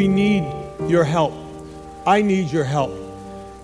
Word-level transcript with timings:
we 0.00 0.08
need 0.08 0.50
your 0.88 1.04
help. 1.04 1.34
I 2.06 2.22
need 2.22 2.50
your 2.50 2.64
help. 2.64 2.90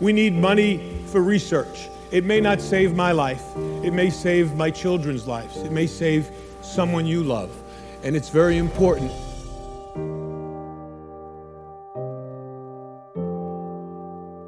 We 0.01 0.12
need 0.12 0.35
money 0.35 1.03
for 1.07 1.23
research. 1.23 1.89
It 2.11 2.27
may 2.27 2.43
not 2.43 2.61
save 2.61 2.95
my 2.95 3.11
life, 3.12 3.43
it 3.82 3.95
may 3.95 4.11
save 4.11 4.54
my 4.54 4.71
children's 4.71 5.27
lives, 5.27 5.57
it 5.57 5.72
may 5.72 5.87
save 5.87 6.29
someone 6.61 7.07
you 7.07 7.22
love. 7.22 7.51
And 8.03 8.14
it's 8.14 8.29
very 8.29 8.59
important. 8.59 9.11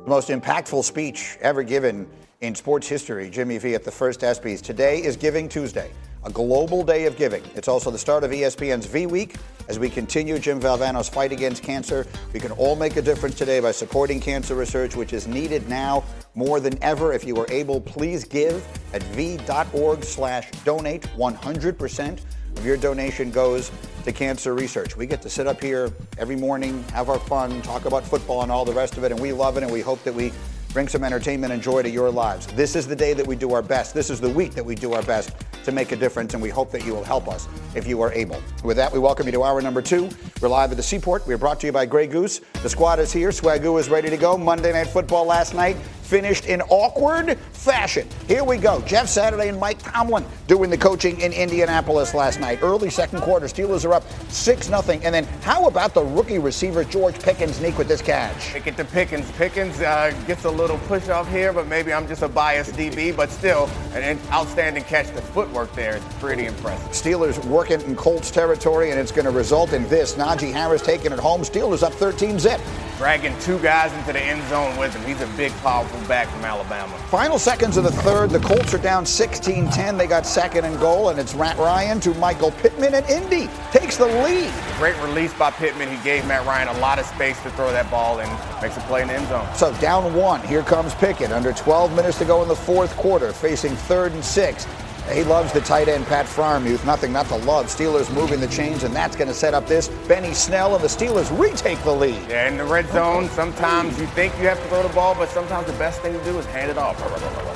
The 0.05 0.11
most 0.11 0.29
impactful 0.29 0.84
speech 0.84 1.39
ever 1.41 1.62
given 1.62 2.07
in 2.43 2.55
sports 2.55 2.86
history, 2.86 3.30
Jimmy 3.30 3.57
V 3.57 3.75
at 3.75 3.84
the 3.84 3.91
first 3.91 4.20
ESPYs. 4.20 4.61
Today 4.61 5.02
is 5.02 5.16
Giving 5.16 5.48
Tuesday, 5.48 5.91
a 6.25 6.30
global 6.30 6.82
day 6.82 7.07
of 7.07 7.16
giving. 7.16 7.43
It's 7.55 7.69
also 7.69 7.91
the 7.91 7.98
start 7.98 8.25
of 8.25 8.30
ESPN's 8.30 8.87
V 8.87 9.07
Week 9.07 9.37
as 9.69 9.79
we 9.79 9.89
continue 9.89 10.38
Jim 10.38 10.61
Valvano's 10.61 11.09
fight 11.09 11.33
against 11.33 11.62
cancer. 11.62 12.06
We 12.33 12.41
can 12.41 12.52
all 12.52 12.75
make 12.75 12.97
a 12.97 13.02
difference 13.02 13.37
today 13.37 13.61
by 13.61 13.73
supporting 13.73 14.20
cancer 14.20 14.55
research, 14.55 14.97
which 14.97 15.12
is 15.12 15.27
needed 15.27 15.69
now 15.69 16.05
more 16.34 16.61
than 16.61 16.83
ever. 16.83 17.12
If 17.12 17.25
you 17.25 17.37
are 17.39 17.51
able, 17.51 17.80
please 17.80 18.25
give 18.25 18.66
at 18.92 19.02
v.org 19.05 20.05
slash 20.05 20.51
donate 20.65 21.02
100% 21.16 22.20
of 22.56 22.66
your 22.66 22.77
donation 22.77 23.30
goes 23.30 23.70
to 24.05 24.12
cancer 24.12 24.55
research. 24.55 24.97
We 24.97 25.06
get 25.06 25.23
to 25.23 25.30
sit 25.30 25.47
up 25.47 25.62
here 25.62 25.92
every 26.16 26.37
morning, 26.37 26.83
have 26.95 27.09
our 27.09 27.19
fun, 27.19 27.62
talk 27.62 27.84
about 27.84 28.05
football 28.05 28.42
and 28.42 28.50
all 28.50 28.64
the 28.64 28.73
rest 28.73 28.97
of 28.97 29.05
it, 29.05 29.12
and 29.12 29.20
we 29.20 29.33
love 29.33 29.56
it, 29.56 29.62
and 29.62 29.70
we 29.70 29.80
hope 29.80 30.03
that 30.05 30.14
we 30.14 30.33
bring 30.78 30.87
some 30.87 31.02
entertainment 31.02 31.52
and 31.52 31.60
joy 31.60 31.82
to 31.82 31.91
your 31.91 32.09
lives. 32.09 32.46
This 32.46 32.77
is 32.77 32.86
the 32.86 32.95
day 32.95 33.12
that 33.12 33.27
we 33.27 33.34
do 33.34 33.52
our 33.52 33.62
best. 33.62 33.95
This 33.95 34.10
is 34.10 34.20
the 34.20 34.30
week 34.30 34.55
that 34.55 34.64
we 34.64 34.77
do 34.77 34.92
our 34.92 35.02
best 35.02 35.34
to 35.64 35.73
make 35.73 35.91
a 35.91 35.96
difference, 35.96 36.34
and 36.34 36.41
we 36.41 36.50
hope 36.50 36.70
that 36.70 36.84
you 36.84 36.95
will 36.95 37.02
help 37.02 37.27
us 37.27 37.48
if 37.74 37.84
you 37.84 38.00
are 38.00 38.12
able. 38.12 38.41
With 38.62 38.77
that, 38.77 38.92
we 38.92 39.00
welcome 39.00 39.27
you 39.27 39.33
to 39.33 39.42
hour 39.42 39.60
number 39.60 39.83
two. 39.83 40.09
We're 40.41 40.46
live 40.46 40.70
at 40.70 40.77
the 40.77 40.83
Seaport. 40.84 41.27
We're 41.27 41.36
brought 41.36 41.59
to 41.62 41.66
you 41.66 41.72
by 41.72 41.84
Grey 41.84 42.06
Goose. 42.06 42.42
The 42.62 42.69
squad 42.69 43.00
is 43.00 43.12
here. 43.12 43.30
Swagoo 43.30 43.80
is 43.80 43.88
ready 43.88 44.08
to 44.08 44.16
go. 44.16 44.38
Monday 44.38 44.72
Night 44.72 44.86
Football 44.86 45.25
last 45.25 45.53
night 45.53 45.77
finished 46.09 46.47
in 46.47 46.62
awkward 46.62 47.39
fashion. 47.53 48.09
Here 48.27 48.42
we 48.42 48.56
go. 48.56 48.81
Jeff 48.87 49.09
Saturday 49.09 49.51
and 49.51 49.61
Mike 49.61 49.78
Tomlin 49.83 50.25
doing 50.47 50.70
the 50.70 50.78
coaching 50.78 51.20
in 51.20 51.34
Indianapolis 51.34 52.15
last 52.15 52.41
night. 52.41 52.61
Early 52.62 52.89
second 52.89 53.20
quarter, 53.20 53.47
Steelers 53.47 53.84
are 53.84 53.92
up 53.92 54.05
6 54.31 54.69
0. 54.69 54.83
And 55.03 55.15
then 55.15 55.25
how 55.42 55.67
about 55.67 55.92
the 55.92 56.03
rookie 56.03 56.39
receiver 56.39 56.83
George 56.83 57.20
Pickens 57.20 57.56
sneak 57.56 57.77
with 57.77 57.89
this 57.89 58.00
catch? 58.00 58.55
Pick 58.55 58.67
it 58.67 58.77
to 58.78 58.87
Pickens. 58.87 59.31
Pickens 59.33 59.81
uh, 59.83 60.19
gets 60.27 60.47
a 60.47 60.50
little 60.50 60.78
push 60.78 61.11
off 61.11 61.28
here, 61.31 61.53
but 61.53 61.67
maybe 61.67 61.92
I'm 61.92 62.09
just 62.09 62.22
a 62.22 62.28
biased 62.28 62.72
DB, 62.72 63.15
but 63.15 63.28
still 63.31 63.69
an 63.93 64.19
outstanding 64.31 64.84
catch. 64.84 65.09
The 65.09 65.20
footwork 65.20 65.75
there 65.75 65.97
is 65.97 66.05
pretty 66.20 66.47
impressive. 66.47 66.89
Steelers 66.93 67.45
working 67.45 67.83
in 67.83 67.95
Colts 67.95 68.31
territory, 68.31 68.93
and 68.93 68.98
it's 68.98 69.12
going 69.12 69.27
to 69.27 69.31
result 69.31 69.75
in 69.75 69.87
this. 69.91 70.15
Najee 70.15 70.53
Harris 70.53 70.81
taking 70.81 71.12
it 71.12 71.19
home. 71.19 71.43
Steelers 71.43 71.83
up 71.83 71.93
13 71.93 72.39
zip. 72.39 72.61
Dragging 72.98 73.38
two 73.38 73.60
guys 73.60 73.92
into 73.92 74.12
the 74.12 74.20
end 74.20 74.42
zone 74.48 74.77
with 74.77 74.92
him. 74.92 75.04
He's 75.04 75.20
a 75.20 75.36
big, 75.36 75.52
powerful 75.58 76.00
back 76.08 76.27
from 76.30 76.44
Alabama. 76.44 76.98
Final 77.10 77.38
seconds 77.38 77.77
of 77.77 77.84
the 77.84 77.92
third. 77.92 78.30
The 78.30 78.41
Colts 78.41 78.74
are 78.74 78.78
down 78.78 79.06
16 79.06 79.70
10. 79.70 79.96
They 79.96 80.08
got 80.08 80.27
second 80.27 80.64
and 80.64 80.80
goal, 80.80 81.10
and 81.10 81.20
it's 81.20 81.32
Matt 81.32 81.56
Ryan 81.58 82.00
to 82.00 82.12
Michael 82.14 82.50
Pittman, 82.50 82.94
and 82.94 83.08
Indy 83.08 83.48
takes 83.70 83.96
the 83.98 84.06
lead. 84.06 84.52
Great 84.78 85.00
release 85.00 85.32
by 85.32 85.52
Pittman. 85.52 85.88
He 85.88 86.02
gave 86.02 86.26
Matt 86.26 86.44
Ryan 86.44 86.66
a 86.76 86.80
lot 86.80 86.98
of 86.98 87.06
space 87.06 87.41
to 87.44 87.50
throw 87.50 87.70
that 87.70 87.88
ball 87.88 88.19
and 88.19 88.60
makes 88.60 88.76
a 88.76 88.80
play 88.80 89.02
in 89.02 89.06
the 89.06 89.14
end 89.14 89.28
zone. 89.28 89.46
So 89.54 89.72
down 89.74 90.12
one. 90.12 90.41
Here 90.42 90.64
comes 90.64 90.92
Pickett. 90.96 91.30
Under 91.30 91.52
12 91.52 91.94
minutes 91.94 92.19
to 92.19 92.24
go 92.24 92.42
in 92.42 92.48
the 92.48 92.56
fourth 92.56 92.96
quarter, 92.96 93.32
facing 93.32 93.76
third 93.76 94.10
and 94.10 94.24
six. 94.24 94.66
He 95.12 95.25
loves 95.25 95.53
the 95.53 95.61
tight 95.61 95.89
end, 95.89 96.06
Pat 96.06 96.27
Freiermuth. 96.27 96.84
Nothing 96.84 97.12
not 97.12 97.27
to 97.27 97.37
love. 97.37 97.67
Steelers 97.67 98.12
moving 98.14 98.41
the 98.41 98.47
chains, 98.48 98.84
and 98.84 98.95
that's 98.95 99.17
going 99.17 99.28
to 99.28 99.34
set 99.34 99.55
up 99.55 99.67
this. 99.67 99.89
Benny 100.06 100.34
Snell 100.34 100.75
and 100.75 100.84
the 100.84 100.89
Steelers 100.89 101.37
retake 101.39 101.83
the 101.83 101.92
lead. 101.92 102.20
Yeah, 102.28 102.48
in 102.48 102.56
the 102.56 102.65
red 102.65 102.89
zone, 102.91 103.28
sometimes 103.31 103.98
you 103.98 104.06
think 104.09 104.33
you 104.39 104.48
have 104.48 104.62
to 104.62 104.69
throw 104.69 104.83
the 104.83 104.95
ball, 104.95 105.15
but 105.15 105.28
sometimes 105.31 105.67
the 105.67 105.73
best 105.75 106.00
thing 106.00 106.12
to 106.12 106.25
do 106.25 106.38
is 106.38 106.47
hand 106.47 106.71
it 106.71 106.78
off. 106.78 106.99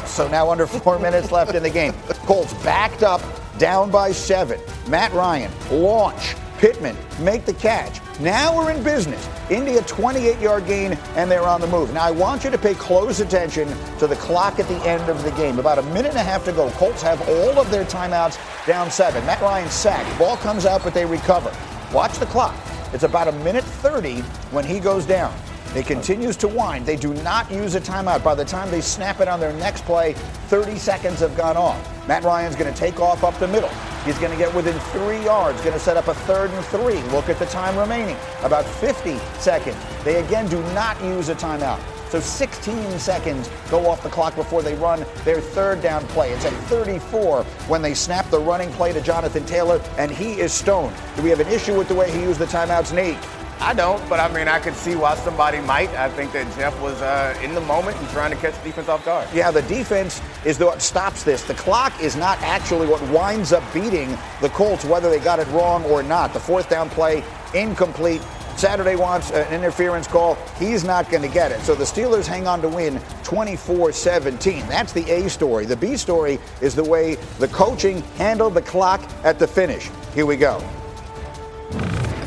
So 0.08 0.28
now 0.28 0.50
under 0.50 0.66
four 0.66 0.98
minutes 0.98 1.30
left 1.30 1.54
in 1.54 1.62
the 1.62 1.70
game. 1.70 1.92
Colts 2.26 2.54
backed 2.64 3.02
up, 3.02 3.22
down 3.58 3.90
by 3.90 4.12
seven. 4.12 4.60
Matt 4.88 5.12
Ryan, 5.12 5.52
launch. 5.70 6.34
Pittman, 6.58 6.96
make 7.18 7.44
the 7.44 7.54
catch. 7.54 8.01
Now 8.20 8.54
we're 8.54 8.70
in 8.70 8.82
business. 8.82 9.26
Indy 9.50 9.78
28 9.80 10.38
yard 10.38 10.66
gain, 10.66 10.92
and 11.16 11.30
they're 11.30 11.46
on 11.46 11.60
the 11.60 11.66
move. 11.66 11.92
Now 11.92 12.04
I 12.04 12.10
want 12.10 12.44
you 12.44 12.50
to 12.50 12.58
pay 12.58 12.74
close 12.74 13.20
attention 13.20 13.68
to 13.98 14.06
the 14.06 14.16
clock 14.16 14.58
at 14.58 14.68
the 14.68 14.76
end 14.86 15.08
of 15.08 15.22
the 15.24 15.30
game. 15.32 15.58
About 15.58 15.78
a 15.78 15.82
minute 15.82 16.10
and 16.10 16.18
a 16.18 16.22
half 16.22 16.44
to 16.44 16.52
go. 16.52 16.70
Colts 16.72 17.02
have 17.02 17.26
all 17.28 17.58
of 17.58 17.70
their 17.70 17.84
timeouts 17.84 18.38
down 18.66 18.90
seven. 18.90 19.24
Matt 19.24 19.40
Ryan 19.40 19.68
sacked. 19.70 20.18
Ball 20.18 20.36
comes 20.36 20.66
out, 20.66 20.84
but 20.84 20.94
they 20.94 21.06
recover. 21.06 21.52
Watch 21.92 22.18
the 22.18 22.26
clock. 22.26 22.54
It's 22.92 23.04
about 23.04 23.28
a 23.28 23.32
minute 23.32 23.64
30 23.64 24.20
when 24.50 24.64
he 24.64 24.78
goes 24.78 25.06
down. 25.06 25.34
It 25.74 25.86
continues 25.86 26.36
to 26.36 26.48
wind. 26.48 26.84
They 26.84 26.96
do 26.96 27.14
not 27.22 27.50
use 27.50 27.74
a 27.76 27.80
timeout. 27.80 28.22
By 28.22 28.34
the 28.34 28.44
time 28.44 28.70
they 28.70 28.82
snap 28.82 29.20
it 29.20 29.28
on 29.28 29.40
their 29.40 29.54
next 29.54 29.86
play, 29.86 30.12
30 30.48 30.76
seconds 30.76 31.20
have 31.20 31.34
gone 31.34 31.56
off. 31.56 32.06
Matt 32.06 32.24
Ryan's 32.24 32.56
going 32.56 32.72
to 32.72 32.78
take 32.78 33.00
off 33.00 33.24
up 33.24 33.38
the 33.38 33.48
middle. 33.48 33.70
He's 34.04 34.18
going 34.18 34.32
to 34.32 34.36
get 34.36 34.54
within 34.54 34.78
three 34.90 35.24
yards, 35.24 35.62
going 35.62 35.72
to 35.72 35.80
set 35.80 35.96
up 35.96 36.08
a 36.08 36.14
third 36.14 36.50
and 36.50 36.64
three. 36.66 37.00
Look 37.10 37.30
at 37.30 37.38
the 37.38 37.46
time 37.46 37.78
remaining, 37.78 38.16
about 38.42 38.66
50 38.66 39.16
seconds. 39.40 39.76
They 40.04 40.22
again 40.22 40.46
do 40.48 40.60
not 40.74 41.02
use 41.02 41.30
a 41.30 41.34
timeout. 41.34 41.80
So 42.10 42.20
16 42.20 42.98
seconds 42.98 43.48
go 43.70 43.88
off 43.88 44.02
the 44.02 44.10
clock 44.10 44.36
before 44.36 44.60
they 44.60 44.74
run 44.74 45.06
their 45.24 45.40
third 45.40 45.80
down 45.80 46.06
play. 46.08 46.32
It's 46.32 46.44
at 46.44 46.52
34 46.64 47.44
when 47.68 47.80
they 47.80 47.94
snap 47.94 48.28
the 48.28 48.38
running 48.38 48.70
play 48.72 48.92
to 48.92 49.00
Jonathan 49.00 49.46
Taylor, 49.46 49.80
and 49.96 50.10
he 50.10 50.32
is 50.32 50.52
stoned. 50.52 50.94
Do 51.16 51.22
we 51.22 51.30
have 51.30 51.40
an 51.40 51.48
issue 51.48 51.78
with 51.78 51.88
the 51.88 51.94
way 51.94 52.10
he 52.10 52.20
used 52.20 52.38
the 52.38 52.44
timeouts, 52.44 52.94
Nate? 52.94 53.16
I 53.62 53.74
don't, 53.74 54.06
but 54.08 54.18
I 54.18 54.26
mean, 54.34 54.48
I 54.48 54.58
could 54.58 54.74
see 54.74 54.96
why 54.96 55.14
somebody 55.14 55.60
might. 55.60 55.88
I 55.90 56.08
think 56.08 56.32
that 56.32 56.52
Jeff 56.56 56.78
was 56.82 57.00
uh, 57.00 57.38
in 57.44 57.54
the 57.54 57.60
moment 57.60 57.96
and 57.96 58.08
trying 58.08 58.32
to 58.32 58.36
catch 58.36 58.58
the 58.58 58.64
defense 58.64 58.88
off 58.88 59.04
guard. 59.04 59.28
Yeah, 59.32 59.52
the 59.52 59.62
defense 59.62 60.20
is 60.44 60.58
what 60.58 60.82
stops 60.82 61.22
this. 61.22 61.44
The 61.44 61.54
clock 61.54 61.92
is 62.02 62.16
not 62.16 62.40
actually 62.42 62.88
what 62.88 63.00
winds 63.10 63.52
up 63.52 63.62
beating 63.72 64.18
the 64.40 64.48
Colts, 64.48 64.84
whether 64.84 65.08
they 65.08 65.20
got 65.20 65.38
it 65.38 65.46
wrong 65.48 65.84
or 65.84 66.02
not. 66.02 66.32
The 66.32 66.40
fourth 66.40 66.68
down 66.68 66.90
play, 66.90 67.22
incomplete. 67.54 68.20
Saturday 68.56 68.96
wants 68.96 69.30
an 69.30 69.46
interference 69.54 70.08
call. 70.08 70.34
He's 70.58 70.82
not 70.82 71.08
going 71.08 71.22
to 71.22 71.28
get 71.28 71.52
it. 71.52 71.60
So 71.60 71.76
the 71.76 71.84
Steelers 71.84 72.26
hang 72.26 72.48
on 72.48 72.60
to 72.62 72.68
win 72.68 73.00
24 73.22 73.92
17. 73.92 74.66
That's 74.66 74.92
the 74.92 75.08
A 75.08 75.30
story. 75.30 75.66
The 75.66 75.76
B 75.76 75.96
story 75.96 76.40
is 76.60 76.74
the 76.74 76.84
way 76.84 77.14
the 77.38 77.48
coaching 77.48 78.02
handled 78.18 78.54
the 78.54 78.62
clock 78.62 79.00
at 79.22 79.38
the 79.38 79.46
finish. 79.46 79.88
Here 80.14 80.26
we 80.26 80.36
go. 80.36 80.60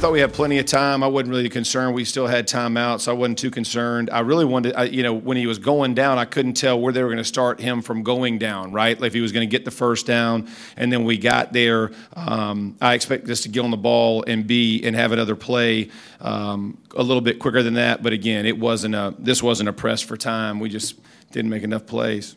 Thought 0.05 0.11
we 0.11 0.19
had 0.19 0.33
plenty 0.33 0.59
of 0.59 0.67
time. 0.67 1.01
I 1.01 1.07
wasn't 1.07 1.31
really 1.31 1.49
concerned. 1.49 1.95
We 1.95 2.05
still 2.05 2.27
had 2.27 2.47
time 2.47 2.77
out, 2.77 3.01
so 3.01 3.11
I 3.11 3.15
wasn't 3.15 3.39
too 3.39 3.49
concerned. 3.49 4.11
I 4.11 4.19
really 4.19 4.45
wanted, 4.45 4.75
I, 4.75 4.83
you 4.83 5.01
know, 5.01 5.15
when 5.15 5.35
he 5.35 5.47
was 5.47 5.57
going 5.57 5.95
down, 5.95 6.19
I 6.19 6.25
couldn't 6.25 6.53
tell 6.53 6.79
where 6.79 6.93
they 6.93 7.01
were 7.01 7.09
going 7.09 7.17
to 7.17 7.23
start 7.23 7.59
him 7.59 7.81
from 7.81 8.03
going 8.03 8.37
down, 8.37 8.71
right? 8.71 9.01
Like 9.01 9.07
if 9.07 9.13
he 9.15 9.21
was 9.21 9.31
going 9.31 9.49
to 9.49 9.51
get 9.51 9.65
the 9.65 9.71
first 9.71 10.05
down, 10.05 10.47
and 10.77 10.93
then 10.93 11.05
we 11.05 11.17
got 11.17 11.53
there. 11.53 11.89
Um, 12.15 12.77
I 12.79 12.93
expected 12.93 13.31
us 13.31 13.41
to 13.41 13.49
get 13.49 13.61
on 13.61 13.71
the 13.71 13.77
ball 13.77 14.23
and 14.27 14.45
be 14.45 14.79
and 14.83 14.95
have 14.95 15.11
another 15.11 15.35
play 15.35 15.89
um, 16.21 16.77
a 16.95 17.01
little 17.01 17.21
bit 17.21 17.39
quicker 17.39 17.63
than 17.63 17.73
that. 17.73 18.03
But 18.03 18.13
again, 18.13 18.45
it 18.45 18.59
wasn't 18.59 18.93
a. 18.93 19.15
This 19.17 19.41
wasn't 19.41 19.69
a 19.69 19.73
press 19.73 20.01
for 20.01 20.15
time. 20.15 20.59
We 20.59 20.69
just 20.69 20.99
didn't 21.31 21.49
make 21.49 21.63
enough 21.63 21.87
plays. 21.87 22.35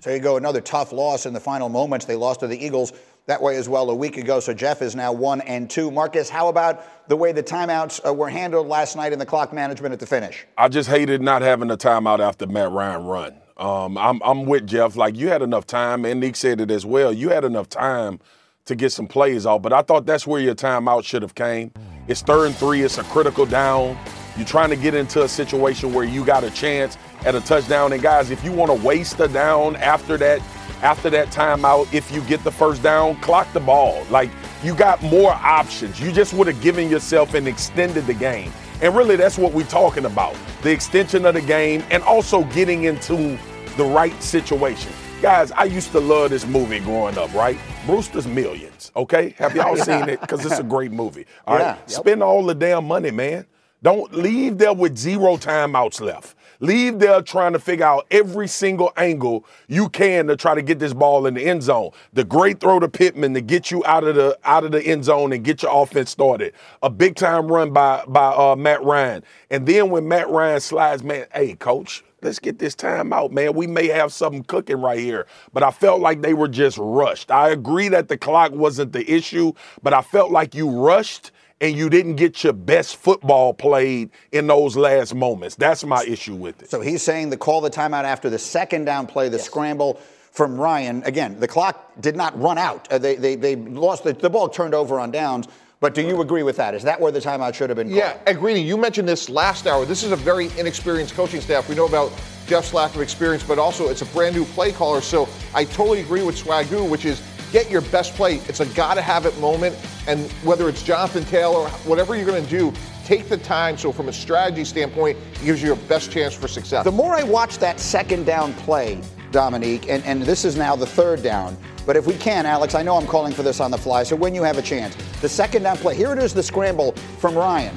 So 0.00 0.10
you 0.10 0.18
go 0.18 0.36
another 0.36 0.60
tough 0.60 0.92
loss 0.92 1.26
in 1.26 1.32
the 1.32 1.40
final 1.40 1.70
moments. 1.70 2.04
They 2.06 2.16
lost 2.16 2.40
to 2.40 2.48
the 2.48 2.62
Eagles 2.62 2.92
that 3.26 3.40
way 3.40 3.56
as 3.56 3.68
well 3.68 3.90
a 3.90 3.94
week 3.94 4.16
ago. 4.16 4.40
So 4.40 4.52
Jeff 4.52 4.82
is 4.82 4.96
now 4.96 5.12
one 5.12 5.40
and 5.42 5.70
two. 5.70 5.90
Marcus, 5.90 6.28
how 6.28 6.48
about 6.48 7.08
the 7.08 7.16
way 7.16 7.32
the 7.32 7.42
timeouts 7.42 8.00
uh, 8.06 8.12
were 8.12 8.28
handled 8.28 8.66
last 8.66 8.96
night 8.96 9.12
in 9.12 9.18
the 9.18 9.26
clock 9.26 9.52
management 9.52 9.92
at 9.92 10.00
the 10.00 10.06
finish? 10.06 10.46
I 10.58 10.68
just 10.68 10.88
hated 10.88 11.22
not 11.22 11.42
having 11.42 11.70
a 11.70 11.76
timeout 11.76 12.20
after 12.20 12.46
Matt 12.46 12.70
Ryan 12.70 13.04
run. 13.04 13.34
Um, 13.56 13.96
I'm, 13.96 14.20
I'm 14.24 14.46
with 14.46 14.66
Jeff. 14.66 14.96
Like 14.96 15.16
you 15.16 15.28
had 15.28 15.42
enough 15.42 15.66
time, 15.66 16.04
and 16.04 16.20
Nick 16.20 16.36
said 16.36 16.60
it 16.60 16.70
as 16.70 16.84
well. 16.84 17.12
You 17.12 17.28
had 17.28 17.44
enough 17.44 17.68
time 17.68 18.18
to 18.64 18.74
get 18.74 18.92
some 18.92 19.06
plays 19.06 19.44
off, 19.46 19.62
but 19.62 19.72
I 19.72 19.82
thought 19.82 20.06
that's 20.06 20.26
where 20.26 20.40
your 20.40 20.54
timeout 20.54 21.04
should 21.04 21.22
have 21.22 21.34
came. 21.34 21.72
It's 22.08 22.22
third 22.22 22.46
and 22.46 22.56
three. 22.56 22.82
It's 22.82 22.98
a 22.98 23.04
critical 23.04 23.46
down. 23.46 23.98
You're 24.36 24.46
trying 24.46 24.70
to 24.70 24.76
get 24.76 24.94
into 24.94 25.22
a 25.22 25.28
situation 25.28 25.92
where 25.92 26.04
you 26.04 26.24
got 26.24 26.42
a 26.42 26.50
chance 26.50 26.96
at 27.24 27.34
a 27.34 27.40
touchdown. 27.40 27.92
And 27.92 28.02
guys, 28.02 28.30
if 28.30 28.42
you 28.44 28.50
want 28.50 28.70
to 28.70 28.86
waste 28.86 29.20
a 29.20 29.28
down 29.28 29.76
after 29.76 30.16
that, 30.16 30.40
after 30.82 31.08
that 31.10 31.28
timeout, 31.28 31.92
if 31.94 32.10
you 32.12 32.20
get 32.22 32.42
the 32.44 32.50
first 32.50 32.82
down, 32.82 33.16
clock 33.20 33.50
the 33.52 33.60
ball. 33.60 34.04
Like 34.10 34.30
you 34.62 34.74
got 34.74 35.02
more 35.02 35.32
options. 35.32 36.00
You 36.00 36.12
just 36.12 36.34
would 36.34 36.46
have 36.46 36.60
given 36.60 36.90
yourself 36.90 37.34
and 37.34 37.46
extended 37.48 38.06
the 38.06 38.14
game. 38.14 38.52
And 38.80 38.94
really, 38.96 39.16
that's 39.16 39.38
what 39.38 39.52
we're 39.52 39.64
talking 39.66 40.04
about 40.06 40.36
the 40.62 40.70
extension 40.72 41.24
of 41.26 41.34
the 41.34 41.40
game 41.40 41.82
and 41.90 42.02
also 42.02 42.44
getting 42.46 42.84
into 42.84 43.38
the 43.76 43.84
right 43.84 44.20
situation. 44.22 44.92
Guys, 45.20 45.52
I 45.52 45.64
used 45.64 45.92
to 45.92 46.00
love 46.00 46.30
this 46.30 46.44
movie 46.46 46.80
growing 46.80 47.16
up, 47.16 47.32
right? 47.32 47.56
Brewster's 47.86 48.26
Millions, 48.26 48.90
okay? 48.96 49.34
Have 49.38 49.54
y'all 49.54 49.76
seen 49.90 50.08
it? 50.08 50.20
Because 50.20 50.44
it's 50.44 50.58
a 50.58 50.64
great 50.64 50.90
movie. 50.90 51.26
All 51.46 51.54
right, 51.54 51.62
Yeah, 51.62 51.74
yep. 51.76 51.90
Spend 51.90 52.22
all 52.24 52.44
the 52.44 52.54
damn 52.56 52.86
money, 52.86 53.12
man. 53.12 53.46
Don't 53.84 54.12
leave 54.12 54.58
there 54.58 54.72
with 54.72 54.96
zero 54.96 55.36
timeouts 55.36 56.00
left. 56.00 56.36
Leave 56.62 57.00
there 57.00 57.20
trying 57.20 57.52
to 57.54 57.58
figure 57.58 57.84
out 57.84 58.06
every 58.12 58.46
single 58.46 58.92
angle 58.96 59.44
you 59.66 59.88
can 59.88 60.28
to 60.28 60.36
try 60.36 60.54
to 60.54 60.62
get 60.62 60.78
this 60.78 60.94
ball 60.94 61.26
in 61.26 61.34
the 61.34 61.42
end 61.42 61.60
zone. 61.60 61.90
The 62.12 62.22
great 62.22 62.60
throw 62.60 62.78
to 62.78 62.88
Pittman 62.88 63.34
to 63.34 63.40
get 63.40 63.72
you 63.72 63.84
out 63.84 64.04
of 64.04 64.14
the 64.14 64.38
out 64.44 64.62
of 64.62 64.70
the 64.70 64.80
end 64.80 65.04
zone 65.04 65.32
and 65.32 65.42
get 65.42 65.64
your 65.64 65.82
offense 65.82 66.10
started. 66.10 66.54
A 66.80 66.88
big 66.88 67.16
time 67.16 67.48
run 67.48 67.72
by 67.72 68.04
by 68.06 68.28
uh, 68.28 68.54
Matt 68.54 68.80
Ryan. 68.84 69.24
And 69.50 69.66
then 69.66 69.90
when 69.90 70.06
Matt 70.06 70.30
Ryan 70.30 70.60
slides, 70.60 71.02
man, 71.02 71.26
hey 71.34 71.54
coach, 71.54 72.04
let's 72.22 72.38
get 72.38 72.60
this 72.60 72.76
time 72.76 73.12
out, 73.12 73.32
man. 73.32 73.54
We 73.54 73.66
may 73.66 73.88
have 73.88 74.12
something 74.12 74.44
cooking 74.44 74.80
right 74.80 75.00
here. 75.00 75.26
But 75.52 75.64
I 75.64 75.72
felt 75.72 76.00
like 76.00 76.22
they 76.22 76.32
were 76.32 76.46
just 76.46 76.78
rushed. 76.78 77.32
I 77.32 77.48
agree 77.48 77.88
that 77.88 78.06
the 78.06 78.16
clock 78.16 78.52
wasn't 78.52 78.92
the 78.92 79.10
issue, 79.10 79.52
but 79.82 79.94
I 79.94 80.02
felt 80.02 80.30
like 80.30 80.54
you 80.54 80.70
rushed 80.70 81.32
and 81.62 81.76
you 81.76 81.88
didn't 81.88 82.16
get 82.16 82.42
your 82.42 82.52
best 82.52 82.96
football 82.96 83.54
played 83.54 84.10
in 84.32 84.48
those 84.48 84.76
last 84.76 85.14
moments. 85.14 85.54
That's 85.54 85.84
my 85.84 86.04
issue 86.04 86.34
with 86.34 86.60
it. 86.60 86.68
So 86.68 86.80
he's 86.80 87.02
saying 87.02 87.30
the 87.30 87.36
call 87.36 87.60
the 87.60 87.70
timeout 87.70 88.02
after 88.02 88.28
the 88.28 88.38
second 88.38 88.84
down 88.84 89.06
play, 89.06 89.28
the 89.28 89.36
yes. 89.36 89.46
scramble 89.46 89.94
from 90.32 90.60
Ryan. 90.60 91.04
Again, 91.04 91.38
the 91.38 91.46
clock 91.46 91.92
did 92.00 92.16
not 92.16 92.38
run 92.38 92.58
out. 92.58 92.90
Uh, 92.90 92.98
they, 92.98 93.14
they, 93.14 93.36
they 93.36 93.54
lost 93.54 94.02
the, 94.02 94.12
the 94.12 94.28
ball 94.28 94.48
turned 94.48 94.74
over 94.74 94.98
on 94.98 95.12
downs. 95.12 95.46
But 95.78 95.94
do 95.94 96.02
you 96.02 96.20
agree 96.20 96.44
with 96.44 96.56
that? 96.58 96.74
Is 96.74 96.84
that 96.84 97.00
where 97.00 97.10
the 97.10 97.18
timeout 97.18 97.54
should 97.54 97.68
have 97.68 97.76
been 97.76 97.88
called? 97.88 97.98
Yeah, 97.98 98.16
agree. 98.26 98.60
You 98.60 98.76
mentioned 98.76 99.08
this 99.08 99.28
last 99.28 99.66
hour. 99.66 99.84
This 99.84 100.04
is 100.04 100.12
a 100.12 100.16
very 100.16 100.46
inexperienced 100.56 101.14
coaching 101.14 101.40
staff. 101.40 101.68
We 101.68 101.74
know 101.74 101.86
about 101.86 102.12
Jeff's 102.46 102.72
lack 102.72 102.94
of 102.94 103.00
experience, 103.00 103.42
but 103.42 103.58
also 103.58 103.88
it's 103.88 104.02
a 104.02 104.06
brand 104.06 104.36
new 104.36 104.44
play 104.44 104.70
caller. 104.70 105.00
So 105.00 105.28
I 105.54 105.64
totally 105.64 106.00
agree 106.00 106.22
with 106.22 106.36
Swagoo, 106.36 106.88
which 106.88 107.04
is 107.04 107.20
get 107.52 107.70
your 107.70 107.82
best 107.82 108.14
play. 108.14 108.36
It's 108.48 108.60
a 108.60 108.66
gotta 108.66 109.02
have 109.02 109.26
it 109.26 109.38
moment. 109.38 109.76
And 110.08 110.30
whether 110.42 110.68
it's 110.68 110.82
Jonathan 110.82 111.24
Taylor, 111.26 111.68
whatever 111.84 112.16
you're 112.16 112.26
gonna 112.26 112.40
do, 112.42 112.72
take 113.04 113.28
the 113.28 113.36
time. 113.36 113.76
So 113.76 113.92
from 113.92 114.08
a 114.08 114.12
strategy 114.12 114.64
standpoint, 114.64 115.18
it 115.34 115.44
gives 115.44 115.60
you 115.60 115.68
your 115.68 115.76
best 115.76 116.10
chance 116.10 116.34
for 116.34 116.48
success. 116.48 116.84
The 116.84 116.90
more 116.90 117.14
I 117.14 117.22
watch 117.22 117.58
that 117.58 117.78
second 117.78 118.24
down 118.24 118.54
play, 118.54 119.00
Dominique, 119.30 119.88
and, 119.88 120.02
and 120.04 120.22
this 120.22 120.44
is 120.44 120.56
now 120.56 120.74
the 120.74 120.86
third 120.86 121.22
down. 121.22 121.56
But 121.84 121.96
if 121.96 122.06
we 122.06 122.14
can, 122.14 122.46
Alex, 122.46 122.74
I 122.74 122.82
know 122.82 122.96
I'm 122.96 123.06
calling 123.06 123.32
for 123.32 123.42
this 123.42 123.60
on 123.60 123.70
the 123.70 123.78
fly, 123.78 124.02
so 124.04 124.14
when 124.14 124.34
you 124.34 124.42
have 124.42 124.56
a 124.56 124.62
chance, 124.62 124.94
the 125.20 125.28
second 125.28 125.64
down 125.64 125.76
play, 125.76 125.96
here 125.96 126.12
it 126.12 126.18
is 126.18 126.32
the 126.32 126.42
scramble 126.42 126.92
from 127.18 127.34
Ryan. 127.34 127.76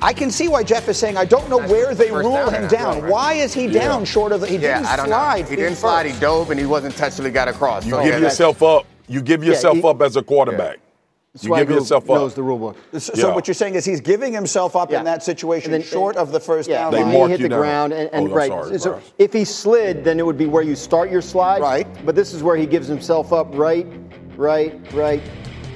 I 0.00 0.12
can 0.12 0.30
see 0.30 0.48
why 0.48 0.62
Jeff 0.62 0.88
is 0.88 0.96
saying 0.96 1.16
I 1.16 1.24
don't 1.24 1.48
know 1.50 1.58
That's 1.58 1.72
where 1.72 1.94
they 1.94 2.10
rule 2.10 2.48
him 2.50 2.68
down. 2.68 3.02
Right. 3.02 3.10
Why 3.10 3.32
is 3.34 3.52
he 3.52 3.66
yeah. 3.66 3.80
down 3.80 4.04
short 4.04 4.32
of 4.32 4.40
the? 4.40 4.46
He 4.46 4.56
yeah, 4.56 4.78
didn't 4.78 4.86
I 4.86 4.96
don't 4.96 5.06
slide. 5.06 5.44
Know. 5.44 5.50
He 5.50 5.56
didn't 5.56 5.76
slide. 5.76 6.06
He 6.06 6.20
dove 6.20 6.50
and 6.50 6.60
he 6.60 6.66
wasn't 6.66 6.96
touched 6.96 7.16
till 7.16 7.24
he 7.24 7.30
got 7.30 7.48
across. 7.48 7.84
You 7.84 7.92
so, 7.92 8.02
give 8.02 8.14
yeah, 8.14 8.20
yourself 8.20 8.62
up. 8.62 8.86
You 9.08 9.22
give 9.22 9.42
yourself 9.42 9.76
yeah, 9.76 9.82
he, 9.82 9.88
up 9.88 10.02
as 10.02 10.16
a 10.16 10.22
quarterback. 10.22 10.78
You 11.40 11.54
give 11.56 11.70
yourself 11.70 12.04
up. 12.10 12.16
knows 12.16 12.34
the 12.34 12.42
rule 12.42 12.58
book. 12.58 12.76
So, 12.92 13.14
so 13.14 13.34
what 13.34 13.46
you're 13.46 13.54
saying 13.54 13.74
is 13.74 13.84
he's 13.84 14.00
giving 14.00 14.32
himself 14.32 14.74
up 14.74 14.92
in 14.92 15.04
that 15.04 15.22
situation, 15.22 15.70
then, 15.70 15.82
short 15.82 16.16
of 16.16 16.32
the 16.32 16.40
first 16.40 16.68
yeah, 16.68 16.90
down. 16.90 16.92
They 16.92 17.04
line. 17.04 17.12
he 17.12 17.36
hit 17.36 17.42
the 17.42 17.48
down. 17.48 17.58
ground, 17.60 17.92
and, 17.92 18.10
and 18.12 18.28
oh, 18.28 18.34
right. 18.34 18.48
Sorry, 18.48 18.78
so 18.78 19.00
if 19.18 19.32
he 19.32 19.44
slid, 19.44 20.04
then 20.04 20.18
it 20.18 20.26
would 20.26 20.38
be 20.38 20.46
where 20.46 20.62
you 20.62 20.74
start 20.74 21.10
your 21.10 21.22
slide. 21.22 21.60
Right. 21.60 21.86
But 22.04 22.14
this 22.14 22.32
is 22.32 22.42
where 22.42 22.56
he 22.56 22.66
gives 22.66 22.88
himself 22.88 23.32
up. 23.32 23.48
Right, 23.52 23.86
right, 24.36 24.74
right 24.92 25.22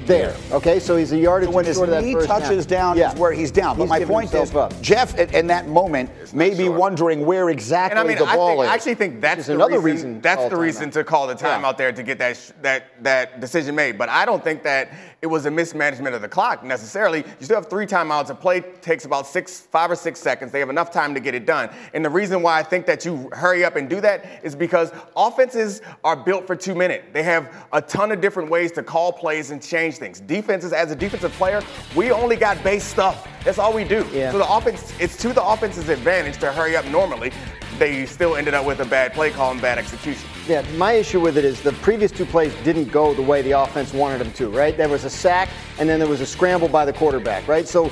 there. 0.06 0.36
Okay, 0.50 0.80
so 0.80 0.96
he's 0.96 1.12
a 1.12 1.18
yard 1.18 1.46
when 1.46 1.64
his 1.64 1.80
knee 1.80 2.14
touches 2.26 2.66
down, 2.66 2.96
yeah. 2.96 3.12
is 3.12 3.18
where 3.18 3.32
he's 3.32 3.50
down. 3.50 3.76
But 3.76 3.84
he's 3.84 3.90
my 3.90 4.04
point 4.04 4.34
is, 4.34 4.54
up. 4.54 4.80
Jeff, 4.80 5.18
in 5.18 5.46
that 5.48 5.68
moment, 5.68 6.10
may 6.34 6.54
be 6.54 6.68
wondering 6.68 7.24
where 7.24 7.50
exactly 7.50 8.00
I 8.00 8.04
mean, 8.04 8.18
the 8.18 8.24
ball 8.24 8.48
I 8.48 8.48
think, 8.50 8.62
is. 8.62 8.68
I 8.68 8.74
actually 8.74 8.94
think 8.94 9.20
that's 9.20 9.48
another 9.48 9.80
reason, 9.80 10.08
reason. 10.08 10.20
That's 10.20 10.50
the 10.50 10.56
reason 10.56 10.86
out. 10.86 10.92
to 10.94 11.04
call 11.04 11.26
the 11.26 11.34
time 11.34 11.62
yeah. 11.62 11.68
out 11.68 11.78
there 11.78 11.92
to 11.92 12.02
get 12.02 12.18
that 12.18 12.52
that 12.62 13.02
that 13.02 13.40
decision 13.40 13.74
made. 13.74 13.98
But 13.98 14.08
I 14.08 14.24
don't 14.24 14.42
think 14.42 14.62
that 14.64 14.92
it 15.22 15.28
was 15.28 15.46
a 15.46 15.50
mismanagement 15.50 16.16
of 16.16 16.20
the 16.20 16.28
clock 16.28 16.64
necessarily. 16.64 17.18
You 17.18 17.44
still 17.44 17.54
have 17.54 17.70
three 17.70 17.86
timeouts. 17.86 18.30
A 18.30 18.34
play 18.34 18.60
takes 18.60 19.04
about 19.04 19.24
six, 19.24 19.60
five 19.60 19.88
or 19.88 19.94
six 19.94 20.18
seconds. 20.18 20.50
They 20.50 20.58
have 20.58 20.68
enough 20.68 20.90
time 20.90 21.14
to 21.14 21.20
get 21.20 21.32
it 21.32 21.46
done. 21.46 21.70
And 21.94 22.04
the 22.04 22.10
reason 22.10 22.42
why 22.42 22.58
I 22.58 22.64
think 22.64 22.86
that 22.86 23.04
you 23.04 23.30
hurry 23.32 23.64
up 23.64 23.76
and 23.76 23.88
do 23.88 24.00
that 24.00 24.40
is 24.42 24.56
because 24.56 24.90
offenses 25.14 25.80
are 26.02 26.16
built 26.16 26.44
for 26.44 26.56
two 26.56 26.74
minutes. 26.74 27.04
They 27.12 27.22
have 27.22 27.54
a 27.72 27.80
ton 27.80 28.10
of 28.10 28.20
different 28.20 28.50
ways 28.50 28.72
to 28.72 28.82
call 28.82 29.12
plays 29.12 29.52
and 29.52 29.62
change 29.62 29.96
things. 29.96 30.18
Defenses, 30.18 30.72
as 30.72 30.90
a 30.90 30.96
defensive 30.96 31.32
player, 31.34 31.62
we 31.94 32.10
only 32.10 32.34
got 32.34 32.62
base 32.64 32.82
stuff. 32.82 33.28
That's 33.44 33.58
all 33.58 33.72
we 33.72 33.84
do. 33.84 34.04
Yeah. 34.12 34.32
So 34.32 34.38
the 34.38 34.52
offense, 34.52 34.92
it's 34.98 35.16
to 35.18 35.32
the 35.32 35.44
offense's 35.44 35.88
advantage 35.88 36.38
to 36.38 36.50
hurry 36.50 36.74
up 36.74 36.84
normally. 36.86 37.30
They 37.78 38.06
still 38.06 38.36
ended 38.36 38.54
up 38.54 38.64
with 38.64 38.80
a 38.80 38.84
bad 38.84 39.12
play 39.12 39.30
call 39.30 39.50
and 39.50 39.60
bad 39.60 39.78
execution. 39.78 40.28
Yeah, 40.48 40.64
my 40.76 40.92
issue 40.92 41.20
with 41.20 41.36
it 41.36 41.44
is 41.44 41.60
the 41.62 41.72
previous 41.74 42.10
two 42.10 42.26
plays 42.26 42.52
didn't 42.64 42.90
go 42.90 43.14
the 43.14 43.22
way 43.22 43.42
the 43.42 43.52
offense 43.52 43.92
wanted 43.92 44.18
them 44.18 44.32
to, 44.32 44.48
right? 44.50 44.76
There 44.76 44.88
was 44.88 45.04
a 45.04 45.10
sack 45.10 45.48
and 45.78 45.88
then 45.88 46.00
there 46.00 46.08
was 46.08 46.20
a 46.20 46.26
scramble 46.26 46.68
by 46.68 46.84
the 46.84 46.92
quarterback, 46.92 47.46
right? 47.46 47.66
So 47.66 47.90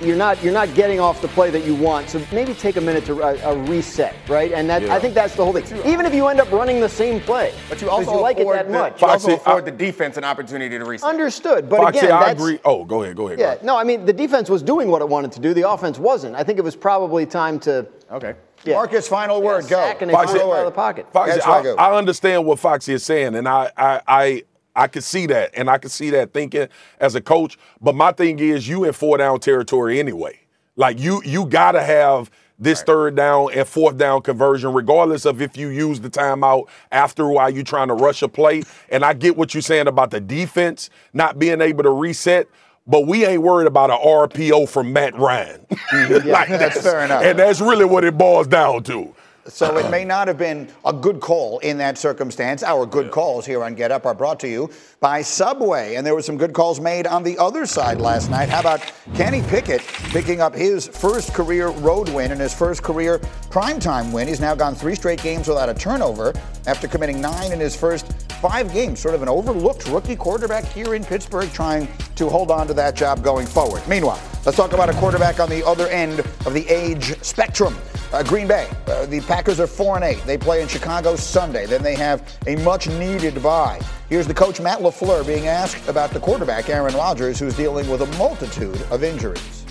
you're 0.00 0.16
not 0.16 0.42
you're 0.42 0.52
not 0.52 0.74
getting 0.74 1.00
off 1.00 1.22
the 1.22 1.28
play 1.28 1.50
that 1.50 1.64
you 1.64 1.74
want. 1.74 2.08
So 2.08 2.22
maybe 2.32 2.54
take 2.54 2.76
a 2.76 2.80
minute 2.80 3.04
to 3.06 3.22
uh, 3.22 3.38
a 3.44 3.56
reset, 3.64 4.14
right? 4.28 4.52
And 4.52 4.68
that 4.68 4.82
yeah. 4.82 4.94
I 4.94 4.98
think 4.98 5.14
that's 5.14 5.34
the 5.34 5.44
whole 5.44 5.52
thing. 5.52 5.64
Even 5.86 6.06
if 6.06 6.14
you 6.14 6.26
end 6.28 6.40
up 6.40 6.50
running 6.52 6.80
the 6.80 6.88
same 6.88 7.20
play, 7.20 7.54
but 7.68 7.80
you 7.80 7.88
also 7.88 8.14
you 8.14 8.20
like 8.20 8.38
it 8.38 8.46
that 8.46 8.66
the, 8.66 8.72
much. 8.72 9.00
You 9.00 9.08
also 9.08 9.34
afford 9.34 9.64
the 9.64 9.70
defense 9.70 10.16
an 10.16 10.24
opportunity 10.24 10.78
to 10.78 10.84
reset. 10.84 11.08
Understood, 11.08 11.68
but 11.68 11.78
Foxy, 11.78 11.98
again, 11.98 12.12
I 12.12 12.30
agree. 12.30 12.58
Oh, 12.64 12.84
go 12.84 13.02
ahead, 13.02 13.16
go 13.16 13.28
ahead. 13.28 13.38
Yeah, 13.38 13.56
no, 13.62 13.76
I 13.76 13.84
mean 13.84 14.04
the 14.04 14.12
defense 14.12 14.50
was 14.50 14.62
doing 14.62 14.88
what 14.88 15.02
it 15.02 15.08
wanted 15.08 15.32
to 15.32 15.40
do. 15.40 15.54
The 15.54 15.68
offense 15.68 15.98
wasn't. 15.98 16.34
I 16.34 16.44
think 16.44 16.58
it 16.58 16.62
was 16.62 16.76
probably 16.76 17.24
time 17.24 17.58
to. 17.60 17.86
Okay. 18.10 18.34
Yeah. 18.64 18.74
Marcus, 18.74 19.08
final 19.08 19.40
word. 19.40 19.64
Yeah, 19.70 19.94
go. 19.94 20.10
Foxy, 20.10 20.38
out 20.38 20.52
of 20.52 20.64
the 20.66 20.70
pocket. 20.70 21.10
Foxy, 21.12 21.40
I, 21.40 21.60
I, 21.60 21.96
understand 21.96 22.44
what 22.44 22.58
Foxy 22.58 22.92
is 22.92 23.02
saying, 23.02 23.34
and 23.34 23.48
I, 23.48 23.70
I, 23.76 24.00
I, 24.06 24.42
I 24.76 24.86
can 24.86 25.02
see 25.02 25.26
that, 25.26 25.50
and 25.54 25.70
I 25.70 25.78
can 25.78 25.90
see 25.90 26.10
that 26.10 26.32
thinking 26.32 26.68
as 26.98 27.14
a 27.14 27.20
coach. 27.20 27.58
But 27.80 27.94
my 27.94 28.12
thing 28.12 28.38
is, 28.38 28.68
you 28.68 28.84
in 28.84 28.92
four 28.92 29.16
down 29.18 29.40
territory 29.40 29.98
anyway. 29.98 30.40
Like 30.76 30.98
you, 30.98 31.22
you 31.24 31.46
gotta 31.46 31.82
have 31.82 32.30
this 32.58 32.80
right. 32.80 32.86
third 32.86 33.16
down 33.16 33.52
and 33.54 33.66
fourth 33.66 33.96
down 33.96 34.22
conversion, 34.22 34.72
regardless 34.72 35.24
of 35.24 35.40
if 35.40 35.56
you 35.56 35.68
use 35.68 36.00
the 36.00 36.10
timeout 36.10 36.68
after 36.92 37.26
while 37.28 37.50
you're 37.50 37.64
trying 37.64 37.88
to 37.88 37.94
rush 37.94 38.22
a 38.22 38.28
play. 38.28 38.62
And 38.90 39.04
I 39.04 39.14
get 39.14 39.36
what 39.36 39.54
you're 39.54 39.62
saying 39.62 39.88
about 39.88 40.10
the 40.10 40.20
defense 40.20 40.90
not 41.12 41.38
being 41.38 41.60
able 41.60 41.82
to 41.82 41.90
reset 41.90 42.46
but 42.90 43.06
we 43.06 43.24
ain't 43.24 43.42
worried 43.42 43.66
about 43.66 43.90
an 43.90 43.98
RPO 43.98 44.68
from 44.68 44.92
Matt 44.92 45.14
Ryan. 45.14 45.64
Mm-hmm. 45.70 46.12
yeah, 46.28 46.32
like 46.32 46.48
that's, 46.48 46.74
that's 46.74 46.82
fair 46.82 47.04
enough. 47.04 47.22
And 47.22 47.38
that's 47.38 47.60
really 47.60 47.84
what 47.84 48.04
it 48.04 48.18
boils 48.18 48.48
down 48.48 48.82
to. 48.84 49.14
So 49.46 49.78
it 49.78 49.90
may 49.90 50.04
not 50.04 50.28
have 50.28 50.36
been 50.36 50.68
a 50.84 50.92
good 50.92 51.20
call 51.20 51.60
in 51.60 51.78
that 51.78 51.96
circumstance. 51.96 52.62
Our 52.62 52.84
good 52.84 53.06
yeah. 53.06 53.12
calls 53.12 53.46
here 53.46 53.64
on 53.64 53.74
Get 53.74 53.90
Up 53.90 54.04
are 54.04 54.14
brought 54.14 54.38
to 54.40 54.48
you 54.48 54.70
by 55.00 55.22
Subway. 55.22 55.94
And 55.94 56.06
there 56.06 56.14
were 56.14 56.22
some 56.22 56.36
good 56.36 56.52
calls 56.52 56.78
made 56.78 57.06
on 57.06 57.22
the 57.22 57.38
other 57.38 57.64
side 57.64 58.00
last 58.00 58.30
night. 58.30 58.50
How 58.50 58.60
about 58.60 58.92
Kenny 59.14 59.40
Pickett 59.42 59.80
picking 60.10 60.42
up 60.42 60.54
his 60.54 60.86
first 60.86 61.32
career 61.32 61.68
road 61.68 62.10
win 62.10 62.32
and 62.32 62.40
his 62.40 62.52
first 62.52 62.82
career 62.82 63.18
primetime 63.48 64.12
win? 64.12 64.28
He's 64.28 64.40
now 64.40 64.54
gone 64.54 64.74
three 64.74 64.94
straight 64.94 65.22
games 65.22 65.48
without 65.48 65.70
a 65.70 65.74
turnover 65.74 66.34
after 66.66 66.86
committing 66.86 67.20
nine 67.20 67.50
in 67.52 67.58
his 67.58 67.74
first 67.74 68.12
five 68.42 68.70
games. 68.74 69.00
Sort 69.00 69.14
of 69.14 69.22
an 69.22 69.28
overlooked 69.28 69.88
rookie 69.88 70.16
quarterback 70.16 70.64
here 70.64 70.94
in 70.94 71.02
Pittsburgh 71.02 71.50
trying 71.52 71.88
to 72.16 72.28
hold 72.28 72.50
on 72.50 72.66
to 72.66 72.74
that 72.74 72.94
job 72.94 73.22
going 73.24 73.46
forward. 73.46 73.86
Meanwhile, 73.88 74.20
let's 74.44 74.56
talk 74.56 74.74
about 74.74 74.90
a 74.90 74.94
quarterback 74.94 75.40
on 75.40 75.48
the 75.48 75.66
other 75.66 75.88
end 75.88 76.20
of 76.20 76.52
the 76.52 76.68
age 76.68 77.18
spectrum. 77.22 77.74
Uh, 78.12 78.24
Green 78.24 78.48
Bay. 78.48 78.68
Uh, 78.88 79.06
the 79.06 79.20
Packers 79.40 79.58
are 79.58 79.66
4 79.66 79.96
and 79.96 80.04
8. 80.04 80.22
They 80.26 80.36
play 80.36 80.60
in 80.60 80.68
Chicago 80.68 81.16
Sunday. 81.16 81.64
Then 81.64 81.82
they 81.82 81.94
have 81.94 82.36
a 82.46 82.56
much 82.56 82.88
needed 82.88 83.42
bye. 83.42 83.80
Here's 84.10 84.26
the 84.26 84.34
coach, 84.34 84.60
Matt 84.60 84.80
LaFleur, 84.80 85.26
being 85.26 85.48
asked 85.48 85.88
about 85.88 86.10
the 86.10 86.20
quarterback, 86.20 86.68
Aaron 86.68 86.94
Rodgers, 86.94 87.38
who's 87.38 87.56
dealing 87.56 87.88
with 87.88 88.02
a 88.02 88.18
multitude 88.18 88.78
of 88.90 89.02
injuries. 89.02 89.64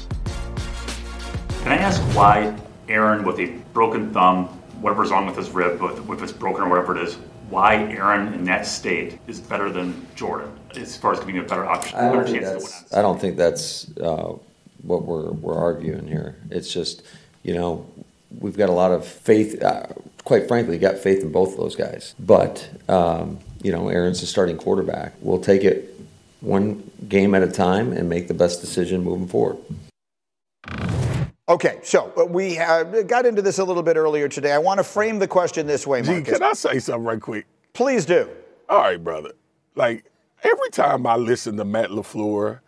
Can 1.61 1.73
I 1.73 1.77
ask 1.77 2.01
why 2.17 2.57
Aaron, 2.87 3.23
with 3.23 3.39
a 3.39 3.45
broken 3.71 4.11
thumb, 4.11 4.47
whatever's 4.81 5.11
wrong 5.11 5.27
with 5.27 5.37
his 5.37 5.51
rib, 5.51 5.79
if 5.83 6.23
it's 6.23 6.31
broken 6.31 6.63
or 6.63 6.69
whatever 6.69 6.97
it 6.97 7.03
is, 7.03 7.19
why 7.51 7.75
Aaron 7.75 8.33
in 8.33 8.43
that 8.45 8.65
state 8.65 9.19
is 9.27 9.39
better 9.39 9.71
than 9.71 10.07
Jordan 10.15 10.51
as 10.77 10.97
far 10.97 11.13
as 11.13 11.19
giving 11.19 11.35
you 11.35 11.43
a 11.43 11.45
better 11.47 11.67
option, 11.67 11.95
I 11.99 12.11
don't 12.11 12.27
think 12.27 12.41
that's, 12.41 12.91
I 12.91 13.03
don't 13.03 13.21
think 13.21 13.37
that's 13.37 13.95
uh, 13.99 14.33
what 14.81 15.03
we're, 15.03 15.29
we're 15.29 15.59
arguing 15.59 16.07
here. 16.07 16.37
It's 16.49 16.73
just, 16.73 17.03
you 17.43 17.53
know, 17.53 17.85
we've 18.37 18.57
got 18.57 18.69
a 18.69 18.73
lot 18.73 18.91
of 18.91 19.05
faith. 19.05 19.61
Uh, 19.61 19.87
quite 20.23 20.47
frankly, 20.47 20.77
got 20.77 20.97
faith 20.97 21.21
in 21.21 21.31
both 21.31 21.51
of 21.51 21.57
those 21.57 21.75
guys. 21.75 22.15
But 22.19 22.69
um, 22.87 23.39
you 23.61 23.71
know, 23.71 23.89
Aaron's 23.89 24.21
the 24.21 24.27
starting 24.27 24.57
quarterback. 24.57 25.13
We'll 25.21 25.41
take 25.41 25.63
it 25.63 25.99
one 26.41 26.89
game 27.07 27.35
at 27.35 27.43
a 27.43 27.51
time 27.51 27.91
and 27.91 28.09
make 28.09 28.27
the 28.27 28.33
best 28.33 28.61
decision 28.61 29.03
moving 29.03 29.27
forward. 29.27 29.57
Okay, 31.47 31.79
so 31.81 32.13
uh, 32.15 32.25
we 32.25 32.59
uh, 32.59 32.83
got 33.03 33.25
into 33.25 33.41
this 33.41 33.57
a 33.57 33.63
little 33.63 33.81
bit 33.81 33.97
earlier 33.97 34.29
today. 34.29 34.51
I 34.51 34.59
want 34.59 34.77
to 34.77 34.83
frame 34.83 35.17
the 35.17 35.27
question 35.27 35.65
this 35.65 35.87
way, 35.87 36.03
Marcus. 36.03 36.25
Gee, 36.25 36.33
can 36.33 36.43
I 36.43 36.53
say 36.53 36.79
something 36.79 37.03
right 37.03 37.19
quick? 37.19 37.47
Please 37.73 38.05
do. 38.05 38.29
All 38.69 38.81
right, 38.81 39.03
brother. 39.03 39.31
Like 39.75 40.05
every 40.43 40.69
time 40.69 41.07
I 41.07 41.15
listen 41.15 41.57
to 41.57 41.65
Matt 41.65 41.89
LaFleur 41.89 42.59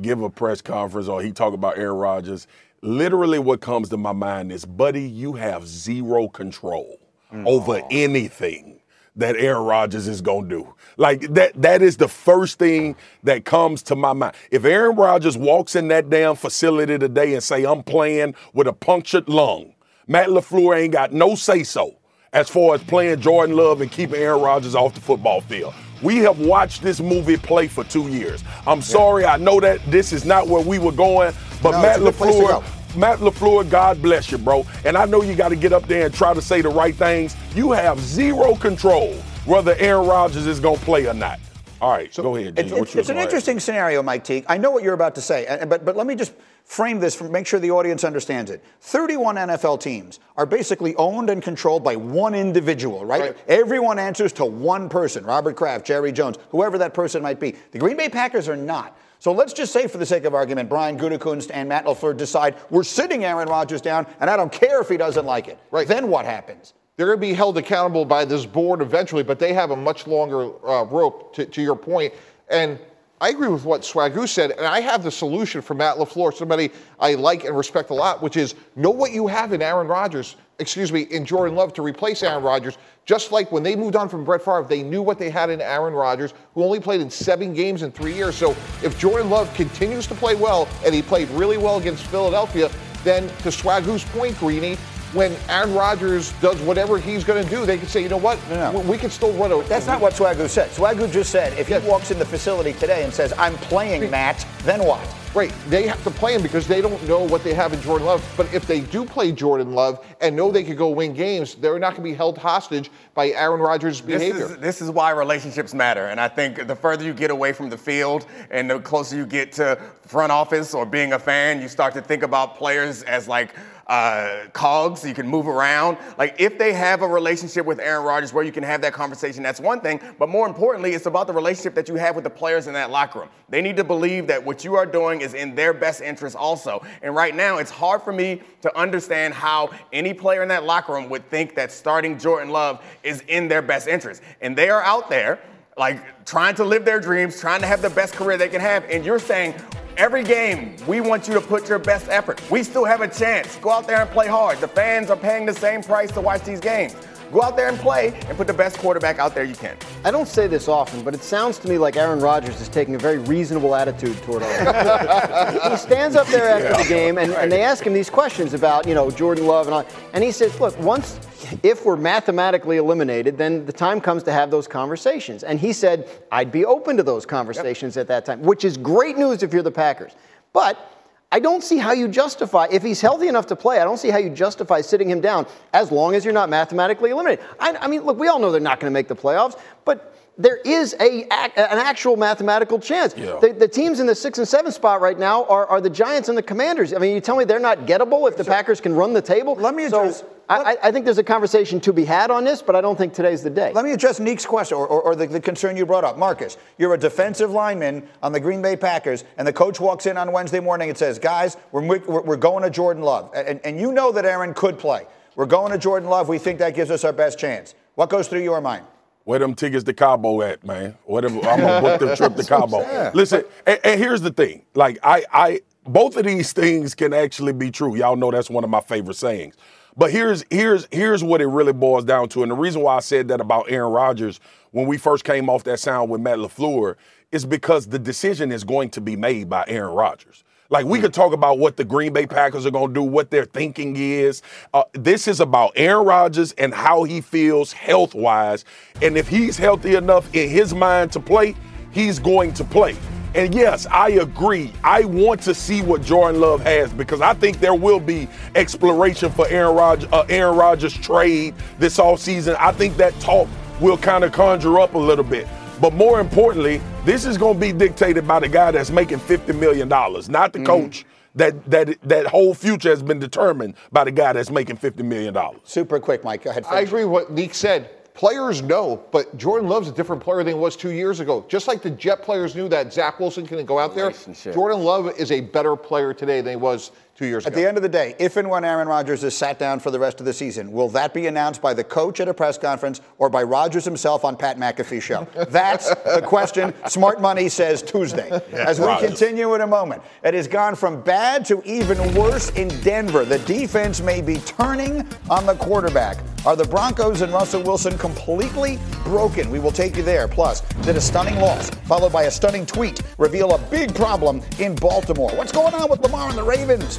give 0.00 0.22
a 0.22 0.30
press 0.30 0.62
conference 0.62 1.08
or 1.08 1.20
he 1.20 1.32
talk 1.32 1.52
about 1.52 1.76
Aaron 1.76 1.96
Rodgers, 1.96 2.46
literally 2.82 3.38
what 3.38 3.60
comes 3.60 3.88
to 3.90 3.96
my 3.96 4.12
mind 4.12 4.52
is, 4.52 4.64
buddy, 4.64 5.02
you 5.08 5.34
have 5.34 5.66
zero 5.66 6.28
control 6.28 6.98
over 7.46 7.80
anything. 7.90 8.76
that 9.16 9.36
Aaron 9.36 9.64
Rodgers 9.64 10.06
is 10.06 10.20
going 10.22 10.48
to 10.48 10.56
do. 10.62 10.74
Like 10.96 11.20
that 11.34 11.60
that 11.60 11.82
is 11.82 11.96
the 11.96 12.06
first 12.08 12.58
thing 12.60 12.94
that 13.24 13.44
comes 13.44 13.82
to 13.84 13.96
my 13.96 14.12
mind. 14.12 14.34
If 14.52 14.64
Aaron 14.64 14.96
Rodgers 14.96 15.36
walks 15.36 15.74
in 15.74 15.88
that 15.88 16.08
damn 16.10 16.36
facility 16.36 16.96
today 16.96 17.34
and 17.34 17.42
say 17.42 17.64
I'm 17.64 17.82
playing 17.82 18.34
with 18.54 18.68
a 18.68 18.72
punctured 18.72 19.28
lung, 19.28 19.74
Matt 20.06 20.28
LaFleur 20.28 20.78
ain't 20.80 20.92
got 20.92 21.12
no 21.12 21.34
say 21.34 21.64
so 21.64 21.96
as 22.32 22.48
far 22.48 22.76
as 22.76 22.82
playing 22.84 23.20
Jordan 23.20 23.56
Love 23.56 23.80
and 23.80 23.90
keeping 23.90 24.14
Aaron 24.20 24.40
Rodgers 24.40 24.76
off 24.76 24.94
the 24.94 25.00
football 25.00 25.40
field. 25.40 25.74
We 26.02 26.18
have 26.18 26.38
watched 26.38 26.82
this 26.82 27.00
movie 27.00 27.36
play 27.36 27.68
for 27.68 27.84
2 27.84 28.08
years. 28.08 28.42
I'm 28.66 28.82
sorry, 28.82 29.24
I 29.24 29.36
know 29.36 29.60
that 29.60 29.80
this 29.90 30.12
is 30.12 30.24
not 30.24 30.48
where 30.48 30.62
we 30.62 30.78
were 30.78 30.92
going, 30.92 31.34
but 31.62 31.72
No, 31.72 31.82
Matt 31.82 31.96
it's 31.96 31.98
a 31.98 32.04
good 32.04 32.14
place 32.14 32.36
to 32.36 32.42
LaFleur. 32.42 32.96
Matt 32.96 33.18
LaFleur, 33.18 33.70
God 33.70 34.02
bless 34.02 34.32
you, 34.32 34.38
bro. 34.38 34.66
And 34.84 34.96
I 34.96 35.04
know 35.04 35.22
you 35.22 35.34
got 35.34 35.50
to 35.50 35.56
get 35.56 35.72
up 35.72 35.86
there 35.86 36.06
and 36.06 36.14
try 36.14 36.34
to 36.34 36.42
say 36.42 36.60
the 36.60 36.68
right 36.68 36.94
things. 36.94 37.36
You 37.54 37.72
have 37.72 38.00
zero 38.00 38.54
control 38.56 39.14
whether 39.44 39.74
Aaron 39.78 40.06
Rodgers 40.06 40.46
is 40.46 40.60
going 40.60 40.78
to 40.78 40.84
play 40.84 41.06
or 41.06 41.14
not. 41.14 41.38
All 41.80 41.92
right, 41.92 42.12
so 42.12 42.22
go 42.22 42.36
ahead. 42.36 42.56
G. 42.56 42.62
It's, 42.62 42.72
it's, 42.72 42.94
it's 42.94 43.08
an 43.08 43.16
interesting 43.16 43.58
scenario, 43.58 44.02
Mike 44.02 44.22
Teague. 44.24 44.44
I 44.48 44.58
know 44.58 44.70
what 44.70 44.82
you're 44.82 44.94
about 44.94 45.14
to 45.14 45.22
say, 45.22 45.46
but, 45.66 45.84
but 45.84 45.96
let 45.96 46.06
me 46.06 46.14
just 46.14 46.32
frame 46.64 47.00
this 47.00 47.20
make 47.20 47.46
sure 47.46 47.60
the 47.60 47.70
audience 47.70 48.04
understands 48.04 48.50
it. 48.50 48.64
31 48.80 49.36
NFL 49.36 49.80
teams 49.80 50.20
are 50.36 50.46
basically 50.46 50.94
owned 50.96 51.30
and 51.30 51.42
controlled 51.42 51.82
by 51.82 51.96
one 51.96 52.34
individual, 52.34 53.04
right? 53.04 53.20
Right. 53.20 53.36
Everyone 53.48 53.98
answers 53.98 54.32
to 54.34 54.44
one 54.44 54.88
person 54.88 55.24
Robert 55.24 55.56
Kraft, 55.56 55.86
Jerry 55.86 56.12
Jones, 56.12 56.36
whoever 56.50 56.78
that 56.78 56.94
person 56.94 57.22
might 57.22 57.40
be. 57.40 57.56
The 57.72 57.78
Green 57.78 57.96
Bay 57.96 58.08
Packers 58.08 58.48
are 58.48 58.56
not. 58.56 58.96
So 59.20 59.32
let's 59.32 59.52
just 59.52 59.72
say, 59.72 59.86
for 59.86 59.98
the 59.98 60.06
sake 60.06 60.24
of 60.24 60.34
argument, 60.34 60.70
Brian 60.70 60.98
Gutekunst 60.98 61.50
and 61.52 61.68
Matt 61.68 61.84
LaFleur 61.84 62.16
decide 62.16 62.56
we're 62.70 62.84
sitting 62.84 63.24
Aaron 63.24 63.48
Rodgers 63.48 63.82
down, 63.82 64.06
and 64.18 64.30
I 64.30 64.36
don't 64.36 64.50
care 64.50 64.80
if 64.80 64.88
he 64.88 64.96
doesn't 64.96 65.26
like 65.26 65.46
it. 65.46 65.58
Right. 65.70 65.86
Then 65.86 66.08
what 66.08 66.24
happens? 66.24 66.72
They're 66.96 67.06
going 67.06 67.18
to 67.18 67.26
be 67.26 67.34
held 67.34 67.58
accountable 67.58 68.04
by 68.04 68.24
this 68.24 68.46
board 68.46 68.80
eventually, 68.80 69.22
but 69.22 69.38
they 69.38 69.52
have 69.52 69.70
a 69.70 69.76
much 69.76 70.06
longer 70.06 70.50
uh, 70.66 70.84
rope, 70.84 71.34
to, 71.34 71.46
to 71.46 71.62
your 71.62 71.76
point. 71.76 72.14
And 72.48 72.78
I 73.22 73.28
agree 73.28 73.48
with 73.48 73.66
what 73.66 73.82
Swagoo 73.82 74.26
said, 74.26 74.52
and 74.52 74.64
I 74.64 74.80
have 74.80 75.02
the 75.02 75.10
solution 75.10 75.60
for 75.60 75.74
Matt 75.74 75.96
LaFleur, 75.96 76.32
somebody 76.32 76.70
I 76.98 77.14
like 77.14 77.44
and 77.44 77.54
respect 77.54 77.90
a 77.90 77.94
lot, 77.94 78.22
which 78.22 78.38
is 78.38 78.54
know 78.76 78.88
what 78.88 79.12
you 79.12 79.26
have 79.26 79.52
in 79.52 79.60
Aaron 79.60 79.88
Rodgers, 79.88 80.36
excuse 80.58 80.90
me, 80.90 81.02
in 81.02 81.26
Jordan 81.26 81.54
Love 81.54 81.74
to 81.74 81.82
replace 81.82 82.22
Aaron 82.22 82.42
Rodgers. 82.42 82.78
Just 83.04 83.30
like 83.30 83.52
when 83.52 83.62
they 83.62 83.76
moved 83.76 83.94
on 83.94 84.08
from 84.08 84.24
Brett 84.24 84.40
Favre, 84.40 84.64
they 84.66 84.82
knew 84.82 85.02
what 85.02 85.18
they 85.18 85.28
had 85.28 85.50
in 85.50 85.60
Aaron 85.60 85.92
Rodgers, 85.92 86.32
who 86.54 86.64
only 86.64 86.80
played 86.80 87.02
in 87.02 87.10
seven 87.10 87.52
games 87.52 87.82
in 87.82 87.92
three 87.92 88.14
years. 88.14 88.36
So 88.36 88.52
if 88.82 88.98
Jordan 88.98 89.28
Love 89.28 89.52
continues 89.52 90.06
to 90.06 90.14
play 90.14 90.34
well, 90.34 90.66
and 90.82 90.94
he 90.94 91.02
played 91.02 91.28
really 91.30 91.58
well 91.58 91.76
against 91.76 92.04
Philadelphia, 92.06 92.70
then 93.04 93.28
to 93.28 93.50
Swagoo's 93.50 94.04
point, 94.04 94.38
Greeny, 94.38 94.78
when 95.12 95.34
Aaron 95.48 95.74
Rodgers 95.74 96.32
does 96.40 96.60
whatever 96.60 96.98
he's 96.98 97.24
going 97.24 97.42
to 97.42 97.50
do, 97.50 97.66
they 97.66 97.78
can 97.78 97.88
say, 97.88 98.02
you 98.02 98.08
know 98.08 98.16
what, 98.16 98.38
No, 98.48 98.72
no. 98.72 98.78
we 98.80 98.90
we 98.90 98.98
can 98.98 99.10
still 99.10 99.32
run 99.32 99.50
a. 99.52 99.62
That's 99.64 99.86
not 99.86 100.00
what 100.00 100.12
Swagoo 100.14 100.48
said. 100.48 100.70
Swagoo 100.70 101.10
just 101.10 101.30
said 101.30 101.58
if 101.58 101.68
Yeah. 101.68 101.80
he 101.80 101.88
walks 101.88 102.10
in 102.10 102.18
the 102.18 102.24
facility 102.24 102.72
today 102.74 103.02
and 103.04 103.12
says, 103.12 103.32
I'm 103.38 103.54
playing 103.54 104.10
Matt, 104.10 104.46
then 104.64 104.84
what? 104.84 105.00
Right, 105.32 105.52
they 105.68 105.86
have 105.86 106.02
to 106.02 106.10
play 106.10 106.34
him 106.34 106.42
because 106.42 106.66
they 106.66 106.80
don't 106.80 107.00
know 107.06 107.20
what 107.20 107.44
they 107.44 107.54
have 107.54 107.72
in 107.72 107.80
Jordan 107.82 108.04
Love. 108.08 108.20
But 108.36 108.52
if 108.52 108.66
they 108.66 108.80
do 108.80 109.04
play 109.04 109.30
Jordan 109.30 109.74
Love 109.76 110.04
and 110.20 110.34
know 110.34 110.50
they 110.50 110.64
could 110.64 110.76
go 110.76 110.88
win 110.88 111.14
games, 111.14 111.54
they're 111.54 111.78
not 111.78 111.90
going 111.94 112.02
to 112.02 112.10
be 112.10 112.14
held 112.16 112.36
hostage 112.36 112.90
by 113.14 113.28
Aaron 113.28 113.60
Rodgers' 113.60 114.00
This 114.00 114.18
behavior. 114.18 114.46
is, 114.46 114.56
this 114.56 114.82
is 114.82 114.90
why 114.90 115.12
relationships 115.12 115.72
matter. 115.72 116.06
And 116.06 116.20
I 116.20 116.26
think 116.26 116.66
the 116.66 116.74
further 116.74 117.04
you 117.04 117.14
get 117.14 117.30
away 117.30 117.52
from 117.52 117.70
the 117.70 117.78
field 117.78 118.26
and 118.50 118.68
the 118.68 118.80
closer 118.80 119.14
you 119.14 119.24
get 119.24 119.52
to 119.52 119.78
front 120.04 120.32
office 120.32 120.74
or 120.74 120.84
being 120.84 121.12
a 121.12 121.18
fan, 121.18 121.62
you 121.62 121.68
start 121.68 121.94
to 121.94 122.02
think 122.02 122.24
about 122.24 122.56
players 122.56 123.04
as 123.04 123.28
like 123.28 123.54
uh, 123.90 124.46
cogs. 124.52 125.04
You 125.04 125.14
can 125.14 125.26
move 125.26 125.48
around. 125.48 125.98
Like 126.16 126.36
if 126.38 126.56
they 126.56 126.72
have 126.72 127.02
a 127.02 127.08
relationship 127.08 127.66
with 127.66 127.80
Aaron 127.80 128.04
Rodgers 128.04 128.32
where 128.32 128.44
you 128.44 128.52
can 128.52 128.62
have 128.62 128.80
that 128.82 128.92
conversation, 128.92 129.42
that's 129.42 129.60
one 129.60 129.80
thing. 129.80 130.00
But 130.18 130.28
more 130.28 130.46
importantly, 130.46 130.92
it's 130.92 131.06
about 131.06 131.26
the 131.26 131.32
relationship 131.32 131.74
that 131.74 131.88
you 131.88 131.96
have 131.96 132.14
with 132.14 132.22
the 132.22 132.30
players 132.30 132.68
in 132.68 132.72
that 132.74 132.90
locker 132.90 133.18
room. 133.18 133.28
They 133.48 133.60
need 133.60 133.76
to 133.76 133.84
believe 133.84 134.28
that 134.28 134.42
what 134.42 134.64
you 134.64 134.76
are 134.76 134.86
doing 134.86 135.22
is 135.22 135.34
in 135.34 135.56
their 135.56 135.74
best 135.74 136.00
interest 136.00 136.36
also. 136.36 136.84
And 137.02 137.16
right 137.16 137.34
now, 137.34 137.58
it's 137.58 137.72
hard 137.72 138.02
for 138.02 138.12
me 138.12 138.42
to 138.62 138.78
understand 138.78 139.34
how 139.34 139.70
any 139.92 140.14
player 140.14 140.42
in 140.42 140.48
that 140.48 140.62
locker 140.62 140.92
room 140.92 141.10
would 141.10 141.28
think 141.28 141.56
that 141.56 141.72
starting 141.72 142.16
Jordan 142.16 142.50
Love 142.50 142.84
is 143.02 143.24
in 143.26 143.48
their 143.48 143.60
best 143.60 143.88
interest. 143.88 144.22
And 144.40 144.56
they 144.56 144.70
are 144.70 144.84
out 144.84 145.10
there 145.10 145.40
like 145.76 146.24
trying 146.26 146.54
to 146.54 146.64
live 146.64 146.84
their 146.84 147.00
dreams, 147.00 147.40
trying 147.40 147.60
to 147.62 147.66
have 147.66 147.82
the 147.82 147.90
best 147.90 148.14
career 148.14 148.36
they 148.36 148.48
can 148.48 148.60
have. 148.60 148.84
And 148.88 149.04
you're 149.04 149.18
saying, 149.18 149.54
every 150.00 150.24
game, 150.24 150.74
we 150.86 151.02
want 151.02 151.28
you 151.28 151.34
to 151.34 151.42
put 151.42 151.68
your 151.68 151.78
best 151.78 152.08
effort. 152.08 152.40
We 152.50 152.62
still 152.62 152.86
have 152.86 153.02
a 153.02 153.08
chance. 153.08 153.56
Go 153.56 153.70
out 153.70 153.86
there 153.86 154.00
and 154.00 154.08
play 154.10 154.26
hard. 154.26 154.58
The 154.58 154.66
fans 154.66 155.10
are 155.10 155.16
paying 155.16 155.44
the 155.44 155.52
same 155.52 155.82
price 155.82 156.10
to 156.12 156.22
watch 156.22 156.42
these 156.42 156.58
games. 156.58 156.96
Go 157.32 157.42
out 157.42 157.56
there 157.56 157.68
and 157.68 157.78
play 157.78 158.08
and 158.28 158.36
put 158.36 158.48
the 158.48 158.52
best 158.52 158.78
quarterback 158.78 159.18
out 159.20 159.34
there 159.34 159.44
you 159.44 159.54
can. 159.54 159.76
I 160.04 160.10
don't 160.10 160.26
say 160.26 160.48
this 160.48 160.66
often, 160.66 161.02
but 161.02 161.14
it 161.14 161.22
sounds 161.22 161.58
to 161.60 161.68
me 161.68 161.78
like 161.78 161.96
Aaron 161.96 162.18
Rodgers 162.18 162.60
is 162.60 162.68
taking 162.68 162.96
a 162.96 162.98
very 162.98 163.18
reasonable 163.18 163.76
attitude 163.76 164.16
toward 164.22 164.42
all 164.42 164.48
this. 164.48 165.62
he 165.70 165.76
stands 165.76 166.16
up 166.16 166.26
there 166.26 166.48
after 166.48 166.82
the 166.82 166.88
game, 166.88 167.18
and, 167.18 167.32
and 167.32 167.52
they 167.52 167.62
ask 167.62 167.84
him 167.84 167.92
these 167.92 168.10
questions 168.10 168.52
about, 168.52 168.86
you 168.86 168.94
know, 168.94 169.10
Jordan 169.12 169.46
Love 169.46 169.66
and 169.66 169.74
all, 169.74 169.86
and 170.12 170.24
he 170.24 170.32
says, 170.32 170.58
look, 170.58 170.76
once, 170.80 171.20
if 171.62 171.84
we're 171.84 171.96
mathematically 171.96 172.78
eliminated, 172.78 173.38
then 173.38 173.64
the 173.64 173.72
time 173.72 174.00
comes 174.00 174.24
to 174.24 174.32
have 174.32 174.50
those 174.50 174.66
conversations. 174.66 175.44
And 175.44 175.60
he 175.60 175.72
said, 175.72 176.08
I'd 176.32 176.50
be 176.50 176.64
open 176.64 176.96
to 176.96 177.04
those 177.04 177.26
conversations 177.26 177.96
at 177.96 178.08
that 178.08 178.24
time, 178.24 178.42
which 178.42 178.64
is 178.64 178.76
great 178.76 179.16
news 179.16 179.44
if 179.44 179.52
you're 179.52 179.62
the 179.62 179.70
Packers. 179.70 180.12
But 180.52 180.99
I 181.32 181.38
don't 181.38 181.62
see 181.62 181.78
how 181.78 181.92
you 181.92 182.08
justify, 182.08 182.66
if 182.72 182.82
he's 182.82 183.00
healthy 183.00 183.28
enough 183.28 183.46
to 183.46 183.56
play, 183.56 183.78
I 183.78 183.84
don't 183.84 183.98
see 183.98 184.10
how 184.10 184.18
you 184.18 184.30
justify 184.30 184.80
sitting 184.80 185.08
him 185.08 185.20
down 185.20 185.46
as 185.72 185.92
long 185.92 186.14
as 186.14 186.24
you're 186.24 186.34
not 186.34 186.48
mathematically 186.48 187.10
eliminated. 187.10 187.44
I, 187.60 187.76
I 187.76 187.86
mean, 187.86 188.02
look, 188.02 188.18
we 188.18 188.26
all 188.26 188.40
know 188.40 188.50
they're 188.50 188.60
not 188.60 188.80
going 188.80 188.90
to 188.90 188.94
make 188.94 189.06
the 189.06 189.14
playoffs, 189.14 189.56
but 189.84 190.12
there 190.38 190.56
is 190.64 190.94
a, 191.00 191.24
an 191.24 191.78
actual 191.78 192.16
mathematical 192.16 192.78
chance. 192.78 193.14
Yeah. 193.16 193.38
The, 193.40 193.52
the 193.52 193.68
teams 193.68 194.00
in 194.00 194.06
the 194.06 194.14
six 194.14 194.38
and 194.38 194.48
seven 194.48 194.72
spot 194.72 195.00
right 195.00 195.18
now 195.18 195.44
are, 195.44 195.66
are 195.66 195.80
the 195.80 195.90
Giants 195.90 196.28
and 196.28 196.38
the 196.38 196.42
Commanders. 196.42 196.94
I 196.94 196.98
mean, 196.98 197.14
you 197.14 197.20
tell 197.20 197.36
me 197.36 197.44
they're 197.44 197.58
not 197.58 197.80
gettable 197.80 198.28
if 198.28 198.36
the 198.36 198.44
Packers 198.44 198.80
can 198.80 198.94
run 198.94 199.12
the 199.12 199.22
table? 199.22 199.54
Let 199.54 199.74
me 199.74 199.84
address- 199.84 200.24
I, 200.48 200.72
I 200.72 200.76
I 200.84 200.92
think 200.92 201.04
there's 201.04 201.18
a 201.18 201.22
conversation 201.22 201.78
to 201.82 201.92
be 201.92 202.04
had 202.04 202.30
on 202.30 202.42
this, 202.42 202.60
but 202.60 202.74
I 202.74 202.80
don't 202.80 202.96
think 202.96 203.14
today's 203.14 203.42
the 203.42 203.50
day. 203.50 203.72
Let 203.72 203.84
me 203.84 203.92
address 203.92 204.18
Neek's 204.18 204.44
question 204.44 204.78
or, 204.78 204.86
or, 204.88 205.00
or 205.02 205.14
the, 205.14 205.28
the 205.28 205.40
concern 205.40 205.76
you 205.76 205.86
brought 205.86 206.02
up. 206.02 206.18
Marcus, 206.18 206.56
you're 206.76 206.92
a 206.92 206.98
defensive 206.98 207.52
lineman 207.52 208.08
on 208.20 208.32
the 208.32 208.40
Green 208.40 208.60
Bay 208.60 208.74
Packers, 208.76 209.22
and 209.38 209.46
the 209.46 209.52
coach 209.52 209.78
walks 209.78 210.06
in 210.06 210.16
on 210.16 210.32
Wednesday 210.32 210.58
morning 210.58 210.88
and 210.88 210.98
says, 210.98 211.20
Guys, 211.20 211.56
we're, 211.70 211.86
we're, 211.86 212.22
we're 212.22 212.36
going 212.36 212.64
to 212.64 212.70
Jordan 212.70 213.04
Love. 213.04 213.30
And, 213.32 213.60
and 213.64 213.78
you 213.78 213.92
know 213.92 214.10
that 214.10 214.24
Aaron 214.24 214.52
could 214.52 214.76
play. 214.76 215.06
We're 215.36 215.46
going 215.46 215.70
to 215.70 215.78
Jordan 215.78 216.08
Love. 216.08 216.28
We 216.28 216.38
think 216.38 216.58
that 216.58 216.74
gives 216.74 216.90
us 216.90 217.04
our 217.04 217.12
best 217.12 217.38
chance. 217.38 217.76
What 217.94 218.10
goes 218.10 218.26
through 218.26 218.42
your 218.42 218.60
mind? 218.60 218.84
Where 219.24 219.38
them 219.38 219.54
tickets 219.54 219.84
to 219.84 219.92
Cabo 219.92 220.42
at, 220.42 220.64
man? 220.64 220.96
Whatever, 221.04 221.36
I'm 221.48 221.60
gonna 221.60 221.80
book 221.80 222.00
the 222.00 222.16
trip 222.16 222.36
to 222.36 222.44
Cabo. 222.44 223.10
Listen, 223.14 223.44
and, 223.66 223.78
and 223.84 224.00
here's 224.00 224.22
the 224.22 224.30
thing: 224.30 224.62
like 224.74 224.98
I, 225.02 225.24
I, 225.32 225.60
both 225.84 226.16
of 226.16 226.24
these 226.24 226.52
things 226.52 226.94
can 226.94 227.12
actually 227.12 227.52
be 227.52 227.70
true. 227.70 227.96
Y'all 227.96 228.16
know 228.16 228.30
that's 228.30 228.50
one 228.50 228.64
of 228.64 228.70
my 228.70 228.80
favorite 228.80 229.16
sayings. 229.16 229.56
But 229.96 230.10
here's 230.10 230.44
here's 230.50 230.88
here's 230.90 231.22
what 231.22 231.40
it 231.40 231.46
really 231.46 231.72
boils 231.72 232.04
down 232.04 232.28
to, 232.30 232.42
and 232.42 232.50
the 232.50 232.56
reason 232.56 232.82
why 232.82 232.96
I 232.96 233.00
said 233.00 233.28
that 233.28 233.40
about 233.40 233.70
Aaron 233.70 233.92
Rodgers 233.92 234.40
when 234.70 234.86
we 234.86 234.96
first 234.96 235.24
came 235.24 235.48
off 235.50 235.64
that 235.64 235.80
sound 235.80 236.10
with 236.10 236.20
Matt 236.20 236.38
LaFleur 236.38 236.96
is 237.32 237.44
because 237.44 237.86
the 237.86 237.98
decision 237.98 238.52
is 238.52 238.64
going 238.64 238.90
to 238.90 239.00
be 239.00 239.16
made 239.16 239.48
by 239.48 239.64
Aaron 239.66 239.94
Rodgers. 239.94 240.44
Like 240.70 240.86
we 240.86 241.00
could 241.00 241.12
talk 241.12 241.32
about 241.32 241.58
what 241.58 241.76
the 241.76 241.84
Green 241.84 242.12
Bay 242.12 242.26
Packers 242.26 242.64
are 242.64 242.70
going 242.70 242.88
to 242.88 242.94
do, 242.94 243.02
what 243.02 243.30
their 243.30 243.44
thinking 243.44 243.96
is. 243.96 244.40
Uh, 244.72 244.84
this 244.92 245.26
is 245.26 245.40
about 245.40 245.72
Aaron 245.74 246.06
Rodgers 246.06 246.52
and 246.52 246.72
how 246.72 247.02
he 247.02 247.20
feels 247.20 247.72
health 247.72 248.14
wise, 248.14 248.64
and 249.02 249.18
if 249.18 249.28
he's 249.28 249.58
healthy 249.58 249.96
enough 249.96 250.32
in 250.34 250.48
his 250.48 250.72
mind 250.72 251.12
to 251.12 251.20
play, 251.20 251.56
he's 251.90 252.18
going 252.18 252.54
to 252.54 252.64
play. 252.64 252.96
And 253.34 253.54
yes, 253.54 253.86
I 253.86 254.10
agree. 254.10 254.72
I 254.82 255.04
want 255.04 255.40
to 255.42 255.54
see 255.54 255.82
what 255.82 256.02
Jordan 256.02 256.40
Love 256.40 256.62
has 256.62 256.92
because 256.92 257.20
I 257.20 257.34
think 257.34 257.60
there 257.60 257.74
will 257.74 258.00
be 258.00 258.28
exploration 258.56 259.30
for 259.30 259.46
Aaron 259.48 259.76
Rodgers, 259.76 260.08
uh, 260.12 260.24
Aaron 260.28 260.56
Rodgers 260.56 260.94
trade 260.94 261.54
this 261.78 261.98
offseason. 261.98 262.56
I 262.58 262.72
think 262.72 262.96
that 262.96 263.18
talk 263.20 263.48
will 263.80 263.96
kind 263.96 264.24
of 264.24 264.32
conjure 264.32 264.80
up 264.80 264.94
a 264.94 264.98
little 264.98 265.24
bit. 265.24 265.46
But 265.80 265.94
more 265.94 266.20
importantly, 266.20 266.80
this 267.04 267.24
is 267.24 267.38
going 267.38 267.54
to 267.54 267.60
be 267.60 267.72
dictated 267.72 268.28
by 268.28 268.40
the 268.40 268.48
guy 268.48 268.70
that's 268.70 268.90
making 268.90 269.18
$50 269.18 269.58
million, 269.58 269.88
not 269.88 270.52
the 270.52 270.58
mm. 270.58 270.66
coach. 270.66 271.04
That, 271.36 271.64
that 271.70 271.96
that 272.02 272.26
whole 272.26 272.54
future 272.54 272.90
has 272.90 273.04
been 273.04 273.20
determined 273.20 273.74
by 273.92 274.02
the 274.02 274.10
guy 274.10 274.32
that's 274.32 274.50
making 274.50 274.78
$50 274.78 275.04
million. 275.04 275.32
Super 275.62 276.00
quick, 276.00 276.24
Mike. 276.24 276.42
Go 276.42 276.50
ahead. 276.50 276.64
I 276.68 276.80
agree 276.80 277.04
with 277.04 277.12
what 277.12 277.30
Neek 277.30 277.54
said. 277.54 277.88
Players 278.14 278.62
know, 278.62 279.00
but 279.12 279.36
Jordan 279.36 279.68
Love's 279.68 279.88
a 279.88 279.92
different 279.92 280.20
player 280.20 280.38
than 280.38 280.54
he 280.54 280.58
was 280.58 280.74
two 280.74 280.90
years 280.90 281.20
ago. 281.20 281.46
Just 281.48 281.68
like 281.68 281.82
the 281.82 281.90
Jet 281.90 282.22
players 282.22 282.56
knew 282.56 282.68
that 282.68 282.92
Zach 282.92 283.20
Wilson 283.20 283.46
couldn't 283.46 283.66
go 283.66 283.78
out 283.78 283.94
there, 283.94 284.10
Jordan 284.52 284.82
Love 284.82 285.16
is 285.16 285.30
a 285.30 285.40
better 285.40 285.76
player 285.76 286.12
today 286.12 286.40
than 286.40 286.54
he 286.54 286.56
was 286.56 286.90
two 287.20 287.26
years 287.26 287.44
At 287.44 287.52
ago. 287.52 287.60
the 287.60 287.68
end 287.68 287.76
of 287.76 287.82
the 287.82 287.88
day, 287.88 288.14
if 288.18 288.38
and 288.38 288.48
when 288.48 288.64
Aaron 288.64 288.88
Rodgers 288.88 289.22
is 289.24 289.36
sat 289.36 289.58
down 289.58 289.78
for 289.78 289.90
the 289.90 289.98
rest 289.98 290.20
of 290.20 290.26
the 290.26 290.32
season, 290.32 290.72
will 290.72 290.88
that 290.88 291.12
be 291.12 291.26
announced 291.26 291.60
by 291.60 291.74
the 291.74 291.84
coach 291.84 292.18
at 292.18 292.28
a 292.28 292.32
press 292.34 292.56
conference 292.56 293.02
or 293.18 293.28
by 293.28 293.42
Rodgers 293.42 293.84
himself 293.84 294.24
on 294.24 294.36
Pat 294.38 294.56
McAfee 294.56 295.02
show? 295.02 295.28
That's 295.50 295.90
the 296.04 296.22
question. 296.24 296.72
Smart 296.88 297.20
Money 297.20 297.50
says 297.50 297.82
Tuesday. 297.82 298.30
As 298.54 298.80
we 298.80 298.86
Rodgers. 298.86 299.10
continue 299.10 299.54
in 299.54 299.60
a 299.60 299.66
moment, 299.66 300.02
it 300.24 300.32
has 300.32 300.48
gone 300.48 300.74
from 300.74 301.02
bad 301.02 301.44
to 301.44 301.60
even 301.66 301.98
worse 302.14 302.48
in 302.52 302.68
Denver. 302.80 303.26
The 303.26 303.38
defense 303.40 304.00
may 304.00 304.22
be 304.22 304.36
turning 304.38 305.06
on 305.28 305.44
the 305.44 305.56
quarterback. 305.56 306.16
Are 306.46 306.56
the 306.56 306.64
Broncos 306.64 307.20
and 307.20 307.30
Russell 307.34 307.62
Wilson 307.62 307.98
completely 307.98 308.78
broken? 309.04 309.50
We 309.50 309.58
will 309.58 309.72
take 309.72 309.94
you 309.94 310.02
there. 310.02 310.26
Plus, 310.26 310.62
did 310.80 310.96
a 310.96 311.00
stunning 311.02 311.36
loss, 311.38 311.68
followed 311.84 312.12
by 312.14 312.22
a 312.22 312.30
stunning 312.30 312.64
tweet, 312.64 313.02
reveal 313.18 313.54
a 313.54 313.58
big 313.70 313.94
problem 313.94 314.40
in 314.58 314.74
Baltimore? 314.74 315.30
What's 315.36 315.52
going 315.52 315.74
on 315.74 315.90
with 315.90 316.00
Lamar 316.00 316.30
and 316.30 316.38
the 316.38 316.42
Ravens? 316.42 316.98